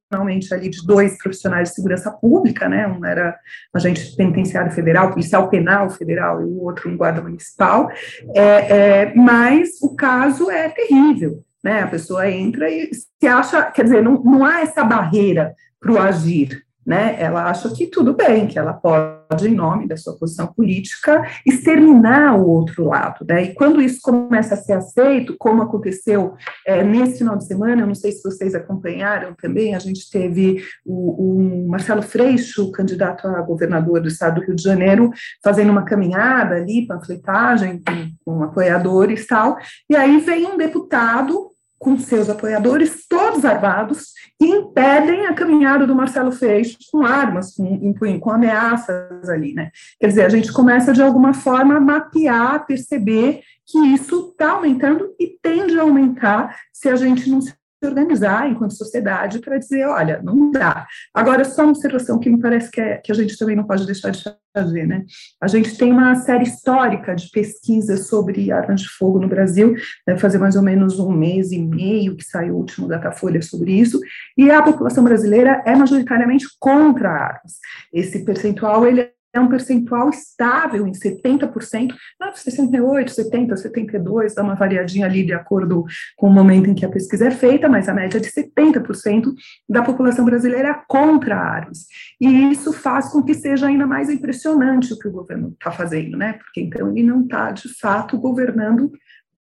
excepcionalmente 0.05 0.53
ali 0.53 0.69
de 0.69 0.85
dois 0.85 1.17
profissionais 1.17 1.69
de 1.69 1.75
segurança 1.75 2.11
pública, 2.11 2.69
né? 2.69 2.87
Um 2.87 3.03
era 3.05 3.37
agente 3.73 4.15
penitenciário 4.15 4.71
federal, 4.71 5.11
policial 5.11 5.49
penal 5.49 5.89
federal, 5.89 6.41
e 6.41 6.45
o 6.45 6.63
outro 6.63 6.89
um 6.89 6.97
guarda 6.97 7.21
municipal. 7.21 7.89
É, 8.33 8.41
é, 8.41 9.15
mas 9.15 9.81
o 9.81 9.95
caso 9.95 10.49
é 10.49 10.69
terrível, 10.69 11.43
né? 11.63 11.81
A 11.81 11.87
pessoa 11.87 12.29
entra 12.29 12.69
e 12.69 12.89
se 12.93 13.27
acha, 13.27 13.63
quer 13.71 13.83
dizer, 13.83 14.03
não, 14.03 14.23
não 14.23 14.45
há 14.45 14.61
essa 14.61 14.83
barreira 14.83 15.53
para 15.79 15.91
o 15.91 15.99
agir, 15.99 16.64
né? 16.85 17.15
Ela 17.19 17.49
acha 17.49 17.69
que 17.69 17.87
tudo 17.87 18.13
bem, 18.13 18.47
que 18.47 18.59
ela 18.59 18.73
pode, 18.73 19.47
em 19.47 19.55
nome 19.55 19.87
da 19.87 19.97
sua 19.97 20.17
posição 20.17 20.47
política, 20.47 21.23
exterminar 21.45 22.37
o 22.37 22.47
outro 22.47 22.85
lado, 22.85 23.25
né? 23.27 23.45
E 23.45 23.53
quando 23.53 23.81
isso 23.81 23.99
começa 24.01 24.53
a 24.53 24.57
ser 24.57 24.73
aceito, 24.73 25.35
como 25.39 25.63
aconteceu 25.63 26.35
é, 26.65 26.83
nesse 26.83 27.19
final 27.19 27.37
de 27.37 27.45
semana, 27.45 27.81
eu 27.81 27.87
não 27.87 27.95
sei 27.95 28.11
se 28.11 28.21
vocês 28.21 28.53
acompanharam 28.53 29.33
também, 29.33 29.73
a 29.73 29.79
gente 29.79 30.09
teve 30.09 30.63
o, 30.85 31.63
o 31.65 31.67
Marcelo 31.67 32.03
Freixo, 32.03 32.71
candidato 32.71 33.27
a 33.27 33.41
governador 33.41 34.01
do 34.01 34.07
estado 34.07 34.35
do 34.35 34.45
Rio 34.45 34.55
de 34.55 34.63
Janeiro, 34.63 35.09
fazendo 35.43 35.71
uma 35.71 35.85
caminhada 35.85 36.55
ali, 36.55 36.85
panfletagem 36.85 37.81
com, 37.81 38.11
com 38.23 38.43
apoiadores 38.43 39.23
e 39.23 39.27
tal, 39.27 39.57
e 39.89 39.95
aí 39.95 40.19
vem 40.19 40.45
um 40.45 40.57
deputado 40.57 41.54
com 41.77 41.97
seus 41.97 42.29
apoiadores, 42.29 43.05
todos 43.07 43.45
armados, 43.45 44.13
e 44.39 44.45
impedem 44.45 45.27
a 45.27 45.33
caminhada 45.33 45.85
do 45.85 45.95
Marcelo 45.95 46.31
Freixo 46.31 46.77
com 46.91 47.05
armas, 47.05 47.55
com, 47.55 48.19
com, 48.19 48.31
ameaças 48.31 49.29
ali, 49.29 49.53
né? 49.53 49.71
Quer 49.99 50.07
dizer, 50.07 50.25
a 50.25 50.29
gente 50.29 50.51
começa 50.51 50.93
de 50.93 51.01
alguma 51.01 51.33
forma 51.33 51.75
a 51.75 51.79
mapear, 51.79 52.65
perceber 52.65 53.41
que 53.65 53.77
isso 53.93 54.29
está 54.31 54.51
aumentando 54.51 55.13
e 55.19 55.37
tende 55.41 55.77
a 55.79 55.83
aumentar 55.83 56.57
se 56.71 56.89
a 56.89 56.95
gente 56.95 57.29
não 57.29 57.41
se 57.41 57.53
organizar 57.85 58.49
enquanto 58.49 58.73
sociedade 58.73 59.39
para 59.39 59.57
dizer, 59.57 59.85
olha, 59.87 60.21
não 60.23 60.51
dá. 60.51 60.87
Agora, 61.13 61.43
só 61.43 61.63
uma 61.63 61.71
observação 61.71 62.19
que 62.19 62.29
me 62.29 62.39
parece 62.39 62.69
que, 62.71 62.81
é, 62.81 62.97
que 62.97 63.11
a 63.11 63.15
gente 63.15 63.37
também 63.37 63.55
não 63.55 63.63
pode 63.63 63.85
deixar 63.85 64.11
de 64.11 64.23
fazer, 64.55 64.87
né? 64.87 65.03
A 65.41 65.47
gente 65.47 65.77
tem 65.77 65.91
uma 65.91 66.15
série 66.15 66.43
histórica 66.43 67.15
de 67.15 67.29
pesquisas 67.29 68.07
sobre 68.07 68.51
armas 68.51 68.81
de 68.81 68.89
fogo 68.89 69.19
no 69.19 69.27
Brasil, 69.27 69.75
deve 70.07 70.19
fazer 70.19 70.37
mais 70.37 70.55
ou 70.55 70.61
menos 70.61 70.99
um 70.99 71.11
mês 71.11 71.51
e 71.51 71.59
meio 71.59 72.15
que 72.15 72.23
saiu 72.23 72.55
o 72.55 72.57
último 72.57 72.87
Datafolha 72.87 73.41
sobre 73.41 73.73
isso, 73.73 73.99
e 74.37 74.49
a 74.49 74.61
população 74.61 75.03
brasileira 75.03 75.61
é 75.65 75.75
majoritariamente 75.75 76.45
contra 76.59 77.09
armas. 77.09 77.59
Esse 77.91 78.23
percentual, 78.23 78.87
ele 78.87 79.14
é 79.35 79.39
um 79.39 79.49
percentual 79.49 80.09
estável 80.09 80.87
em 80.87 80.91
70%, 80.91 81.93
não, 82.19 82.33
68, 82.33 83.11
70, 83.11 83.57
72, 83.57 84.33
dá 84.33 84.41
uma 84.41 84.55
variadinha 84.55 85.05
ali 85.05 85.25
de 85.25 85.33
acordo 85.33 85.85
com 86.15 86.27
o 86.27 86.33
momento 86.33 86.69
em 86.69 86.73
que 86.73 86.85
a 86.85 86.89
pesquisa 86.89 87.27
é 87.27 87.31
feita, 87.31 87.67
mas 87.67 87.89
a 87.89 87.93
média 87.93 88.17
é 88.17 88.21
de 88.21 88.31
70% 88.31 89.33
da 89.67 89.81
população 89.81 90.23
brasileira 90.23 90.81
contra 90.87 91.35
armas. 91.35 91.85
E 92.19 92.27
isso 92.51 92.71
faz 92.71 93.09
com 93.09 93.21
que 93.21 93.33
seja 93.33 93.67
ainda 93.67 93.85
mais 93.85 94.09
impressionante 94.09 94.93
o 94.93 94.97
que 94.97 95.07
o 95.07 95.11
governo 95.11 95.49
está 95.49 95.71
fazendo, 95.71 96.17
né? 96.17 96.33
Porque 96.33 96.61
então 96.61 96.89
ele 96.89 97.03
não 97.03 97.21
está, 97.21 97.51
de 97.51 97.67
fato, 97.77 98.17
governando 98.17 98.91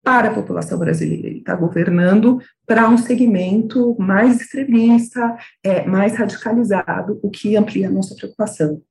para 0.04 0.30
a 0.30 0.34
população 0.34 0.78
brasileira, 0.78 1.28
ele 1.28 1.38
está 1.38 1.56
governando 1.56 2.42
para 2.66 2.90
um 2.90 2.98
segmento 2.98 3.96
mais 3.98 4.42
extremista, 4.42 5.38
é, 5.64 5.86
mais 5.86 6.16
radicalizado, 6.16 7.20
o 7.24 7.30
que 7.30 7.56
amplia 7.56 7.88
a 7.88 7.92
nossa 7.92 8.14
preocupação 8.16 8.82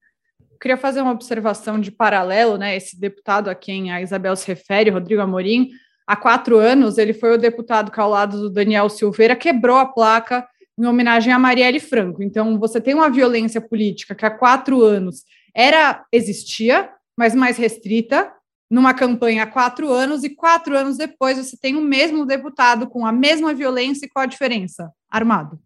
queria 0.63 0.77
fazer 0.77 1.03
uma 1.03 1.11
observação 1.11 1.81
de 1.81 1.91
paralelo, 1.91 2.57
né? 2.57 2.77
Esse 2.77 2.99
deputado 2.99 3.51
a 3.51 3.55
quem 3.55 3.91
a 3.91 4.01
Isabel 4.01 4.37
se 4.37 4.47
refere, 4.47 4.91
Rodrigo 4.91 5.21
Amorim, 5.21 5.71
há 6.07 6.15
quatro 6.15 6.57
anos 6.57 6.99
ele 6.99 7.13
foi 7.13 7.35
o 7.35 7.39
deputado 7.39 7.91
que, 7.91 7.99
ao 7.99 8.09
lado 8.09 8.41
do 8.41 8.49
Daniel 8.49 8.89
Silveira, 8.89 9.35
quebrou 9.35 9.77
a 9.77 9.87
placa 9.87 10.47
em 10.79 10.87
homenagem 10.87 11.33
a 11.33 11.39
Marielle 11.39 11.81
Franco. 11.81 12.23
Então, 12.23 12.61
você 12.61 12.81
tem 12.81 12.95
uma 12.95 13.11
violência 13.11 13.61
política 13.61 14.15
que 14.15 14.25
há 14.25 14.31
quatro 14.31 14.83
anos 14.85 15.25
era 15.53 16.05
existia, 16.13 16.89
mas 17.19 17.35
mais 17.35 17.57
restrita, 17.57 18.33
numa 18.71 18.95
campanha 18.95 19.43
há 19.43 19.47
quatro 19.47 19.91
anos, 19.91 20.23
e 20.23 20.31
quatro 20.31 20.79
anos 20.79 20.97
depois 20.97 21.39
você 21.39 21.57
tem 21.57 21.77
o 21.77 21.83
mesmo 21.83 22.25
deputado 22.25 22.87
com 22.87 23.05
a 23.05 23.11
mesma 23.11 23.53
violência 23.53 24.07
e 24.07 24.09
qual 24.09 24.23
a 24.23 24.27
diferença? 24.27 24.93
Armado. 25.11 25.59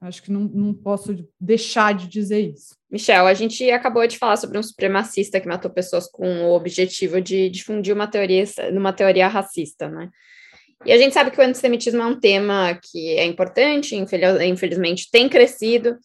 Acho 0.00 0.22
que 0.22 0.32
não, 0.32 0.40
não 0.42 0.72
posso 0.72 1.14
deixar 1.38 1.92
de 1.94 2.08
dizer 2.08 2.40
isso. 2.40 2.74
Michel, 2.90 3.26
a 3.26 3.34
gente 3.34 3.70
acabou 3.70 4.06
de 4.06 4.16
falar 4.16 4.36
sobre 4.36 4.58
um 4.58 4.62
supremacista 4.62 5.38
que 5.38 5.46
matou 5.46 5.70
pessoas 5.70 6.10
com 6.10 6.46
o 6.46 6.54
objetivo 6.54 7.20
de 7.20 7.50
difundir 7.50 7.94
uma 7.94 8.06
teoria, 8.06 8.44
uma 8.72 8.92
teoria 8.92 9.28
racista, 9.28 9.88
né? 9.88 10.08
E 10.86 10.92
a 10.92 10.96
gente 10.96 11.12
sabe 11.12 11.30
que 11.30 11.38
o 11.38 11.44
antissemitismo 11.44 12.00
é 12.00 12.06
um 12.06 12.18
tema 12.18 12.78
que 12.82 13.10
é 13.10 13.26
importante, 13.26 13.94
infelizmente 13.94 15.10
tem 15.10 15.28
crescido. 15.28 15.98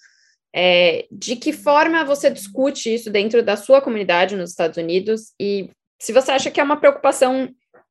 É, 0.53 1.05
de 1.11 1.35
que 1.35 1.51
forma 1.51 2.05
você 2.05 2.29
discute 2.29 2.93
isso 2.93 3.09
dentro 3.09 3.43
da 3.43 3.57
sua 3.57 3.81
comunidade 3.81 4.37
nos 4.37 4.51
Estados 4.51 4.77
Unidos 4.77 5.33
e 5.37 5.69
se 5.99 6.13
você 6.13 6.31
acha 6.31 6.49
que 6.49 6.61
é 6.61 6.63
uma 6.63 6.77
preocupação 6.77 7.49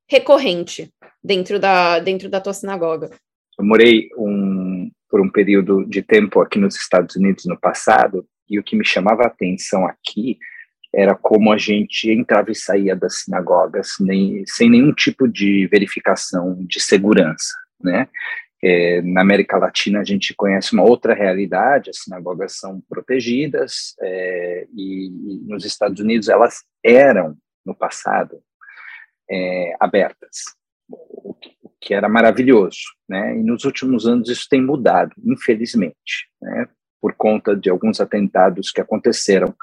recorrente 0.08 0.90
dentro 1.22 1.58
da, 1.58 1.98
dentro 1.98 2.28
da 2.28 2.40
tua 2.40 2.54
sinagoga? 2.54 3.10
Eu 3.58 3.64
morei 3.64 4.08
um, 4.16 4.90
por 5.14 5.20
um 5.20 5.30
período 5.30 5.84
de 5.84 6.02
tempo 6.02 6.40
aqui 6.40 6.58
nos 6.58 6.74
Estados 6.74 7.14
Unidos 7.14 7.44
no 7.44 7.56
passado, 7.56 8.26
e 8.50 8.58
o 8.58 8.64
que 8.64 8.74
me 8.74 8.84
chamava 8.84 9.22
a 9.22 9.28
atenção 9.28 9.86
aqui 9.86 10.38
era 10.92 11.14
como 11.14 11.52
a 11.52 11.56
gente 11.56 12.10
entrava 12.10 12.50
e 12.50 12.54
saía 12.56 12.96
das 12.96 13.20
sinagogas 13.20 13.90
nem, 14.00 14.42
sem 14.44 14.68
nenhum 14.68 14.92
tipo 14.92 15.28
de 15.28 15.68
verificação 15.68 16.56
de 16.66 16.80
segurança, 16.80 17.54
né? 17.80 18.08
É, 18.60 19.02
na 19.02 19.20
América 19.20 19.56
Latina 19.56 20.00
a 20.00 20.04
gente 20.04 20.34
conhece 20.34 20.72
uma 20.72 20.82
outra 20.82 21.14
realidade, 21.14 21.90
as 21.90 21.98
sinagogas 21.98 22.58
são 22.58 22.82
protegidas 22.88 23.94
é, 24.00 24.66
e, 24.76 25.06
e, 25.06 25.40
nos 25.46 25.64
Estados 25.64 26.00
Unidos 26.00 26.28
elas 26.28 26.64
eram 26.82 27.36
no 27.64 27.72
passado 27.72 28.42
é, 29.30 29.76
abertas, 29.78 30.38
que, 31.84 31.94
era 31.94 32.08
maravilhoso, 32.08 32.78
né? 33.08 33.38
E 33.38 33.42
nos 33.42 33.64
últimos 33.64 34.06
anos 34.06 34.28
isso 34.28 34.46
tem 34.48 34.62
mudado, 34.62 35.12
infelizmente, 35.24 36.28
né? 36.40 36.66
Por 37.00 37.14
conta 37.14 37.54
de 37.54 37.68
alguns 37.68 38.00
atentados 38.00 38.70
que 38.70 38.80
aconteceram 38.80 39.54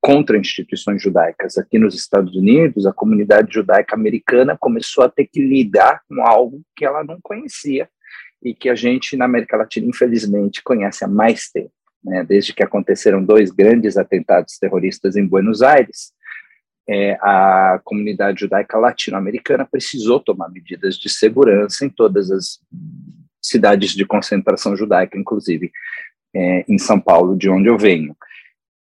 contra 0.00 0.36
instituições 0.36 1.00
judaicas 1.00 1.56
aqui 1.56 1.78
nos 1.78 1.94
Estados 1.94 2.34
Unidos, 2.34 2.86
a 2.86 2.92
comunidade 2.92 3.54
judaica 3.54 3.94
americana 3.94 4.58
começou 4.58 5.04
a 5.04 5.08
ter 5.08 5.26
que 5.26 5.40
lidar 5.40 6.02
com 6.08 6.26
algo 6.26 6.60
que 6.76 6.84
ela 6.84 7.04
não 7.04 7.18
conhecia 7.22 7.88
e 8.42 8.52
que 8.52 8.68
a 8.68 8.74
gente 8.74 9.16
na 9.16 9.24
América 9.24 9.56
Latina 9.56 9.86
infelizmente 9.86 10.62
conhece 10.62 11.04
há 11.04 11.08
mais 11.08 11.48
tempo, 11.50 11.72
né? 12.04 12.24
Desde 12.24 12.52
que 12.52 12.62
aconteceram 12.62 13.24
dois 13.24 13.50
grandes 13.50 13.96
atentados 13.96 14.58
terroristas 14.58 15.16
em 15.16 15.26
Buenos 15.26 15.62
Aires, 15.62 16.12
é, 16.88 17.12
a 17.20 17.80
comunidade 17.84 18.40
judaica 18.40 18.78
latino-americana 18.78 19.66
precisou 19.70 20.18
tomar 20.20 20.48
medidas 20.48 20.96
de 20.96 21.08
segurança 21.08 21.84
em 21.84 21.88
todas 21.88 22.30
as 22.30 22.58
cidades 23.40 23.92
de 23.92 24.04
concentração 24.04 24.76
judaica, 24.76 25.18
inclusive 25.18 25.70
é, 26.34 26.64
em 26.68 26.78
São 26.78 27.00
Paulo, 27.00 27.36
de 27.36 27.48
onde 27.48 27.68
eu 27.68 27.78
venho. 27.78 28.16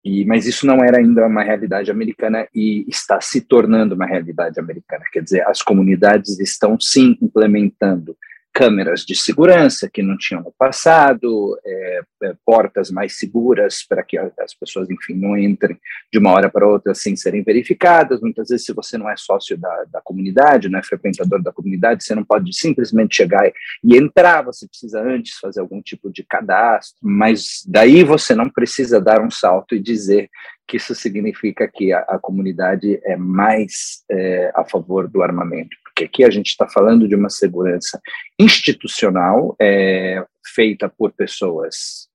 E, 0.04 0.24
mas 0.24 0.46
isso 0.46 0.66
não 0.66 0.82
era 0.82 0.98
ainda 0.98 1.26
uma 1.26 1.42
realidade 1.42 1.90
americana 1.90 2.48
e 2.54 2.84
está 2.88 3.20
se 3.20 3.40
tornando 3.40 3.94
uma 3.94 4.06
realidade 4.06 4.58
americana. 4.58 5.04
Quer 5.12 5.22
dizer, 5.22 5.46
as 5.46 5.60
comunidades 5.60 6.38
estão 6.38 6.78
sim 6.80 7.18
implementando 7.20 8.16
câmeras 8.52 9.04
de 9.04 9.14
segurança 9.14 9.88
que 9.92 10.02
não 10.02 10.16
tinham 10.16 10.42
no 10.42 10.52
passado, 10.58 11.58
é, 11.64 12.00
é, 12.24 12.34
portas 12.44 12.90
mais 12.90 13.18
seguras 13.18 13.84
para 13.86 14.02
que 14.02 14.18
as 14.18 14.54
pessoas, 14.54 14.90
enfim, 14.90 15.14
não 15.14 15.36
entrem 15.36 15.78
de 16.12 16.18
uma 16.18 16.32
hora 16.32 16.50
para 16.50 16.66
outra 16.66 16.94
sem 16.94 17.14
serem 17.14 17.42
verificadas. 17.42 18.20
Muitas 18.20 18.48
vezes, 18.48 18.66
se 18.66 18.72
você 18.72 18.98
não 18.98 19.08
é 19.08 19.14
sócio 19.16 19.56
da, 19.56 19.84
da 19.92 20.00
comunidade, 20.00 20.68
não 20.68 20.78
é 20.78 20.82
frequentador 20.82 21.42
da 21.42 21.52
comunidade, 21.52 22.02
você 22.02 22.14
não 22.14 22.24
pode 22.24 22.52
simplesmente 22.52 23.16
chegar 23.16 23.48
e, 23.84 23.96
entrar, 23.96 24.42
você 24.42 24.66
precisa 24.66 25.00
antes 25.00 25.38
fazer 25.38 25.60
algum 25.60 25.80
tipo 25.80 26.10
de 26.10 26.24
cadastro, 26.24 26.98
mas 27.02 27.62
daí 27.66 28.02
você 28.02 28.34
não 28.34 28.48
precisa 28.48 29.00
dar 29.00 29.20
um 29.20 29.30
salto 29.30 29.74
e 29.74 29.80
dizer 29.80 30.28
que 30.66 30.76
isso 30.76 30.94
significa 30.94 31.66
que 31.66 31.92
a, 31.92 32.00
a 32.00 32.18
comunidade 32.18 33.00
é 33.02 33.16
mais 33.16 34.04
é, 34.10 34.52
a 34.54 34.64
favor 34.64 35.08
do 35.08 35.22
armamento, 35.22 35.76
porque 35.98 36.04
aqui 36.04 36.24
a 36.24 36.30
gente 36.30 36.48
está 36.48 36.68
falando 36.68 37.08
de 37.08 37.16
uma 37.16 37.28
segurança 37.28 38.00
institucional 38.38 39.56
é, 39.60 40.24
feita 40.54 40.88
por 40.88 41.12
pessoas 41.12 42.08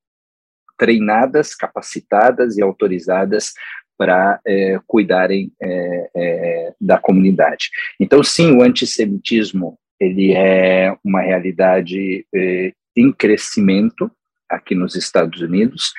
treinadas, 0.78 1.54
capacitadas 1.54 2.58
e 2.58 2.62
autorizadas 2.62 3.54
para 3.98 4.40
é, 4.48 4.80
cuidarem 4.88 5.52
é, 5.62 6.10
é, 6.16 6.74
da 6.80 6.98
comunidade. 6.98 7.70
Então, 8.00 8.24
sim, 8.24 8.56
o 8.56 8.64
antissemitismo 8.64 9.78
ele 10.00 10.34
é 10.34 10.96
uma 11.04 11.22
realidade 11.22 12.26
é, 12.34 12.74
em 12.96 13.12
crescimento 13.12 14.10
aqui 14.50 14.76
nos 14.76 14.96
Estados 14.96 15.42
Unidos 15.42 15.92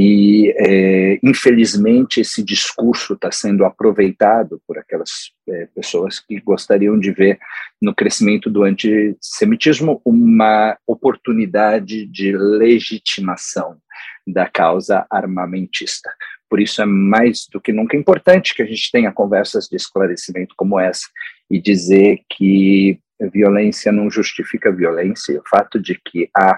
e, 0.00 0.54
é, 0.56 1.18
infelizmente, 1.24 2.20
esse 2.20 2.40
discurso 2.40 3.14
está 3.14 3.32
sendo 3.32 3.64
aproveitado 3.64 4.62
por 4.64 4.78
aquelas 4.78 5.32
é, 5.48 5.66
pessoas 5.74 6.20
que 6.20 6.38
gostariam 6.38 6.96
de 6.96 7.10
ver 7.10 7.36
no 7.82 7.92
crescimento 7.92 8.48
do 8.48 8.62
antissemitismo 8.62 10.00
uma 10.04 10.78
oportunidade 10.86 12.06
de 12.06 12.30
legitimação 12.30 13.76
da 14.24 14.48
causa 14.48 15.04
armamentista. 15.10 16.08
Por 16.48 16.60
isso 16.60 16.80
é 16.80 16.86
mais 16.86 17.48
do 17.52 17.60
que 17.60 17.72
nunca 17.72 17.96
importante 17.96 18.54
que 18.54 18.62
a 18.62 18.66
gente 18.66 18.92
tenha 18.92 19.10
conversas 19.10 19.66
de 19.66 19.74
esclarecimento 19.74 20.54
como 20.56 20.78
essa 20.78 21.08
e 21.50 21.60
dizer 21.60 22.20
que 22.30 23.00
violência 23.32 23.90
não 23.90 24.08
justifica 24.08 24.70
violência. 24.70 25.40
O 25.40 25.48
fato 25.48 25.80
de 25.80 26.00
que 26.04 26.30
há 26.36 26.56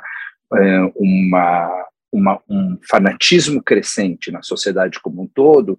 é, 0.59 0.93
uma 0.95 1.87
uma, 2.13 2.41
um 2.49 2.79
fanatismo 2.89 3.63
crescente 3.63 4.31
na 4.31 4.43
sociedade 4.43 5.01
como 5.01 5.23
um 5.23 5.27
todo, 5.27 5.79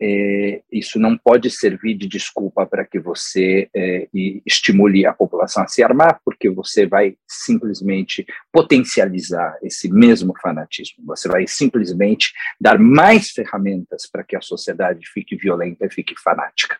é, 0.00 0.62
isso 0.70 0.98
não 0.98 1.18
pode 1.18 1.50
servir 1.50 1.94
de 1.94 2.06
desculpa 2.06 2.64
para 2.64 2.84
que 2.84 3.00
você 3.00 3.68
é, 3.74 4.08
estimule 4.46 5.04
a 5.04 5.12
população 5.12 5.64
a 5.64 5.66
se 5.66 5.82
armar, 5.82 6.20
porque 6.24 6.48
você 6.48 6.86
vai 6.86 7.16
simplesmente 7.26 8.24
potencializar 8.52 9.58
esse 9.60 9.92
mesmo 9.92 10.32
fanatismo. 10.40 11.04
Você 11.04 11.28
vai 11.28 11.48
simplesmente 11.48 12.32
dar 12.60 12.78
mais 12.78 13.30
ferramentas 13.30 14.08
para 14.08 14.22
que 14.22 14.36
a 14.36 14.40
sociedade 14.40 15.04
fique 15.12 15.34
violenta 15.34 15.86
e 15.86 15.90
fique 15.90 16.14
fanática. 16.22 16.78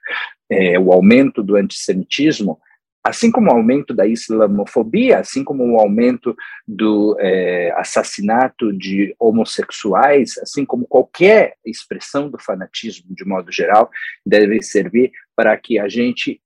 É, 0.48 0.78
o 0.78 0.92
aumento 0.92 1.42
do 1.42 1.56
antissemitismo 1.56 2.60
assim 3.08 3.30
como 3.30 3.48
o 3.48 3.54
aumento 3.54 3.94
da 3.94 4.06
islamofobia, 4.06 5.18
assim 5.18 5.42
como 5.42 5.64
o 5.64 5.80
aumento 5.80 6.36
do 6.66 7.16
é, 7.18 7.72
assassinato 7.74 8.70
de 8.70 9.16
homossexuais, 9.18 10.36
assim 10.38 10.62
como 10.66 10.86
qualquer 10.86 11.56
expressão 11.64 12.28
do 12.30 12.38
fanatismo 12.38 13.14
de 13.14 13.24
modo 13.24 13.50
geral, 13.50 13.90
deve 14.26 14.62
servir 14.62 15.10
para 15.34 15.56
que 15.56 15.78
a 15.78 15.88
gente 15.88 16.42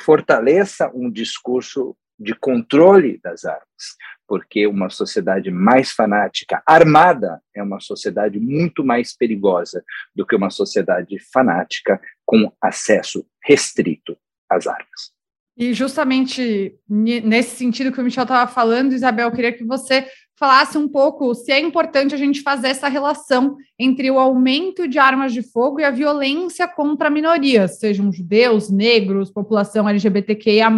fortaleça 0.00 0.90
um 0.94 1.10
discurso 1.10 1.94
de 2.18 2.34
controle 2.34 3.20
das 3.22 3.44
armas, 3.44 3.96
porque 4.26 4.66
uma 4.66 4.88
sociedade 4.88 5.50
mais 5.50 5.92
fanática, 5.92 6.62
armada, 6.66 7.42
é 7.54 7.62
uma 7.62 7.78
sociedade 7.78 8.40
muito 8.40 8.82
mais 8.82 9.14
perigosa 9.14 9.84
do 10.14 10.24
que 10.24 10.34
uma 10.34 10.48
sociedade 10.48 11.18
fanática 11.30 12.00
com 12.24 12.50
acesso 12.58 13.26
restrito 13.44 14.16
às 14.48 14.66
armas. 14.66 15.15
E 15.56 15.72
justamente 15.72 16.74
nesse 16.88 17.56
sentido 17.56 17.90
que 17.90 18.00
o 18.00 18.04
Michel 18.04 18.24
estava 18.24 18.50
falando, 18.50 18.92
Isabel, 18.92 19.28
eu 19.28 19.34
queria 19.34 19.52
que 19.52 19.64
você 19.64 20.06
falasse 20.38 20.76
um 20.76 20.86
pouco 20.86 21.34
se 21.34 21.50
é 21.50 21.58
importante 21.58 22.14
a 22.14 22.18
gente 22.18 22.42
fazer 22.42 22.68
essa 22.68 22.88
relação 22.88 23.56
entre 23.78 24.10
o 24.10 24.18
aumento 24.18 24.86
de 24.86 24.98
armas 24.98 25.32
de 25.32 25.42
fogo 25.42 25.80
e 25.80 25.84
a 25.84 25.90
violência 25.90 26.68
contra 26.68 27.08
minorias, 27.08 27.78
sejam 27.78 28.12
judeus, 28.12 28.68
negros, 28.68 29.30
população 29.30 29.88
LGBTQIA, 29.88 30.68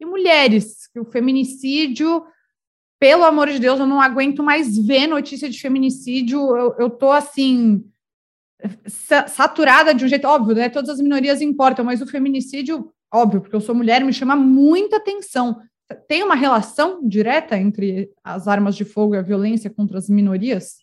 e 0.00 0.04
mulheres, 0.04 0.88
que 0.92 0.98
o 0.98 1.04
feminicídio, 1.04 2.24
pelo 2.98 3.24
amor 3.24 3.48
de 3.48 3.60
Deus, 3.60 3.78
eu 3.78 3.86
não 3.86 4.00
aguento 4.00 4.42
mais 4.42 4.76
ver 4.76 5.06
notícia 5.06 5.48
de 5.48 5.60
feminicídio, 5.60 6.40
eu, 6.56 6.74
eu 6.78 6.90
tô 6.90 7.12
assim 7.12 7.84
saturada 9.26 9.92
de 9.92 10.04
um 10.04 10.08
jeito 10.08 10.26
óbvio, 10.26 10.54
né? 10.54 10.68
Todas 10.68 10.90
as 10.90 11.00
minorias 11.00 11.40
importam, 11.40 11.84
mas 11.84 12.00
o 12.00 12.06
feminicídio, 12.06 12.92
óbvio, 13.12 13.40
porque 13.40 13.54
eu 13.54 13.60
sou 13.60 13.74
mulher, 13.74 14.04
me 14.04 14.12
chama 14.12 14.34
muita 14.34 14.96
atenção. 14.96 15.60
Tem 16.08 16.22
uma 16.22 16.34
relação 16.34 17.06
direta 17.06 17.56
entre 17.56 18.10
as 18.24 18.48
armas 18.48 18.74
de 18.74 18.84
fogo 18.84 19.14
e 19.14 19.18
a 19.18 19.22
violência 19.22 19.68
contra 19.68 19.98
as 19.98 20.08
minorias? 20.08 20.82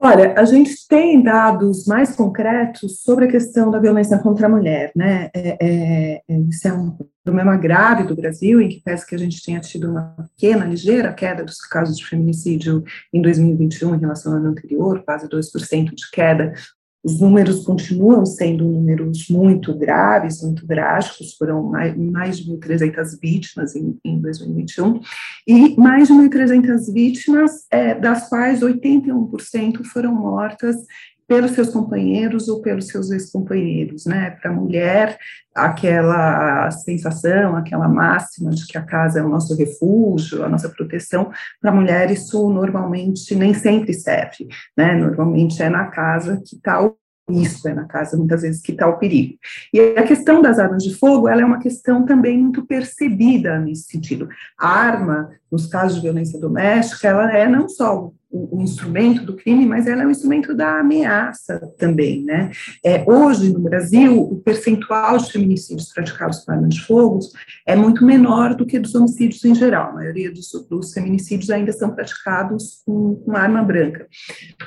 Olha, 0.00 0.32
a 0.38 0.44
gente 0.44 0.86
tem 0.86 1.20
dados 1.20 1.84
mais 1.84 2.14
concretos 2.14 3.02
sobre 3.02 3.24
a 3.24 3.30
questão 3.30 3.68
da 3.68 3.80
violência 3.80 4.16
contra 4.20 4.46
a 4.46 4.48
mulher, 4.48 4.92
né? 4.94 5.28
É, 5.34 5.56
é, 5.60 6.22
é 6.28 6.38
isso 6.48 6.68
é 6.68 6.72
um 6.72 6.96
problema 7.24 7.56
grave 7.56 8.04
do 8.04 8.14
Brasil, 8.14 8.60
em 8.60 8.68
que 8.68 8.80
parece 8.80 9.04
que 9.04 9.16
a 9.16 9.18
gente 9.18 9.42
tenha 9.44 9.58
tido 9.58 9.90
uma 9.90 10.14
pequena, 10.36 10.64
ligeira 10.64 11.12
queda 11.12 11.42
dos 11.42 11.58
casos 11.58 11.98
de 11.98 12.06
feminicídio 12.06 12.84
em 13.12 13.20
2021 13.20 13.96
em 13.96 13.98
relação 13.98 14.32
ao 14.32 14.38
ano 14.38 14.50
anterior, 14.50 15.02
quase 15.04 15.28
2% 15.28 15.92
de 15.92 16.10
queda, 16.12 16.54
os 17.08 17.20
números 17.20 17.64
continuam 17.64 18.26
sendo 18.26 18.64
números 18.64 19.28
muito 19.30 19.74
graves, 19.74 20.42
muito 20.42 20.66
drásticos, 20.66 21.34
foram 21.38 21.62
mais, 21.62 22.36
de 22.36 22.52
1.300 22.52 23.18
vítimas 23.20 23.74
em, 23.74 23.98
em 24.04 24.20
2021, 24.20 25.00
e 25.46 25.74
mais 25.80 26.08
de 26.08 26.14
1.300 26.14 26.92
vítimas, 26.92 27.66
é, 27.70 27.94
das 27.94 28.28
quais 28.28 28.60
81% 28.60 29.84
foram 29.84 30.14
mortas 30.14 30.76
pelos 31.28 31.50
seus 31.50 31.68
companheiros 31.68 32.48
ou 32.48 32.62
pelos 32.62 32.88
seus 32.88 33.10
ex-companheiros, 33.10 34.06
né? 34.06 34.30
Para 34.30 34.50
a 34.50 34.54
mulher, 34.54 35.18
aquela 35.54 36.70
sensação, 36.70 37.54
aquela 37.54 37.86
máxima 37.86 38.50
de 38.50 38.66
que 38.66 38.78
a 38.78 38.82
casa 38.82 39.20
é 39.20 39.22
o 39.22 39.28
nosso 39.28 39.54
refúgio, 39.54 40.42
a 40.42 40.48
nossa 40.48 40.70
proteção, 40.70 41.30
para 41.60 41.70
a 41.70 41.74
mulher 41.74 42.10
isso 42.10 42.48
normalmente 42.48 43.34
nem 43.34 43.52
sempre 43.52 43.92
serve, 43.92 44.48
né? 44.74 44.94
Normalmente 44.94 45.62
é 45.62 45.68
na 45.68 45.86
casa 45.88 46.42
que 46.44 46.56
está 46.56 46.82
o 46.82 46.96
isso 47.30 47.68
é 47.68 47.74
na 47.74 47.84
casa, 47.84 48.16
muitas 48.16 48.40
vezes, 48.40 48.62
que 48.62 48.72
está 48.72 48.88
o 48.88 48.98
perigo. 48.98 49.34
E 49.70 49.80
a 49.98 50.02
questão 50.02 50.40
das 50.40 50.58
armas 50.58 50.82
de 50.82 50.94
fogo, 50.94 51.28
ela 51.28 51.42
é 51.42 51.44
uma 51.44 51.58
questão 51.58 52.06
também 52.06 52.38
muito 52.38 52.64
percebida 52.64 53.58
nesse 53.58 53.82
sentido. 53.82 54.30
A 54.58 54.66
arma, 54.66 55.30
nos 55.52 55.66
casos 55.66 55.96
de 55.96 56.04
violência 56.04 56.40
doméstica, 56.40 57.08
ela 57.08 57.30
é 57.30 57.46
não 57.46 57.68
só 57.68 58.10
o, 58.30 58.60
instrumento 58.60 59.24
do 59.24 59.36
crime, 59.36 59.64
mas 59.64 59.86
ela 59.86 60.02
é 60.02 60.06
um 60.06 60.10
instrumento 60.10 60.54
da 60.54 60.80
ameaça 60.80 61.58
também, 61.78 62.22
né? 62.24 62.50
É, 62.84 63.02
hoje, 63.06 63.50
no 63.52 63.60
Brasil, 63.60 64.20
o 64.20 64.36
percentual 64.40 65.16
de 65.16 65.32
feminicídios 65.32 65.92
praticados 65.92 66.40
com 66.40 66.52
arma 66.52 66.68
de 66.68 66.80
fogo 66.82 67.20
é 67.66 67.74
muito 67.74 68.04
menor 68.04 68.54
do 68.54 68.66
que 68.66 68.78
dos 68.78 68.94
homicídios 68.94 69.44
em 69.44 69.54
geral. 69.54 69.90
A 69.90 69.94
maioria 69.94 70.30
dos, 70.30 70.50
dos 70.68 70.92
feminicídios 70.92 71.50
ainda 71.50 71.72
são 71.72 71.90
praticados 71.90 72.82
com, 72.84 73.16
com, 73.16 73.36
arma 73.36 73.62
branca. 73.62 74.06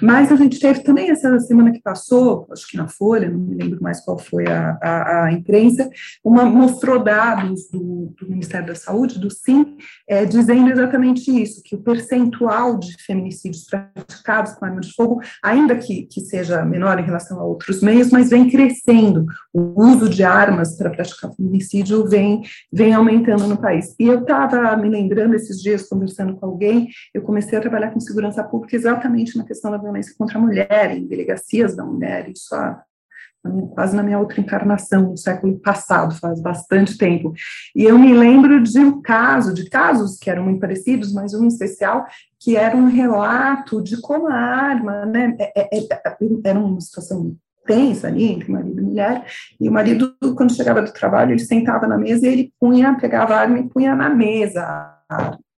Mas 0.01 0.32
a 0.32 0.36
gente 0.36 0.59
teve 0.59 0.80
também 0.82 1.12
essa 1.12 1.39
semana 1.39 1.72
que 1.72 1.82
passou, 1.82 2.47
acho 2.51 2.68
que 2.68 2.78
na 2.78 2.88
Folha, 2.88 3.30
não 3.30 3.39
me 3.39 3.55
lembro 3.55 3.82
mais 3.82 4.01
qual 4.01 4.18
foi 4.18 4.47
a, 4.47 4.78
a, 4.82 5.26
a 5.26 5.32
imprensa, 5.32 5.89
uma, 6.24 6.45
mostrou 6.45 7.03
dados 7.03 7.70
do, 7.70 8.14
do, 8.20 8.30
Ministério 8.30 8.68
da 8.68 8.76
Saúde, 8.76 9.20
do 9.20 9.30
SIM, 9.30 9.78
é, 10.07 10.26
dizendo 10.26 10.70
exatamente 10.72 11.30
isso, 11.30 11.62
que 11.64 11.76
o 11.76 11.82
percentual 11.82 12.80
de 12.80 12.95
feminicídios 13.03 13.51
homicídios 13.52 13.66
praticados 13.66 14.54
com 14.54 14.66
arma 14.66 14.80
de 14.80 14.93
fogo, 14.93 15.22
ainda 15.43 15.76
que, 15.76 16.04
que 16.04 16.22
seja 16.22 16.64
menor 16.64 16.99
em 16.99 17.04
relação 17.04 17.39
a 17.39 17.43
outros 17.43 17.82
meios, 17.82 18.10
mas 18.10 18.30
vem 18.30 18.49
crescendo. 18.49 19.26
O 19.54 19.82
uso 19.82 20.10
de 20.10 20.24
armas 20.24 20.78
para 20.78 20.89
praticar 20.89 21.32
homicídio 21.38 22.08
vem, 22.08 22.41
vem 22.72 22.93
aumentando 22.93 23.47
no 23.47 23.58
país. 23.58 23.93
E 23.99 24.08
eu 24.08 24.22
estava 24.22 24.76
me 24.78 24.89
lembrando 24.89 25.36
esses 25.36 25.62
dias, 25.62 25.88
conversando 25.88 26.36
com 26.36 26.45
alguém, 26.45 26.89
eu 27.14 27.22
comecei 27.22 27.58
a 27.58 27.62
trabalhar 27.62 27.91
com 27.91 27.99
segurança 27.99 28.43
pública 28.43 28.76
exatamente 28.76 29.38
na 29.38 29.43
questão 29.43 29.72
da 29.72 29.78
violência 29.78 30.16
contra 30.18 30.38
a 30.38 30.41
mulher, 30.41 30.95
em 30.95 31.06
delegacias 31.06 31.76
da 31.76 31.84
mulher, 31.84 32.30
isso 32.30 32.54
há 32.56 32.82
quase 33.74 33.96
na 33.96 34.04
minha 34.04 34.20
outra 34.20 34.39
encarnação, 34.39 35.12
no 35.12 35.18
século 35.18 35.60
passado, 35.60 36.16
faz 36.20 36.42
bastante 36.42 36.98
tempo. 36.98 37.34
E 37.76 37.84
eu 37.84 37.98
me 37.98 38.14
lembro 38.14 38.62
de 38.62 38.80
um 38.80 39.02
caso, 39.02 39.54
de 39.54 39.70
casos 39.70 40.18
que 40.18 40.30
eram 40.30 40.44
muito 40.44 40.60
parecidos, 40.60 41.12
mas 41.14 41.34
um 41.34 41.48
especial, 41.48 42.06
que 42.39 42.56
era 42.56 42.76
um 42.76 42.88
relato 42.88 43.82
de 43.82 44.00
como 44.00 44.28
a 44.28 44.36
arma, 44.36 45.06
né, 45.06 45.36
é, 45.39 45.78
é, 45.78 45.80
é, 45.80 46.00
era 46.46 46.60
uma 46.60 46.80
situação 46.82 47.36
tensa 47.66 48.08
ali 48.08 48.26
entre 48.26 48.52
marido 48.52 48.80
e 48.80 48.84
mulher, 48.84 49.26
e 49.60 49.70
o 49.70 49.72
marido, 49.72 50.16
quando 50.36 50.54
chegava 50.54 50.82
do 50.82 50.92
trabalho, 50.92 51.32
ele 51.32 51.39
sentava 51.39 51.88
na 51.88 51.98
mesa 51.98 52.28
e 52.28 52.32
ele 52.32 52.54
punha, 52.60 52.98
pegava 53.00 53.36
a 53.36 53.39
arma 53.42 53.60
e 53.60 53.70
punha 53.70 53.96
na 53.96 54.10
mesa. 54.10 54.98
Ele 55.10 55.22
não 55.22 55.51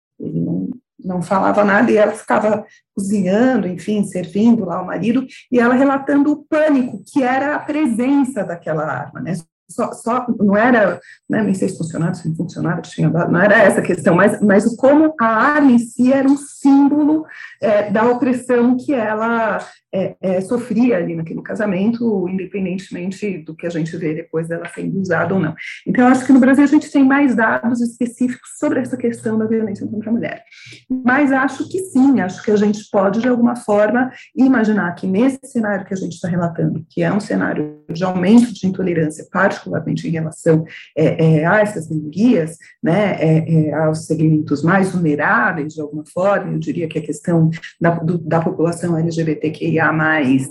não 1.04 1.22
falava 1.22 1.64
nada 1.64 1.90
e 1.90 1.96
ela 1.96 2.12
ficava 2.12 2.64
cozinhando, 2.94 3.66
enfim, 3.66 4.04
servindo 4.04 4.64
lá 4.64 4.80
o 4.80 4.86
marido, 4.86 5.26
e 5.50 5.58
ela 5.58 5.74
relatando 5.74 6.32
o 6.32 6.44
pânico 6.44 7.02
que 7.06 7.22
era 7.22 7.54
a 7.54 7.58
presença 7.58 8.44
daquela 8.44 8.84
arma, 8.84 9.20
né? 9.20 9.34
Só, 9.74 9.92
só 9.92 10.26
não 10.38 10.56
era, 10.56 11.00
né, 11.28 11.42
nem 11.42 11.54
sei 11.54 11.68
se 11.68 11.78
funcionava, 11.78 12.14
se 12.14 12.28
não 12.28 12.36
funcionava, 12.36 12.82
tinha 12.82 13.08
não 13.08 13.40
era 13.40 13.62
essa 13.62 13.80
a 13.80 13.84
questão, 13.84 14.14
mas, 14.14 14.40
mas 14.40 14.76
como 14.76 15.14
a 15.20 15.26
arma 15.26 15.72
em 15.72 15.78
si 15.78 16.12
era 16.12 16.28
um 16.28 16.36
símbolo 16.36 17.24
é, 17.60 17.90
da 17.90 18.04
opressão 18.04 18.76
que 18.76 18.92
ela 18.92 19.58
é, 19.94 20.16
é, 20.22 20.40
sofria 20.40 20.96
ali 20.96 21.14
naquele 21.14 21.42
casamento, 21.42 22.26
independentemente 22.28 23.38
do 23.38 23.54
que 23.54 23.66
a 23.66 23.70
gente 23.70 23.94
vê 23.96 24.14
depois 24.14 24.48
dela 24.48 24.66
sendo 24.74 24.98
usada 24.98 25.34
ou 25.34 25.40
não. 25.40 25.54
Então, 25.86 26.08
acho 26.08 26.24
que 26.24 26.32
no 26.32 26.40
Brasil 26.40 26.64
a 26.64 26.68
gente 26.68 26.90
tem 26.90 27.04
mais 27.04 27.34
dados 27.34 27.80
específicos 27.80 28.50
sobre 28.58 28.80
essa 28.80 28.96
questão 28.96 29.38
da 29.38 29.46
violência 29.46 29.86
contra 29.86 30.08
a 30.08 30.12
mulher. 30.12 30.44
Mas 30.88 31.30
acho 31.30 31.68
que 31.68 31.78
sim, 31.78 32.20
acho 32.20 32.42
que 32.42 32.50
a 32.50 32.56
gente 32.56 32.88
pode, 32.90 33.20
de 33.20 33.28
alguma 33.28 33.54
forma, 33.54 34.10
imaginar 34.34 34.94
que 34.94 35.06
nesse 35.06 35.40
cenário 35.44 35.84
que 35.84 35.92
a 35.92 35.96
gente 35.96 36.14
está 36.14 36.28
relatando, 36.28 36.84
que 36.88 37.02
é 37.02 37.12
um 37.12 37.20
cenário 37.20 37.84
de 37.90 38.02
aumento 38.02 38.52
de 38.52 38.66
intolerância, 38.66 39.26
particularmente 39.62 40.08
em 40.08 40.10
relação 40.10 40.64
é, 40.96 41.40
é 41.40 41.46
a 41.46 41.60
essas 41.60 41.88
minorias, 41.88 42.58
né, 42.82 43.16
é, 43.18 43.68
é, 43.68 43.74
aos 43.74 44.06
segmentos 44.06 44.62
mais 44.62 44.92
vulneráveis, 44.92 45.74
de 45.74 45.80
alguma 45.80 46.04
forma, 46.04 46.52
eu 46.52 46.58
diria 46.58 46.88
que 46.88 46.98
a 46.98 47.02
questão 47.02 47.50
da, 47.80 47.90
do, 47.90 48.18
da 48.18 48.40
população 48.40 48.98
LGBTQIA 48.98 49.90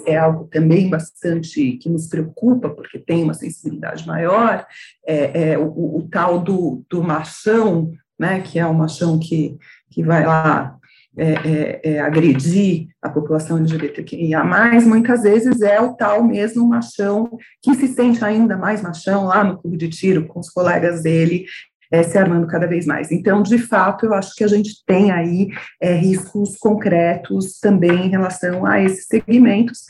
é 0.05 0.17
algo 0.17 0.45
também 0.45 0.89
bastante 0.89 1.73
que 1.73 1.89
nos 1.89 2.07
preocupa, 2.07 2.69
porque 2.69 2.99
tem 2.99 3.23
uma 3.23 3.33
sensibilidade 3.33 4.05
maior, 4.07 4.65
é 5.05 5.57
o, 5.57 5.97
o, 5.97 6.07
tal 6.09 6.39
do, 6.39 6.83
do 6.89 7.03
machão, 7.03 7.91
né, 8.19 8.41
que 8.41 8.59
é 8.59 8.65
o 8.65 8.73
machão 8.73 9.19
que, 9.19 9.57
que 9.89 10.03
vai 10.03 10.25
lá 10.25 10.77
é, 11.17 11.33
é, 11.33 11.81
é, 11.83 11.99
agredir 11.99 12.87
a 13.01 13.09
população 13.09 13.57
LGBTQIA+, 13.57 14.43
muitas 14.85 15.23
vezes 15.23 15.61
é 15.61 15.79
o 15.81 15.93
tal 15.93 16.23
mesmo 16.23 16.67
machão 16.67 17.37
que 17.61 17.75
se 17.75 17.89
sente 17.89 18.23
ainda 18.23 18.57
mais 18.57 18.81
machão 18.81 19.25
lá 19.25 19.43
no 19.43 19.57
clube 19.57 19.77
de 19.77 19.89
tiro 19.89 20.25
com 20.27 20.39
os 20.39 20.49
colegas 20.49 21.03
dele 21.03 21.45
é, 21.91 22.01
se 22.03 22.17
armando 22.17 22.47
cada 22.47 22.65
vez 22.65 22.85
mais. 22.85 23.11
Então, 23.11 23.43
de 23.43 23.57
fato, 23.57 24.05
eu 24.05 24.13
acho 24.13 24.33
que 24.33 24.43
a 24.43 24.47
gente 24.47 24.83
tem 24.85 25.11
aí 25.11 25.49
é, 25.81 25.93
riscos 25.93 26.55
concretos 26.55 27.59
também 27.59 28.05
em 28.05 28.09
relação 28.09 28.65
a 28.65 28.81
esses 28.81 29.05
segmentos. 29.05 29.81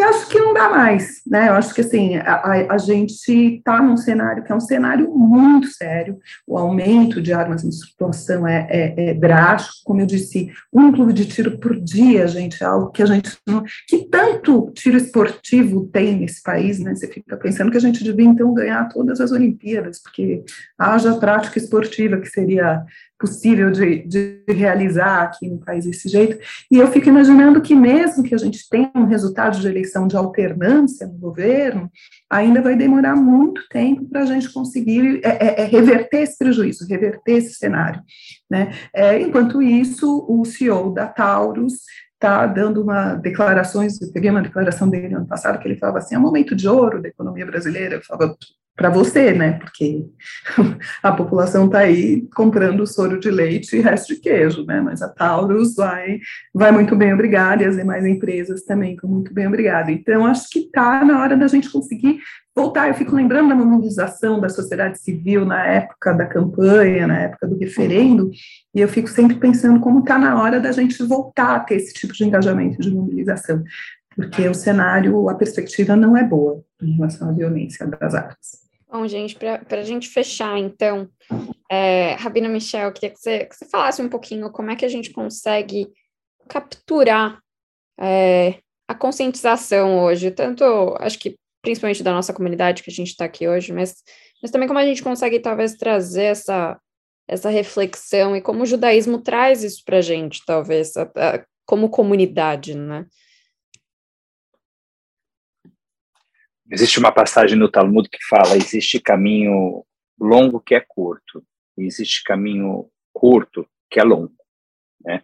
E 0.00 0.02
acho 0.02 0.28
que 0.28 0.38
não 0.38 0.54
dá 0.54 0.66
mais, 0.70 1.20
né? 1.26 1.50
Eu 1.50 1.52
acho 1.52 1.74
que 1.74 1.82
assim 1.82 2.16
a, 2.16 2.72
a, 2.72 2.78
gente 2.78 3.30
está 3.30 3.82
num 3.82 3.98
cenário 3.98 4.42
que 4.42 4.50
é 4.50 4.54
um 4.54 4.60
cenário 4.60 5.14
muito 5.14 5.66
sério. 5.66 6.18
O 6.46 6.56
aumento 6.56 7.20
de 7.20 7.34
armas 7.34 7.62
em 7.62 7.70
circulação 7.70 8.48
é, 8.48 8.66
é, 8.70 9.10
é, 9.10 9.14
drástico, 9.14 9.84
como 9.84 10.00
eu 10.00 10.06
disse, 10.06 10.50
um 10.72 10.90
clube 10.90 11.12
de 11.12 11.26
tiro 11.26 11.58
por 11.58 11.78
dia, 11.78 12.26
gente, 12.26 12.64
é 12.64 12.66
algo 12.66 12.90
que 12.90 13.02
a 13.02 13.06
gente 13.06 13.36
não, 13.46 13.62
que 13.86 14.08
tanto 14.08 14.70
tiro 14.74 14.96
esportivo 14.96 15.86
tem 15.92 16.16
nesse 16.16 16.42
país, 16.42 16.78
né? 16.78 16.94
Você 16.94 17.06
fica 17.06 17.36
pensando 17.36 17.70
que 17.70 17.76
a 17.76 17.80
gente 17.80 18.02
devia 18.02 18.24
então 18.24 18.54
ganhar 18.54 18.88
todas 18.88 19.20
as 19.20 19.32
Olimpíadas, 19.32 20.00
porque 20.02 20.42
haja 20.78 21.14
prática 21.16 21.58
esportiva 21.58 22.16
que 22.16 22.30
seria 22.30 22.82
possível 23.20 23.70
de, 23.70 23.98
de, 24.06 24.42
realizar 24.48 25.22
aqui 25.24 25.46
no 25.46 25.58
país 25.58 25.84
desse 25.84 26.08
jeito. 26.08 26.38
E 26.70 26.78
eu 26.78 26.90
fico 26.90 27.08
imaginando 27.08 27.60
que, 27.60 27.74
mesmo 27.74 28.24
que 28.24 28.34
a 28.34 28.38
gente 28.38 28.66
tenha 28.68 28.90
um 28.96 29.04
resultado 29.04 29.60
de 29.60 29.68
eleição 29.68 30.08
de 30.08 30.16
alternância 30.16 31.06
no 31.06 31.18
governo, 31.18 31.90
ainda 32.30 32.62
vai 32.62 32.74
demorar 32.74 33.14
muito 33.14 33.60
tempo 33.68 34.08
para 34.08 34.22
a 34.22 34.26
gente 34.26 34.50
conseguir 34.50 35.20
é, 35.22 35.28
é, 35.28 35.60
é, 35.60 35.64
reverter 35.66 36.22
esse 36.22 36.38
prejuízo, 36.38 36.88
reverter 36.88 37.32
esse 37.36 37.54
cenário. 37.54 38.00
Né? 38.50 38.72
É, 38.94 39.20
enquanto 39.20 39.60
isso, 39.60 40.24
o 40.26 40.42
CEO 40.46 40.94
da 40.94 41.06
Taurus 41.06 41.74
está 42.14 42.46
dando 42.46 42.82
uma 42.82 43.14
declarações, 43.14 44.00
eu 44.00 44.12
peguei 44.12 44.30
uma 44.30 44.42
declaração 44.42 44.88
dele 44.88 45.14
ano 45.14 45.26
passado, 45.26 45.58
que 45.58 45.68
ele 45.68 45.78
falava 45.78 45.98
assim, 45.98 46.14
é 46.14 46.18
um 46.18 46.22
momento 46.22 46.56
de 46.56 46.68
ouro 46.68 47.00
da 47.00 47.08
economia 47.08 47.46
brasileira, 47.46 47.96
eu 47.96 48.02
falava, 48.02 48.36
para 48.80 48.88
você, 48.88 49.32
né? 49.32 49.58
Porque 49.58 50.06
a 51.02 51.12
população 51.12 51.66
está 51.66 51.80
aí 51.80 52.26
comprando 52.34 52.86
soro 52.86 53.20
de 53.20 53.30
leite 53.30 53.76
e 53.76 53.80
resto 53.80 54.14
de 54.14 54.20
queijo, 54.20 54.64
né? 54.64 54.80
Mas 54.80 55.02
a 55.02 55.08
Taurus 55.10 55.74
vai, 55.74 56.18
vai 56.54 56.72
muito 56.72 56.96
bem, 56.96 57.12
obrigada, 57.12 57.62
e 57.62 57.66
as 57.66 57.76
demais 57.76 58.06
empresas 58.06 58.62
também 58.62 58.94
estão 58.94 59.10
muito 59.10 59.34
bem, 59.34 59.46
obrigada. 59.46 59.92
Então, 59.92 60.24
acho 60.24 60.48
que 60.48 60.60
está 60.60 61.04
na 61.04 61.20
hora 61.20 61.36
da 61.36 61.46
gente 61.46 61.70
conseguir 61.70 62.20
voltar. 62.56 62.88
Eu 62.88 62.94
fico 62.94 63.14
lembrando 63.14 63.50
da 63.50 63.54
mobilização 63.54 64.40
da 64.40 64.48
sociedade 64.48 64.98
civil 64.98 65.44
na 65.44 65.62
época 65.62 66.14
da 66.14 66.24
campanha, 66.24 67.06
na 67.06 67.18
época 67.18 67.48
do 67.48 67.58
referendo, 67.58 68.30
e 68.74 68.80
eu 68.80 68.88
fico 68.88 69.10
sempre 69.10 69.36
pensando 69.36 69.78
como 69.78 69.98
está 69.98 70.18
na 70.18 70.40
hora 70.40 70.58
da 70.58 70.72
gente 70.72 71.02
voltar 71.02 71.56
a 71.56 71.60
ter 71.60 71.74
esse 71.74 71.92
tipo 71.92 72.14
de 72.14 72.24
engajamento, 72.24 72.80
de 72.80 72.90
mobilização 72.90 73.62
porque 74.16 74.46
o 74.48 74.54
cenário, 74.54 75.28
a 75.28 75.34
perspectiva 75.34 75.96
não 75.96 76.16
é 76.16 76.24
boa 76.24 76.62
em 76.82 76.92
relação 76.92 77.30
à 77.30 77.32
violência 77.32 77.86
das 77.86 78.14
armas. 78.14 78.69
Bom, 78.90 79.06
gente, 79.06 79.36
para 79.36 79.62
a 79.70 79.84
gente 79.84 80.08
fechar, 80.08 80.58
então, 80.58 81.08
é, 81.70 82.14
Rabina 82.14 82.48
Michel, 82.48 82.92
queria 82.92 83.10
que 83.10 83.20
você, 83.20 83.44
que 83.44 83.54
você 83.54 83.64
falasse 83.66 84.02
um 84.02 84.08
pouquinho 84.08 84.50
como 84.50 84.70
é 84.70 84.74
que 84.76 84.84
a 84.84 84.88
gente 84.88 85.10
consegue 85.10 85.86
capturar 86.48 87.40
é, 88.00 88.58
a 88.88 88.94
conscientização 88.94 90.00
hoje, 90.00 90.32
tanto, 90.32 90.64
acho 90.98 91.20
que 91.20 91.36
principalmente 91.62 92.02
da 92.02 92.12
nossa 92.12 92.32
comunidade 92.32 92.82
que 92.82 92.90
a 92.90 92.92
gente 92.92 93.10
está 93.10 93.26
aqui 93.26 93.46
hoje, 93.46 93.72
mas, 93.72 93.94
mas 94.42 94.50
também 94.50 94.66
como 94.66 94.80
a 94.80 94.84
gente 94.84 95.04
consegue 95.04 95.38
talvez 95.38 95.76
trazer 95.76 96.24
essa, 96.24 96.76
essa 97.28 97.48
reflexão 97.48 98.34
e 98.34 98.40
como 98.40 98.64
o 98.64 98.66
judaísmo 98.66 99.20
traz 99.20 99.62
isso 99.62 99.84
para 99.84 99.98
a 99.98 100.02
gente, 100.02 100.42
talvez, 100.44 100.94
como 101.64 101.90
comunidade, 101.90 102.74
né? 102.74 103.06
Existe 106.70 106.98
uma 106.98 107.10
passagem 107.10 107.58
no 107.58 107.70
Talmud 107.70 108.08
que 108.08 108.24
fala: 108.28 108.56
existe 108.56 109.00
caminho 109.00 109.84
longo 110.18 110.60
que 110.60 110.74
é 110.74 110.80
curto, 110.80 111.42
e 111.76 111.84
existe 111.84 112.22
caminho 112.22 112.88
curto 113.12 113.66
que 113.90 113.98
é 113.98 114.04
longo. 114.04 114.32
Né? 115.04 115.22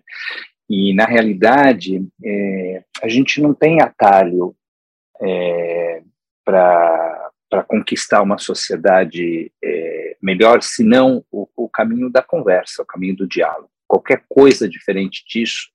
E, 0.68 0.92
na 0.94 1.04
realidade, 1.04 2.04
é, 2.24 2.84
a 3.00 3.08
gente 3.08 3.40
não 3.40 3.54
tem 3.54 3.80
atalho 3.80 4.56
é, 5.22 6.02
para 6.44 7.30
conquistar 7.68 8.22
uma 8.22 8.38
sociedade 8.38 9.52
é, 9.62 10.16
melhor, 10.20 10.62
senão 10.62 11.24
o, 11.30 11.48
o 11.56 11.68
caminho 11.68 12.10
da 12.10 12.22
conversa, 12.22 12.82
o 12.82 12.86
caminho 12.86 13.16
do 13.16 13.28
diálogo. 13.28 13.70
Qualquer 13.86 14.24
coisa 14.28 14.68
diferente 14.68 15.24
disso 15.28 15.70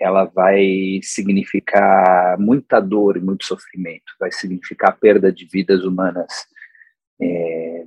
ela 0.00 0.24
vai 0.24 1.00
significar 1.02 2.38
muita 2.38 2.80
dor 2.80 3.16
e 3.16 3.20
muito 3.20 3.44
sofrimento, 3.44 4.12
vai 4.18 4.30
significar 4.30 4.96
perda 4.98 5.32
de 5.32 5.46
vidas 5.46 5.84
humanas. 5.84 6.46
É, 7.20 7.84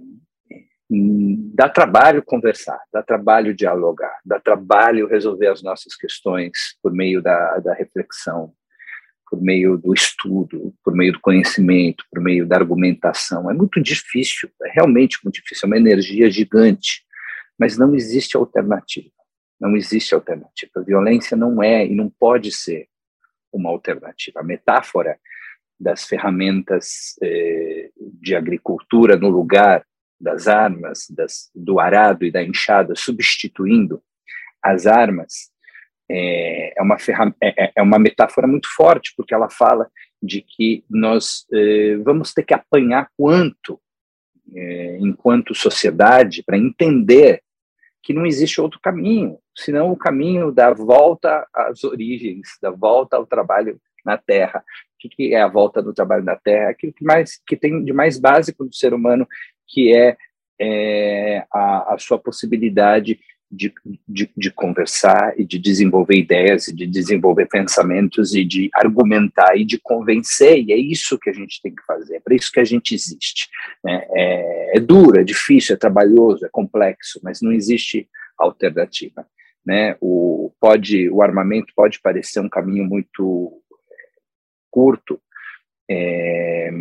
dá 1.53 1.69
trabalho 1.69 2.21
conversar, 2.21 2.79
dá 2.91 3.01
trabalho 3.01 3.53
dialogar, 3.53 4.17
dá 4.25 4.39
trabalho 4.39 5.07
resolver 5.07 5.47
as 5.47 5.63
nossas 5.63 5.95
questões 5.95 6.77
por 6.83 6.91
meio 6.91 7.21
da, 7.21 7.59
da 7.59 7.73
reflexão, 7.73 8.53
por 9.29 9.41
meio 9.41 9.77
do 9.77 9.93
estudo, 9.93 10.73
por 10.83 10.93
meio 10.93 11.13
do 11.13 11.21
conhecimento, 11.21 12.03
por 12.11 12.21
meio 12.21 12.45
da 12.45 12.57
argumentação. 12.57 13.49
É 13.49 13.53
muito 13.53 13.81
difícil, 13.81 14.49
é 14.63 14.71
realmente 14.73 15.17
muito 15.23 15.35
difícil, 15.35 15.65
é 15.65 15.67
uma 15.67 15.77
energia 15.77 16.29
gigante, 16.29 17.05
mas 17.57 17.77
não 17.77 17.95
existe 17.95 18.35
alternativa. 18.35 19.20
Não 19.61 19.77
existe 19.77 20.15
alternativa. 20.15 20.71
A 20.75 20.81
violência 20.81 21.37
não 21.37 21.61
é 21.61 21.85
e 21.85 21.95
não 21.95 22.09
pode 22.09 22.51
ser 22.51 22.87
uma 23.53 23.69
alternativa. 23.69 24.39
A 24.39 24.43
metáfora 24.43 25.19
das 25.79 26.05
ferramentas 26.05 27.15
eh, 27.21 27.91
de 27.97 28.35
agricultura 28.35 29.15
no 29.15 29.29
lugar 29.29 29.85
das 30.19 30.47
armas, 30.47 31.07
das, 31.09 31.49
do 31.53 31.79
arado 31.79 32.25
e 32.25 32.31
da 32.31 32.43
enxada, 32.43 32.93
substituindo 32.95 34.01
as 34.63 34.85
armas, 34.85 35.51
é, 36.09 36.73
é 36.77 36.81
uma, 36.81 36.97
é, 37.41 37.63
é, 37.63 37.71
é, 37.77 37.81
uma 37.81 37.97
metáfora 37.97 38.45
muito 38.45 38.67
forte, 38.75 39.13
porque 39.15 39.33
ela 39.33 39.49
fala 39.49 39.89
de 40.21 40.41
que 40.41 40.83
nós 40.89 41.45
eh, 41.51 41.97
vamos 42.03 42.33
ter 42.33 42.43
que 42.43 42.53
apanhar 42.53 43.09
quanto, 43.17 43.81
eh, 44.53 44.97
enquanto 44.99 45.55
sociedade, 45.55 46.43
para 46.43 46.57
entender 46.57 47.41
que 48.03 48.13
não 48.13 48.25
existe 48.25 48.59
outro 48.59 48.79
caminho, 48.79 49.39
senão 49.55 49.91
o 49.91 49.97
caminho 49.97 50.51
da 50.51 50.73
volta 50.73 51.47
às 51.53 51.83
origens, 51.83 52.47
da 52.61 52.71
volta 52.71 53.17
ao 53.17 53.25
trabalho 53.25 53.79
na 54.05 54.17
Terra. 54.17 54.63
O 55.03 55.09
que 55.09 55.33
é 55.33 55.41
a 55.41 55.47
volta 55.47 55.81
do 55.81 55.93
trabalho 55.93 56.23
na 56.23 56.35
Terra? 56.35 56.69
Aquilo 56.69 56.93
que 56.93 57.03
mais 57.03 57.39
que 57.45 57.55
tem 57.55 57.83
de 57.83 57.93
mais 57.93 58.19
básico 58.19 58.65
do 58.65 58.73
ser 58.73 58.93
humano, 58.93 59.27
que 59.67 59.93
é, 59.93 60.15
é 60.59 61.45
a, 61.51 61.93
a, 61.93 61.97
sua 61.97 62.19
possibilidade 62.19 63.19
de, 63.51 63.73
de, 64.07 64.31
de, 64.35 64.51
conversar 64.51 65.37
e 65.37 65.43
de 65.43 65.59
desenvolver 65.59 66.15
ideias 66.15 66.69
e 66.69 66.75
de 66.75 66.87
desenvolver 66.87 67.47
pensamentos 67.47 68.33
e 68.33 68.45
de 68.45 68.69
argumentar 68.73 69.57
e 69.57 69.65
de 69.65 69.77
convencer, 69.77 70.63
e 70.63 70.71
é 70.71 70.77
isso 70.77 71.19
que 71.19 71.29
a 71.29 71.33
gente 71.33 71.61
tem 71.61 71.75
que 71.75 71.83
fazer, 71.83 72.15
é 72.15 72.19
para 72.21 72.33
isso 72.33 72.51
que 72.51 72.61
a 72.61 72.63
gente 72.63 72.95
existe. 72.95 73.49
Né? 73.83 74.07
É, 74.11 74.77
é 74.77 74.79
duro, 74.79 75.19
é 75.19 75.23
difícil, 75.23 75.75
é 75.75 75.77
trabalhoso, 75.77 76.45
é 76.45 76.49
complexo, 76.49 77.19
mas 77.21 77.41
não 77.41 77.51
existe 77.51 78.07
alternativa. 78.37 79.27
Né? 79.65 79.95
O, 80.01 80.51
pode, 80.59 81.09
o 81.09 81.21
armamento 81.21 81.73
pode 81.75 82.01
parecer 82.01 82.39
um 82.39 82.49
caminho 82.49 82.83
muito 82.85 83.61
curto 84.69 85.21
é, 85.89 86.71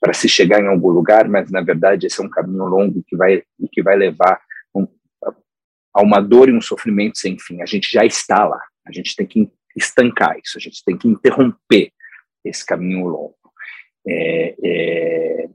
para 0.00 0.12
se 0.12 0.28
chegar 0.28 0.62
em 0.62 0.68
algum 0.68 0.90
lugar, 0.90 1.28
mas 1.28 1.50
na 1.50 1.60
verdade 1.60 2.06
esse 2.06 2.20
é 2.20 2.24
um 2.24 2.28
caminho 2.28 2.64
longo 2.66 3.02
que 3.06 3.16
vai, 3.16 3.42
que 3.72 3.82
vai 3.82 3.96
levar 3.96 4.40
a 5.98 6.02
uma 6.02 6.20
dor 6.20 6.48
e 6.48 6.52
um 6.52 6.60
sofrimento 6.60 7.18
sem 7.18 7.36
fim. 7.38 7.60
A 7.60 7.66
gente 7.66 7.90
já 7.90 8.04
está 8.04 8.46
lá. 8.46 8.60
A 8.86 8.92
gente 8.92 9.16
tem 9.16 9.26
que 9.26 9.50
estancar 9.76 10.38
isso. 10.38 10.56
A 10.56 10.60
gente 10.60 10.82
tem 10.84 10.96
que 10.96 11.08
interromper 11.08 11.90
esse 12.44 12.64
caminho 12.64 13.06
longo. 13.06 13.34
É, 14.06 14.54
é, 14.64 15.48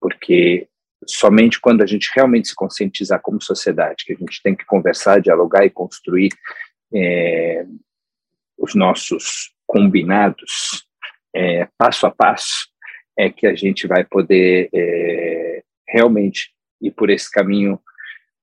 porque 0.00 0.68
somente 1.06 1.60
quando 1.60 1.82
a 1.82 1.86
gente 1.86 2.10
realmente 2.14 2.48
se 2.48 2.54
conscientizar 2.54 3.20
como 3.20 3.40
sociedade 3.40 4.04
que 4.04 4.12
a 4.12 4.16
gente 4.16 4.42
tem 4.42 4.54
que 4.54 4.64
conversar, 4.64 5.20
dialogar 5.20 5.64
e 5.64 5.70
construir 5.70 6.30
é, 6.94 7.64
os 8.58 8.74
nossos 8.74 9.52
combinados 9.66 10.86
é, 11.34 11.68
passo 11.76 12.06
a 12.06 12.10
passo, 12.10 12.68
é 13.18 13.30
que 13.30 13.46
a 13.46 13.54
gente 13.54 13.86
vai 13.86 14.04
poder 14.04 14.68
é, 14.74 15.62
realmente 15.88 16.52
ir 16.80 16.90
por 16.90 17.10
esse 17.10 17.30
caminho 17.30 17.80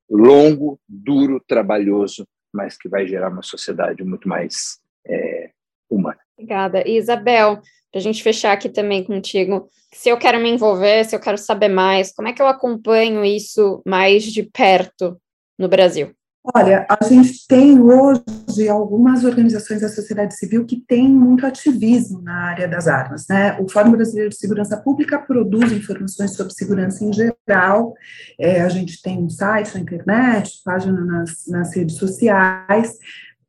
longo, 0.10 0.80
duro, 0.88 1.40
trabalhoso, 1.48 2.28
mas 2.54 2.78
que 2.78 2.88
vai 2.88 3.08
gerar 3.08 3.30
uma 3.30 3.42
sociedade 3.42 4.04
muito 4.04 4.28
mais 4.28 4.80
é, 5.08 5.50
humana. 5.90 6.20
Obrigada. 6.38 6.88
Isabel, 6.88 7.62
para 7.94 8.00
a 8.00 8.02
gente 8.02 8.24
fechar 8.24 8.54
aqui 8.54 8.70
também 8.70 9.04
contigo, 9.04 9.70
se 9.94 10.10
eu 10.10 10.18
quero 10.18 10.42
me 10.42 10.50
envolver, 10.50 11.06
se 11.06 11.16
eu 11.16 11.20
quero 11.20 11.38
saber 11.38 11.70
mais, 11.70 12.12
como 12.12 12.28
é 12.28 12.34
que 12.34 12.42
eu 12.42 12.48
acompanho 12.48 13.24
isso 13.24 13.84
mais 13.86 14.24
de 14.24 14.42
perto 14.42 15.16
no 15.60 15.70
Brasil? 15.70 16.12
Olha, 16.56 16.88
a 16.90 17.06
gente 17.06 17.48
tem 17.48 17.80
hoje 17.80 18.68
algumas 18.68 19.24
organizações 19.24 19.80
da 19.80 19.88
sociedade 19.88 20.36
civil 20.36 20.66
que 20.66 20.76
têm 20.76 21.08
muito 21.08 21.46
ativismo 21.46 22.20
na 22.22 22.48
área 22.48 22.68
das 22.68 22.88
armas, 22.88 23.28
né? 23.30 23.58
O 23.62 23.70
Fórum 23.70 23.92
Brasileiro 23.92 24.30
de 24.32 24.36
Segurança 24.36 24.76
Pública 24.76 25.20
produz 25.20 25.72
informações 25.72 26.36
sobre 26.36 26.52
segurança 26.52 27.06
em 27.06 27.14
geral, 27.14 27.94
é, 28.38 28.60
a 28.60 28.68
gente 28.70 29.02
tem 29.04 29.20
um 29.20 29.30
site 29.30 29.76
na 29.76 29.82
internet, 29.82 30.60
página 30.66 31.06
nas, 31.06 31.48
nas 31.48 31.74
redes 31.74 31.96
sociais, 31.96 32.98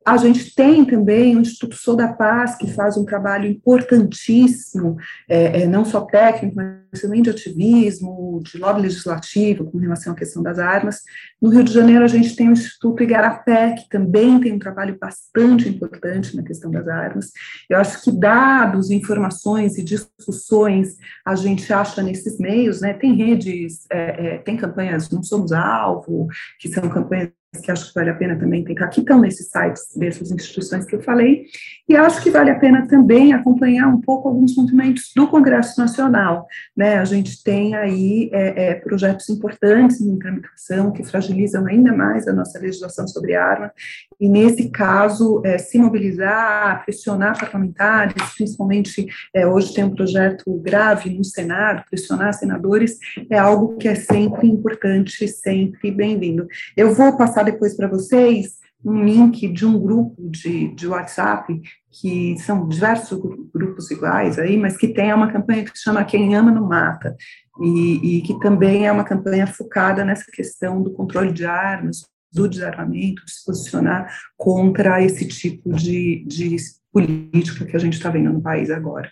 a 0.05 0.17
gente 0.17 0.53
tem 0.53 0.85
também 0.85 1.35
o 1.35 1.41
Instituto 1.41 1.75
Sou 1.75 1.95
da 1.95 2.13
Paz, 2.13 2.55
que 2.55 2.71
faz 2.71 2.95
um 2.95 3.03
trabalho 3.03 3.49
importantíssimo, 3.49 4.97
é, 5.27 5.63
é, 5.63 5.67
não 5.67 5.83
só 5.83 6.01
técnico, 6.01 6.55
mas 6.55 7.01
também 7.01 7.23
de 7.23 7.31
ativismo, 7.31 8.39
de 8.43 8.59
lobby 8.59 8.83
legislativo, 8.83 9.65
com 9.65 9.79
relação 9.79 10.13
à 10.13 10.15
questão 10.15 10.43
das 10.43 10.59
armas. 10.59 11.01
No 11.41 11.49
Rio 11.49 11.63
de 11.63 11.73
Janeiro, 11.73 12.03
a 12.03 12.07
gente 12.07 12.35
tem 12.35 12.47
o 12.49 12.51
Instituto 12.51 13.01
Igarapé, 13.01 13.73
que 13.73 13.89
também 13.89 14.39
tem 14.39 14.53
um 14.53 14.59
trabalho 14.59 14.95
bastante 14.99 15.67
importante 15.67 16.35
na 16.35 16.43
questão 16.43 16.69
das 16.69 16.87
armas. 16.87 17.31
Eu 17.67 17.79
acho 17.79 18.03
que 18.03 18.11
dados, 18.11 18.91
informações 18.91 19.75
e 19.75 19.83
discussões 19.83 20.97
a 21.25 21.33
gente 21.33 21.73
acha 21.73 22.03
nesses 22.03 22.37
meios, 22.37 22.79
né? 22.79 22.93
Tem 22.93 23.15
redes, 23.15 23.87
é, 23.91 24.35
é 24.35 24.37
tem 24.37 24.55
campanhas 24.55 25.09
Não 25.09 25.23
Somos 25.23 25.51
Alvo, 25.51 26.27
que 26.59 26.69
são 26.69 26.87
campanhas 26.89 27.31
que 27.61 27.71
acho 27.71 27.87
que 27.87 27.93
vale 27.93 28.09
a 28.09 28.15
pena 28.15 28.35
também 28.35 28.63
tentar, 28.63 28.87
que 28.87 29.01
estão 29.01 29.19
nesses 29.19 29.49
sites 29.49 29.95
dessas 29.95 30.31
instituições 30.31 30.85
que 30.85 30.95
eu 30.95 31.01
falei, 31.01 31.45
e 31.87 31.95
acho 31.95 32.21
que 32.21 32.31
vale 32.31 32.49
a 32.49 32.59
pena 32.59 32.87
também 32.87 33.33
acompanhar 33.33 33.87
um 33.87 34.01
pouco 34.01 34.27
alguns 34.27 34.55
movimentos 34.55 35.11
do 35.15 35.27
Congresso 35.27 35.79
Nacional, 35.79 36.47
né, 36.75 36.97
a 36.97 37.05
gente 37.05 37.43
tem 37.43 37.75
aí 37.75 38.29
é, 38.33 38.69
é, 38.69 38.75
projetos 38.75 39.29
importantes 39.29 40.01
em 40.01 40.17
tramitação 40.17 40.91
que 40.91 41.03
fragilizam 41.03 41.65
ainda 41.65 41.93
mais 41.93 42.27
a 42.27 42.33
nossa 42.33 42.59
legislação 42.59 43.07
sobre 43.07 43.35
arma, 43.35 43.71
e 44.19 44.29
nesse 44.29 44.69
caso, 44.69 45.41
é, 45.45 45.57
se 45.57 45.77
mobilizar, 45.77 46.83
pressionar 46.85 47.37
parlamentares, 47.39 48.15
principalmente 48.35 49.05
é, 49.33 49.45
hoje 49.45 49.73
tem 49.73 49.83
um 49.83 49.93
projeto 49.93 50.59
grave 50.63 51.09
no 51.09 51.23
Senado, 51.23 51.83
pressionar 51.89 52.33
senadores, 52.33 52.97
é 53.29 53.37
algo 53.37 53.77
que 53.77 53.87
é 53.87 53.95
sempre 53.95 54.47
importante, 54.47 55.27
sempre 55.27 55.91
bem-vindo. 55.91 56.47
Eu 56.75 56.93
vou 56.93 57.17
passar 57.17 57.43
depois 57.45 57.75
para 57.75 57.87
vocês 57.87 58.57
um 58.83 59.03
link 59.03 59.47
de 59.47 59.65
um 59.65 59.79
grupo 59.79 60.29
de, 60.29 60.67
de 60.75 60.87
WhatsApp, 60.87 61.59
que 61.91 62.37
são 62.37 62.67
diversos 62.67 63.19
grupos 63.51 63.89
iguais 63.89 64.37
aí, 64.37 64.57
mas 64.57 64.77
que 64.77 64.89
tem 64.89 65.11
uma 65.11 65.31
campanha 65.31 65.63
que 65.63 65.75
se 65.75 65.83
chama 65.83 66.05
Quem 66.05 66.35
Ama 66.35 66.51
Não 66.51 66.67
Mata, 66.67 67.15
e, 67.59 68.17
e 68.17 68.21
que 68.21 68.37
também 68.39 68.85
é 68.85 68.91
uma 68.91 69.03
campanha 69.03 69.47
focada 69.47 70.05
nessa 70.05 70.25
questão 70.31 70.83
do 70.83 70.91
controle 70.91 71.31
de 71.31 71.45
armas, 71.45 72.05
do 72.31 72.47
desarmamento, 72.47 73.25
de 73.25 73.31
se 73.31 73.45
posicionar 73.45 74.13
contra 74.37 75.01
esse 75.01 75.25
tipo 75.27 75.71
de, 75.73 76.23
de 76.27 76.57
política 76.91 77.65
que 77.65 77.75
a 77.75 77.79
gente 77.79 77.93
está 77.93 78.09
vendo 78.09 78.33
no 78.33 78.41
país 78.41 78.69
agora. 78.69 79.09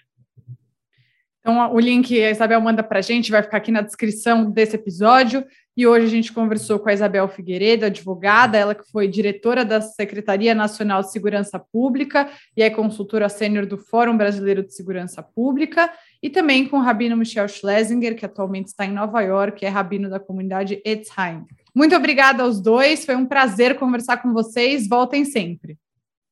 Então, 1.39 1.73
o 1.73 1.79
link 1.79 2.21
a 2.21 2.31
Isabel 2.31 2.61
manda 2.61 2.83
para 2.83 2.99
a 2.99 3.01
gente, 3.01 3.31
vai 3.31 3.43
ficar 3.43 3.57
aqui 3.57 3.71
na 3.71 3.81
descrição 3.81 4.49
desse 4.49 4.75
episódio. 4.75 5.43
E 5.75 5.87
hoje 5.87 6.05
a 6.05 6.09
gente 6.09 6.31
conversou 6.31 6.77
com 6.77 6.87
a 6.87 6.93
Isabel 6.93 7.27
Figueiredo, 7.27 7.85
advogada, 7.85 8.57
ela 8.57 8.75
que 8.75 8.89
foi 8.91 9.07
diretora 9.07 9.65
da 9.65 9.81
Secretaria 9.81 10.53
Nacional 10.53 11.01
de 11.01 11.11
Segurança 11.11 11.57
Pública 11.57 12.29
e 12.55 12.61
é 12.61 12.69
consultora 12.69 13.27
sênior 13.27 13.65
do 13.65 13.77
Fórum 13.77 14.15
Brasileiro 14.15 14.63
de 14.63 14.73
Segurança 14.73 15.23
Pública, 15.23 15.91
e 16.21 16.29
também 16.29 16.67
com 16.67 16.77
o 16.77 16.81
rabino 16.81 17.17
Michel 17.17 17.47
Schlesinger, 17.47 18.15
que 18.15 18.25
atualmente 18.25 18.67
está 18.67 18.85
em 18.85 18.93
Nova 18.93 19.19
York, 19.21 19.65
é 19.65 19.69
rabino 19.69 20.09
da 20.09 20.19
comunidade 20.19 20.79
Etzheim. 20.85 21.43
Muito 21.73 21.95
obrigada 21.95 22.43
aos 22.43 22.61
dois, 22.61 23.03
foi 23.03 23.15
um 23.15 23.25
prazer 23.25 23.75
conversar 23.79 24.17
com 24.17 24.31
vocês, 24.31 24.87
voltem 24.87 25.25
sempre. 25.25 25.77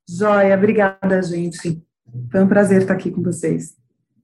Joia, 0.07 0.55
obrigada, 0.55 1.21
gente. 1.23 1.81
Foi 2.31 2.43
um 2.43 2.47
prazer 2.47 2.81
estar 2.81 2.93
aqui 2.93 3.09
com 3.09 3.23
vocês. 3.23 3.80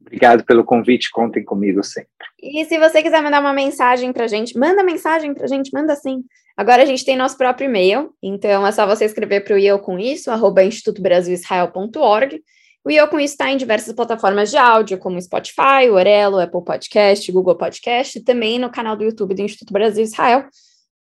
Obrigado 0.08 0.46
pelo 0.46 0.64
convite, 0.64 1.12
contem 1.12 1.44
comigo 1.44 1.84
sempre. 1.84 2.10
E 2.42 2.64
se 2.66 2.80
você 2.80 3.04
quiser 3.04 3.22
mandar 3.22 3.42
uma 3.42 3.54
mensagem 3.54 4.14
para 4.14 4.24
a 4.24 4.28
gente, 4.28 4.58
manda 4.58 4.82
mensagem 4.82 5.34
para 5.34 5.44
a 5.44 5.48
gente, 5.48 5.70
manda 5.74 5.96
sim. 5.96 6.24
Agora 6.56 6.82
a 6.82 6.86
gente 6.86 7.04
tem 7.04 7.18
nosso 7.18 7.38
próprio 7.38 7.66
e-mail, 7.66 8.12
então 8.24 8.66
é 8.66 8.72
só 8.72 8.88
você 8.88 9.06
escrever 9.06 9.42
para 9.42 9.56
o 9.56 9.60
eu 9.60 9.78
com 9.80 10.00
isso, 10.00 10.32
arroba 10.32 10.64
institutobrasilisrael.org. 10.64 12.42
O 12.86 12.90
Eu 12.90 13.10
Com 13.10 13.20
Isso 13.20 13.34
está 13.34 13.52
em 13.52 13.58
diversas 13.58 13.94
plataformas 13.94 14.50
de 14.50 14.56
áudio, 14.56 14.98
como 14.98 15.22
Spotify, 15.22 15.90
Orelo, 15.92 16.40
Apple 16.40 16.64
Podcast, 16.64 17.30
Google 17.34 17.58
Podcast, 17.58 18.18
e 18.18 18.24
também 18.24 18.58
no 18.58 18.70
canal 18.70 18.96
do 18.96 19.04
YouTube 19.04 19.36
do 19.36 19.42
Instituto 19.42 19.74
Brasil 19.74 20.06
Israel. 20.06 20.46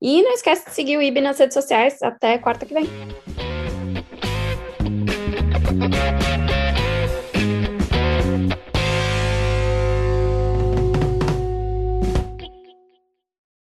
E 0.02 0.22
não 0.22 0.34
esquece 0.34 0.66
de 0.66 0.76
seguir 0.76 0.98
o 0.98 1.02
IB 1.02 1.22
nas 1.22 1.40
redes 1.40 1.54
sociais. 1.54 2.02
Até 2.04 2.38
quarta 2.40 2.66
que 2.66 2.74
vem. 2.74 2.88